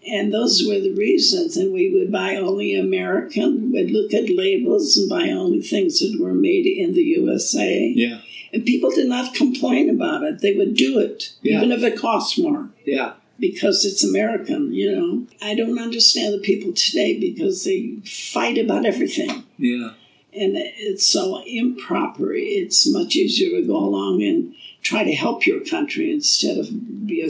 And 0.08 0.34
those 0.34 0.64
were 0.68 0.80
the 0.80 0.93
reasons. 0.93 1.58
And 1.58 1.74
we 1.74 1.89
would 1.93 2.12
buy 2.12 2.36
only 2.36 2.76
American. 2.76 3.72
We'd 3.72 3.91
look 3.91 4.14
at 4.14 4.30
labels 4.30 4.97
and 4.97 5.10
buy 5.10 5.30
only 5.30 5.62
things 5.62 5.99
that 5.99 6.20
were 6.20 6.34
made 6.34 6.66
in 6.66 6.93
the 6.93 7.03
USA. 7.03 7.91
Yeah. 7.95 8.20
And 8.53 8.66
people 8.66 8.89
did 8.91 9.08
not 9.08 9.34
complain 9.34 9.89
about 9.89 10.24
it. 10.24 10.39
They 10.39 10.53
would 10.53 10.76
do 10.76 10.99
it, 10.99 11.34
Yeah. 11.43 11.58
even 11.58 11.72
if 11.72 11.84
it 11.84 11.97
cost 11.97 12.39
more, 12.39 12.70
Yeah. 12.86 13.14
because 13.39 13.84
it's 13.84 14.03
American, 14.03 14.74
you 14.74 14.91
know. 14.91 15.28
I 15.41 15.56
don't 15.56 15.80
understand 15.80 16.34
the 16.34 16.39
people 16.39 16.72
today 16.72 17.20
because 17.20 17.64
they 17.64 17.95
fight 18.06 18.58
about 18.58 18.86
everything. 18.86 19.43
Yeah. 19.60 19.91
And 20.34 20.56
it's 20.58 21.06
so 21.08 21.41
improper. 21.45 22.34
It's 22.34 22.88
much 22.91 23.16
easier 23.16 23.49
to 23.60 23.66
go 23.66 23.78
along 23.78 24.22
and 24.24 24.53
try 24.84 25.03
to 25.03 25.14
help 25.14 25.47
your 25.47 25.62
country 25.62 26.12
instead 26.12 26.58
of 26.58 27.08
be 27.08 27.22
a 27.22 27.30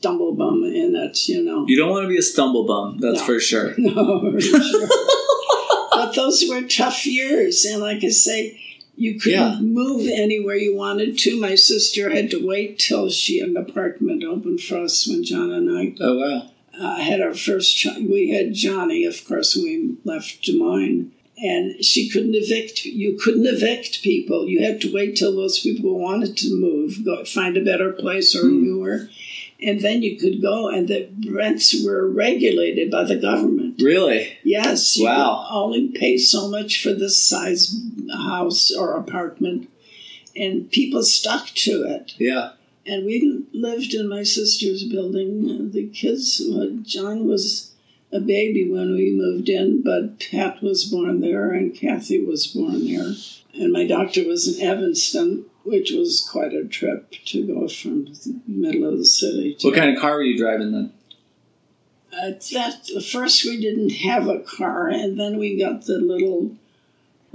stumblebum 0.00 0.64
in 0.64 0.94
it, 0.96 1.28
you 1.28 1.42
know. 1.42 1.64
You 1.66 1.76
don't 1.76 1.90
want 1.90 2.04
to 2.04 2.08
be 2.08 2.18
a 2.18 2.22
stumble 2.22 2.64
bum. 2.66 2.98
That's 3.00 3.20
No. 3.20 3.24
for 3.26 3.40
sure. 3.40 3.74
No, 3.78 4.30
for 4.32 4.40
sure. 4.40 4.88
but 5.92 6.12
those 6.14 6.44
were 6.48 6.62
tough 6.62 7.06
years, 7.06 7.64
and 7.64 7.80
like 7.80 8.04
I 8.04 8.08
say, 8.08 8.60
you 8.96 9.18
couldn't 9.20 9.38
Yeah. 9.38 9.60
move 9.60 10.08
anywhere 10.08 10.56
you 10.56 10.74
wanted 10.74 11.18
to. 11.18 11.38
My 11.40 11.54
sister 11.54 12.10
had 12.10 12.30
to 12.30 12.46
wait 12.46 12.78
till 12.78 13.10
she 13.10 13.38
had 13.40 13.50
an 13.50 13.56
apartment 13.56 14.24
open 14.24 14.58
for 14.58 14.78
us 14.78 15.06
when 15.06 15.22
John 15.24 15.50
and 15.50 15.70
I 15.70 15.94
Oh 16.00 16.16
wow. 16.18 16.50
uh, 16.78 16.96
had 16.96 17.20
our 17.20 17.34
first 17.34 17.76
child. 17.76 18.08
We 18.08 18.30
had 18.30 18.54
Johnny, 18.54 19.04
of 19.04 19.22
course, 19.26 19.54
we 19.56 19.96
left 20.04 20.44
Des 20.44 20.52
Moines. 20.56 21.12
And 21.38 21.84
she 21.84 22.08
couldn't 22.08 22.34
evict. 22.34 22.86
You 22.86 23.18
couldn't 23.22 23.44
evict 23.46 24.00
people. 24.02 24.48
You 24.48 24.62
had 24.64 24.80
to 24.80 24.90
wait 24.90 25.16
till 25.16 25.36
those 25.36 25.58
people 25.58 25.98
wanted 25.98 26.34
to 26.38 26.48
move, 26.58 27.04
go 27.04 27.22
find 27.26 27.58
a 27.58 27.64
better 27.64 27.92
place 27.92 28.34
or 28.34 28.40
Hmm. 28.48 28.64
newer, 28.64 29.10
and 29.60 29.80
then 29.80 30.02
you 30.02 30.18
could 30.18 30.42
go. 30.42 30.68
And 30.68 30.88
the 30.88 31.08
rents 31.30 31.84
were 31.84 32.08
regulated 32.08 32.90
by 32.90 33.04
the 33.04 33.16
government. 33.16 33.80
Really? 33.80 34.38
Yes. 34.44 34.98
Wow. 35.00 35.46
only 35.50 35.88
pay 35.88 36.18
so 36.18 36.48
much 36.48 36.82
for 36.82 36.92
this 36.92 37.22
size 37.22 37.74
house 38.12 38.70
or 38.70 38.94
apartment, 38.94 39.68
and 40.34 40.70
people 40.70 41.02
stuck 41.02 41.48
to 41.48 41.84
it. 41.84 42.14
Yeah. 42.18 42.52
And 42.86 43.04
we 43.04 43.44
lived 43.52 43.94
in 43.94 44.08
my 44.08 44.22
sister's 44.22 44.84
building. 44.84 45.72
The 45.72 45.88
kids, 45.88 46.40
John 46.82 47.26
was 47.26 47.72
a 48.12 48.20
baby 48.20 48.70
when 48.70 48.92
we 48.92 49.10
moved 49.10 49.48
in, 49.48 49.82
but 49.82 50.20
Pat 50.20 50.62
was 50.62 50.84
born 50.84 51.20
there 51.20 51.50
and 51.50 51.74
Kathy 51.74 52.24
was 52.24 52.46
born 52.46 52.86
there. 52.86 53.12
And 53.54 53.72
my 53.72 53.86
doctor 53.86 54.24
was 54.24 54.46
in 54.46 54.64
Evanston, 54.64 55.45
which 55.66 55.90
was 55.92 56.26
quite 56.30 56.52
a 56.54 56.64
trip 56.64 57.10
to 57.26 57.46
go 57.46 57.68
from 57.68 58.04
the 58.06 58.40
middle 58.46 58.88
of 58.88 58.98
the 58.98 59.04
city. 59.04 59.54
To 59.56 59.68
What 59.68 59.76
kind 59.76 59.94
of 59.94 60.00
car 60.00 60.12
were 60.14 60.22
you 60.22 60.38
driving 60.38 60.72
then? 60.72 60.92
uh, 62.12 62.30
that 62.52 63.04
first 63.10 63.44
we 63.44 63.60
didn't 63.60 63.90
have 63.90 64.26
a 64.28 64.40
car, 64.40 64.88
and 64.88 65.18
then 65.20 65.38
we 65.38 65.58
got 65.58 65.84
the 65.84 65.98
little, 65.98 66.56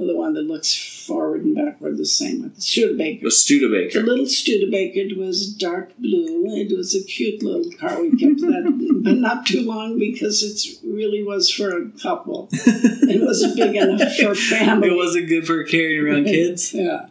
well, 0.02 0.08
the 0.08 0.16
one 0.16 0.34
that 0.34 0.46
looks 0.46 0.74
forward 1.06 1.44
and 1.44 1.56
backward 1.56 1.96
the 1.98 2.06
same, 2.06 2.42
the 2.42 2.62
Studebaker. 2.62 3.28
A 3.28 3.32
Studebaker. 3.32 4.00
The 4.00 4.06
little 4.06 4.26
Studebaker 4.26 5.16
was 5.16 5.54
dark 5.54 5.96
blue. 6.00 6.46
It 6.56 6.76
was 6.76 6.96
a 6.96 7.04
cute 7.04 7.44
little 7.44 7.72
car. 7.74 8.02
We 8.02 8.10
kept 8.18 8.42
that, 8.42 9.02
but 9.04 9.18
not 9.18 9.46
too 9.46 9.62
long 9.62 10.00
because 10.00 10.42
it 10.42 10.84
really 10.84 11.24
was 11.24 11.52
for 11.52 11.70
a 11.70 11.90
couple. 12.02 12.50
It 12.52 13.24
wasn't 13.24 13.56
big 13.56 13.76
enough 13.76 14.16
for 14.16 14.34
family. 14.34 14.90
It 14.90 14.96
wasn't 14.96 15.28
good 15.28 15.46
for 15.46 15.64
carrying 15.66 16.04
around 16.04 16.26
kids. 16.26 16.74
Yeah, 16.74 17.08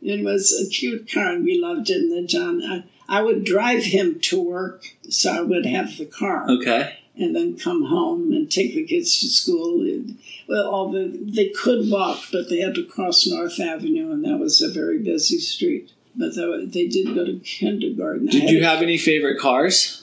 it 0.00 0.24
was 0.24 0.52
a 0.52 0.68
cute 0.68 1.12
car, 1.12 1.30
and 1.30 1.44
we 1.44 1.60
loved 1.60 1.90
it. 1.90 1.98
And 1.98 2.10
then 2.10 2.26
John, 2.26 2.60
I, 2.60 2.84
I 3.08 3.22
would 3.22 3.44
drive 3.44 3.84
him 3.84 4.18
to 4.20 4.42
work, 4.42 4.84
so 5.08 5.32
I 5.32 5.40
would 5.42 5.64
have 5.64 5.96
the 5.96 6.06
car 6.06 6.50
Okay. 6.50 6.98
And 7.16 7.36
then 7.36 7.58
come 7.58 7.84
home 7.84 8.32
and 8.32 8.50
take 8.50 8.74
the 8.74 8.84
kids 8.84 9.20
to 9.20 9.28
school. 9.28 9.80
And, 9.82 10.18
well, 10.48 10.68
all 10.68 10.90
the 10.90 11.18
they 11.22 11.48
could 11.50 11.90
walk, 11.90 12.24
but 12.32 12.48
they 12.48 12.60
had 12.60 12.74
to 12.76 12.84
cross 12.84 13.26
North 13.26 13.60
Avenue, 13.60 14.12
and 14.12 14.24
that 14.24 14.38
was 14.38 14.60
a 14.60 14.70
very 14.70 14.98
busy 14.98 15.38
street. 15.38 15.92
But 16.14 16.34
they, 16.34 16.66
they 16.66 16.88
did 16.88 17.14
go 17.14 17.24
to 17.24 17.38
kindergarten. 17.38 18.26
Did 18.26 18.50
you 18.50 18.64
have 18.64 18.82
any 18.82 18.98
favorite 18.98 19.40
cars? 19.40 20.02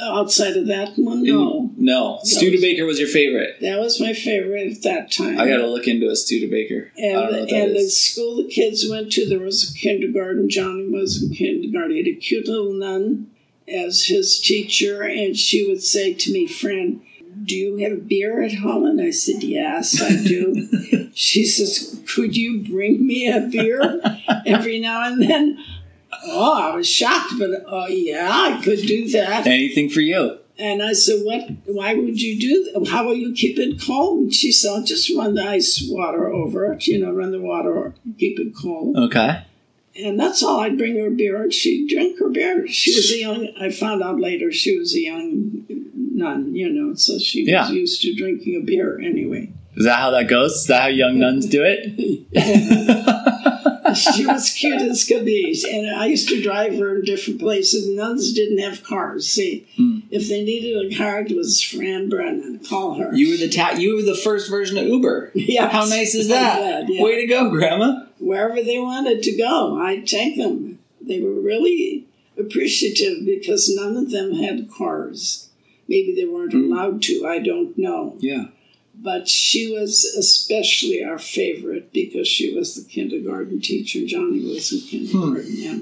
outside 0.00 0.56
of 0.56 0.66
that 0.68 0.92
one? 0.96 1.22
No, 1.24 1.70
No. 1.76 2.20
Studebaker 2.22 2.84
was 2.84 2.98
your 2.98 3.08
favorite. 3.08 3.56
that 3.60 3.78
was 3.78 4.00
my 4.00 4.12
favorite 4.12 4.72
at 4.72 4.82
that 4.82 5.10
time. 5.10 5.38
I 5.38 5.48
got 5.48 5.56
to 5.56 5.66
look 5.66 5.86
into 5.86 6.08
a 6.08 6.16
Studebaker. 6.16 6.92
And, 6.96 7.12
don't 7.12 7.32
know 7.32 7.40
what 7.40 7.50
that 7.50 7.68
and 7.68 7.76
the 7.76 7.88
school 7.88 8.36
the 8.36 8.48
kids 8.48 8.86
went 8.88 9.12
to, 9.12 9.28
there 9.28 9.40
was 9.40 9.70
a 9.70 9.74
kindergarten. 9.74 10.48
Johnny 10.48 10.88
was 10.88 11.22
in 11.22 11.30
kindergarten. 11.34 11.92
He 11.92 11.98
had 11.98 12.06
a 12.06 12.14
cute 12.14 12.46
little 12.46 12.72
nun 12.72 13.30
as 13.70 14.06
his 14.06 14.40
teacher, 14.40 15.02
and 15.02 15.36
she 15.36 15.66
would 15.66 15.82
say 15.82 16.14
to 16.14 16.32
me, 16.32 16.46
"Friend, 16.46 17.00
do 17.44 17.56
you 17.56 17.76
have 17.78 18.08
beer 18.08 18.42
at 18.42 18.54
home?" 18.54 18.84
And 18.84 19.00
I 19.00 19.10
said, 19.10 19.42
"Yes, 19.42 20.00
I 20.00 20.22
do." 20.22 21.10
she 21.14 21.46
says, 21.46 22.00
"Could 22.14 22.36
you 22.36 22.60
bring 22.60 23.06
me 23.06 23.28
a 23.28 23.40
beer 23.40 24.00
every 24.46 24.80
now 24.80 25.06
and 25.06 25.22
then?" 25.22 25.58
Oh, 26.24 26.72
I 26.72 26.74
was 26.74 26.88
shocked, 26.88 27.34
but 27.38 27.50
oh 27.66 27.86
yeah, 27.86 28.28
I 28.30 28.60
could 28.62 28.80
do 28.80 29.08
that. 29.10 29.46
Anything 29.46 29.88
for 29.88 30.00
you. 30.00 30.38
And 30.58 30.82
I 30.82 30.92
said, 30.92 31.20
"What? 31.22 31.48
Why 31.64 31.94
would 31.94 32.20
you 32.20 32.38
do 32.38 32.72
that? 32.72 32.88
How 32.90 33.04
will 33.04 33.14
you 33.14 33.32
keep 33.32 33.58
it 33.58 33.80
cold?" 33.80 34.18
And 34.18 34.34
she 34.34 34.52
said, 34.52 34.84
"Just 34.84 35.10
run 35.16 35.34
the 35.34 35.42
ice 35.42 35.82
water 35.88 36.30
over 36.30 36.72
it. 36.72 36.86
You 36.86 36.98
know, 36.98 37.12
run 37.12 37.32
the 37.32 37.40
water, 37.40 37.94
keep 38.18 38.38
it 38.38 38.54
cold." 38.54 38.96
Okay. 38.96 39.42
And 39.98 40.18
that's 40.20 40.42
all. 40.42 40.60
I'd 40.60 40.78
bring 40.78 40.96
her 40.98 41.10
beer, 41.10 41.42
and 41.42 41.52
she'd 41.52 41.88
drink 41.88 42.18
her 42.20 42.28
beer. 42.28 42.66
She 42.68 42.94
was 42.94 43.10
a 43.12 43.18
young. 43.18 43.48
I 43.60 43.70
found 43.70 44.02
out 44.02 44.20
later 44.20 44.52
she 44.52 44.78
was 44.78 44.94
a 44.94 45.00
young 45.00 45.64
nun. 45.94 46.54
You 46.54 46.68
know, 46.70 46.94
so 46.94 47.18
she 47.18 47.44
Yeah. 47.44 47.62
was 47.68 47.72
used 47.72 48.02
to 48.02 48.14
drinking 48.14 48.56
a 48.56 48.64
beer 48.64 49.00
anyway. 49.00 49.50
Is 49.76 49.84
that 49.84 49.98
how 49.98 50.10
that 50.10 50.28
goes? 50.28 50.52
Is 50.52 50.66
that 50.66 50.82
how 50.82 50.88
young 50.88 51.18
nuns 51.18 51.46
do 51.46 51.62
it? 51.64 52.26
she 53.96 54.26
was 54.26 54.50
cute 54.58 54.80
as 54.82 55.04
could 55.04 55.24
be, 55.24 55.60
and 55.70 55.90
I 55.96 56.06
used 56.06 56.28
to 56.28 56.40
drive 56.42 56.76
her 56.78 56.96
in 56.96 57.04
different 57.04 57.40
places. 57.40 57.88
Nuns 57.88 58.32
didn't 58.32 58.58
have 58.58 58.82
cars. 58.84 59.28
See, 59.28 59.66
Hmm. 59.76 60.00
if 60.10 60.28
they 60.28 60.44
needed 60.44 60.92
a 60.92 60.96
car, 60.96 61.20
it 61.22 61.34
was 61.34 61.60
Fran 61.62 62.08
Brennan. 62.08 62.60
Call 62.68 62.94
her. 62.94 63.14
You 63.14 63.30
were 63.30 63.36
the 63.36 63.48
ta- 63.48 63.76
you 63.78 63.96
were 63.96 64.02
the 64.02 64.14
first 64.16 64.50
version 64.50 64.76
of 64.78 64.86
Uber. 64.86 65.32
Yeah. 65.50 65.68
How 65.68 65.84
nice 65.86 66.14
is 66.14 66.28
that? 66.28 66.84
I'm 66.84 66.90
yeah. 66.90 67.02
Way 67.02 67.20
to 67.22 67.26
go, 67.26 67.50
Grandma. 67.50 68.04
Wherever 68.20 68.62
they 68.62 68.78
wanted 68.78 69.22
to 69.24 69.36
go, 69.36 69.78
I'd 69.80 70.06
take 70.06 70.36
them. 70.36 70.78
They 71.00 71.20
were 71.20 71.40
really 71.40 72.06
appreciative 72.38 73.24
because 73.24 73.74
none 73.74 73.96
of 73.96 74.10
them 74.10 74.34
had 74.34 74.70
cars. 74.70 75.48
Maybe 75.88 76.14
they 76.14 76.24
weren't 76.24 76.52
Mm. 76.52 76.70
allowed 76.70 77.02
to, 77.02 77.26
I 77.26 77.38
don't 77.38 77.76
know. 77.76 78.16
Yeah. 78.20 78.46
But 79.02 79.28
she 79.28 79.72
was 79.72 80.04
especially 80.04 81.02
our 81.02 81.18
favorite 81.18 81.92
because 81.92 82.28
she 82.28 82.54
was 82.54 82.74
the 82.76 82.88
kindergarten 82.88 83.60
teacher. 83.60 84.04
Johnny 84.06 84.40
was 84.44 84.72
in 84.72 84.80
kindergarten, 84.80 85.52
yeah. 85.56 85.78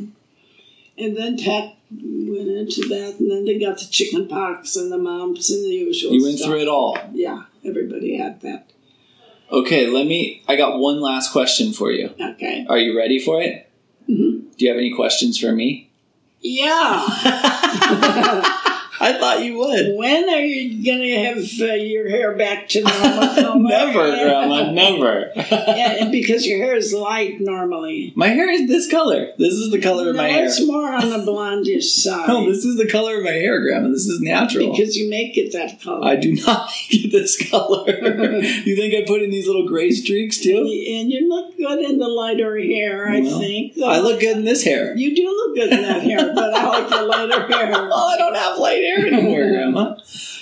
And 1.04 1.16
then 1.16 1.36
Pat 1.38 1.74
went 1.90 2.48
into 2.48 2.88
that, 2.88 3.16
and 3.18 3.30
then 3.30 3.44
they 3.44 3.58
got 3.58 3.78
the 3.78 3.86
chicken 3.86 4.28
pox 4.28 4.76
and 4.76 4.90
the 4.90 4.98
mumps 4.98 5.50
and 5.50 5.64
the 5.64 5.68
usual 5.68 6.12
You 6.14 6.22
went 6.22 6.38
stuff. 6.38 6.50
through 6.50 6.60
it 6.60 6.68
all. 6.68 6.96
Yeah, 7.12 7.44
everybody 7.64 8.16
had 8.16 8.40
that. 8.42 8.70
Okay, 9.50 9.86
let 9.86 10.06
me. 10.06 10.42
I 10.48 10.56
got 10.56 10.78
one 10.78 11.00
last 11.00 11.32
question 11.32 11.72
for 11.72 11.90
you. 11.90 12.10
Okay. 12.20 12.66
Are 12.68 12.78
you 12.78 12.96
ready 12.96 13.18
for 13.18 13.40
it? 13.42 13.70
Mhm. 14.08 14.56
Do 14.56 14.64
you 14.64 14.68
have 14.68 14.78
any 14.78 14.92
questions 14.94 15.38
for 15.38 15.52
me? 15.52 15.88
Yeah. 16.40 17.04
I 19.00 19.12
thought 19.18 19.42
you 19.44 19.58
would. 19.58 19.96
when 19.96 20.28
are 20.28 20.40
you 20.40 20.84
gonna 20.84 21.24
have 21.26 21.44
uh, 21.60 21.74
your 21.74 22.08
hair 22.08 22.36
back 22.36 22.68
to 22.70 22.82
normal? 22.82 23.60
never, 23.68 23.92
Grandma, 23.92 24.70
never. 24.72 25.32
Yeah, 25.78 26.08
because 26.10 26.46
your 26.46 26.58
hair 26.58 26.74
is 26.76 26.92
light 26.92 27.40
normally. 27.40 28.12
my 28.16 28.28
hair 28.28 28.50
is 28.50 28.66
this 28.68 28.90
color. 28.90 29.32
This 29.38 29.54
is 29.54 29.70
the 29.70 29.80
color 29.80 30.10
of 30.10 30.16
my 30.16 30.28
hair. 30.28 30.46
it's 30.46 30.64
more 30.66 30.92
on 30.92 31.10
the 31.10 31.18
blondish 31.18 31.82
side. 32.02 32.28
No, 32.28 32.46
this 32.50 32.64
is 32.64 32.76
the 32.76 32.88
color 32.88 33.18
of 33.18 33.24
my 33.24 33.30
hair, 33.32 33.60
Grandma. 33.60 33.88
This 33.88 34.06
is 34.06 34.20
natural. 34.20 34.70
because 34.72 34.96
you 34.96 35.08
make 35.08 35.36
it 35.38 35.52
that 35.52 35.80
color. 35.80 36.04
I 36.04 36.16
do 36.16 36.34
not 36.34 36.70
get 36.90 37.12
this 37.12 37.50
color. 37.50 37.88
you 37.90 38.76
think 38.76 38.94
I 38.94 39.04
put 39.06 39.22
in 39.22 39.30
these 39.30 39.46
little 39.46 39.66
gray 39.68 39.90
streaks 39.90 40.38
too? 40.38 40.58
And 40.58 41.10
you 41.12 41.28
look 41.28 41.56
good 41.56 41.78
in 41.80 41.98
the 41.98 42.08
lighter 42.08 42.58
hair, 42.58 43.08
I 43.08 43.20
Well, 43.20 43.38
think. 43.38 43.74
I 43.82 43.98
look 44.00 44.20
good 44.20 44.36
in 44.38 44.44
this 44.44 44.64
hair. 44.64 44.96
You 44.96 45.14
do 45.14 45.24
in 45.64 45.82
that 45.82 46.02
hair, 46.02 46.32
but 46.34 46.54
I 46.54 46.64
like 46.68 46.88
the 46.88 47.02
lighter 47.02 47.46
hair. 47.46 47.70
Oh, 47.90 48.08
I 48.08 48.16
don't 48.18 48.34
have 48.36 48.58
light 48.58 48.82
hair 48.82 49.06
anymore, 49.06 49.48
Grandma. 49.48 49.96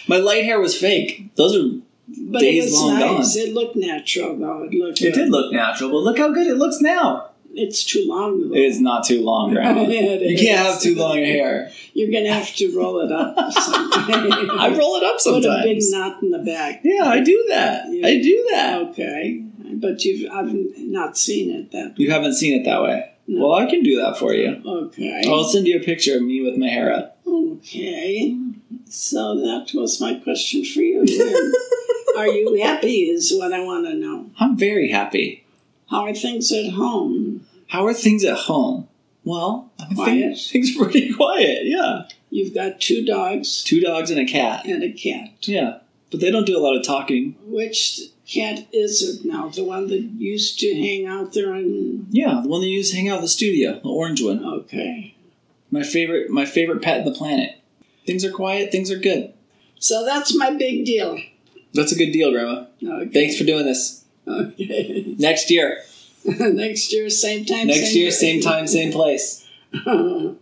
My 0.09 0.17
light 0.17 0.45
hair 0.45 0.61
was 0.61 0.77
fake. 0.79 1.35
Those 1.37 1.57
are. 1.57 1.81
But 2.09 2.41
Days 2.41 2.65
it 2.65 2.71
was 2.71 2.81
long 2.83 2.99
nice. 3.01 3.35
gone. 3.37 3.47
It 3.49 3.55
looked 3.55 3.77
natural, 3.77 4.37
though. 4.37 4.63
It 4.65 4.73
looked. 4.75 5.01
It 5.01 5.13
good. 5.15 5.21
did 5.23 5.31
look 5.31 5.53
natural, 5.53 5.91
but 5.91 5.99
look 5.99 6.19
how 6.19 6.31
good 6.33 6.47
it 6.47 6.57
looks 6.57 6.81
now. 6.81 7.31
It's 7.53 7.83
too 7.85 8.05
long. 8.07 8.49
Though. 8.51 8.55
It 8.55 8.61
is 8.61 8.81
not 8.81 9.05
too 9.05 9.23
long, 9.25 9.53
Grandma. 9.55 9.83
Yeah, 9.89 10.15
You 10.15 10.37
can't 10.39 10.59
have 10.67 10.81
too 10.81 10.95
long 10.95 11.17
hair. 11.17 11.73
You're 11.95 12.13
gonna 12.13 12.33
have 12.33 12.55
to 12.57 12.77
roll 12.77 13.01
it 13.01 13.11
up. 13.11 13.35
I 13.39 14.75
roll 14.79 14.97
it 14.97 15.03
up 15.05 15.19
sometimes. 15.21 15.47
Put 15.47 15.61
a 15.61 15.63
big 15.65 15.79
knot 15.91 16.23
in 16.23 16.31
the 16.31 16.39
back. 16.41 16.81
Yeah, 16.85 17.05
I 17.05 17.21
do 17.21 17.45
that. 17.49 17.87
I 17.87 18.21
do 18.23 18.47
that. 18.51 18.83
Okay, 18.91 19.43
but 19.75 20.05
you've 20.05 20.31
I've 20.31 20.53
not 20.79 21.17
seen 21.17 21.51
it 21.51 21.73
that. 21.73 21.99
You 21.99 22.11
haven't 22.13 22.35
seen 22.35 22.61
it 22.61 22.65
that 22.67 22.83
way. 22.83 23.11
No. 23.29 23.49
Well, 23.49 23.55
I 23.55 23.69
can 23.69 23.83
do 23.83 24.01
that 24.01 24.19
for 24.19 24.33
you. 24.33 24.63
Okay. 24.65 25.25
I'll 25.27 25.45
send 25.45 25.67
you 25.67 25.81
a 25.81 25.85
picture 25.85 26.17
of 26.17 26.23
me 26.23 26.41
with 26.43 26.57
my 26.57 26.69
hair 26.69 26.93
up. 26.93 27.19
Okay. 27.27 28.39
So 28.89 29.35
that 29.41 29.73
was 29.75 30.01
my 30.01 30.15
question 30.15 30.65
for 30.65 30.81
you. 30.81 31.01
Are 32.17 32.29
you 32.29 32.63
happy? 32.63 33.11
Is 33.11 33.33
what 33.37 33.53
I 33.53 33.61
want 33.65 33.87
to 33.87 33.95
know. 33.95 34.31
I'm 34.39 34.57
very 34.57 34.91
happy. 34.91 35.45
How 35.91 36.05
are 36.07 36.15
things 36.15 36.51
at 36.53 36.71
home? 36.71 37.47
How 37.69 37.87
are 37.87 37.95
things 37.95 38.25
at 38.25 38.39
home? 38.39 38.89
Well, 39.25 39.71
Quiet. 39.95 40.39
things 40.53 40.77
are 40.77 40.85
pretty 40.85 41.13
quiet. 41.13 41.61
Yeah, 41.65 42.05
You've 42.31 42.55
got 42.55 42.81
two 42.81 43.05
dogs 43.05 43.63
two 43.65 43.81
dogs 43.81 44.11
and 44.11 44.21
a 44.21 44.25
cat. 44.25 44.65
and 44.67 44.83
a 44.83 44.93
cat. 44.93 45.31
Yeah, 45.43 45.79
but 46.11 46.21
they 46.21 46.31
don't 46.31 46.47
do 46.47 46.57
a 46.57 46.63
lot 46.63 46.77
of 46.77 46.85
talking. 46.87 47.35
Which 47.45 48.01
cat 48.27 48.67
is 48.73 49.03
it 49.03 49.25
now? 49.25 49.49
The 49.49 49.65
one 49.65 49.89
that 49.89 50.01
used 50.01 50.59
to 50.61 50.75
hang 50.75 51.07
out 51.07 51.33
there 51.33 51.53
and 51.55 52.07
Yeah, 52.11 52.41
the 52.43 52.49
one 52.49 52.61
that 52.61 52.69
used 52.69 52.91
to 52.93 52.97
hang 52.99 53.09
out 53.09 53.17
in 53.17 53.23
the 53.23 53.29
studio, 53.29 53.81
the 53.83 53.89
orange 53.89 54.23
one. 54.23 54.45
okay. 54.45 55.15
My 55.71 55.83
favorite, 55.83 56.31
my 56.31 56.45
favorite 56.47 56.83
pet 56.83 56.99
in 57.01 57.05
the 57.05 57.17
planet. 57.19 57.59
Things 58.07 58.25
are 58.25 58.31
quiet. 58.31 58.71
Things 58.71 58.91
are 58.91 58.99
good. 58.99 59.33
So 59.79 60.05
that's 60.05 60.35
my 60.37 60.51
big 60.55 60.85
deal. 60.85 61.19
That's 61.75 61.93
a 61.93 61.97
good 61.97 62.13
deal, 62.13 62.31
Grandma. 62.31 62.67
Okay. 62.83 63.11
Thanks 63.13 63.37
for 63.37 63.45
doing 63.45 63.67
this. 63.67 64.05
Okay. 64.27 65.15
Next 65.19 65.51
year, 65.51 65.83
Next 66.25 66.93
year, 66.93 67.09
same 67.11 67.45
time. 67.45 67.69
next 67.69 67.95
year, 67.95 68.11
same 68.11 68.41
time, 68.41 68.67
same 68.67 68.91
place. 68.93 69.47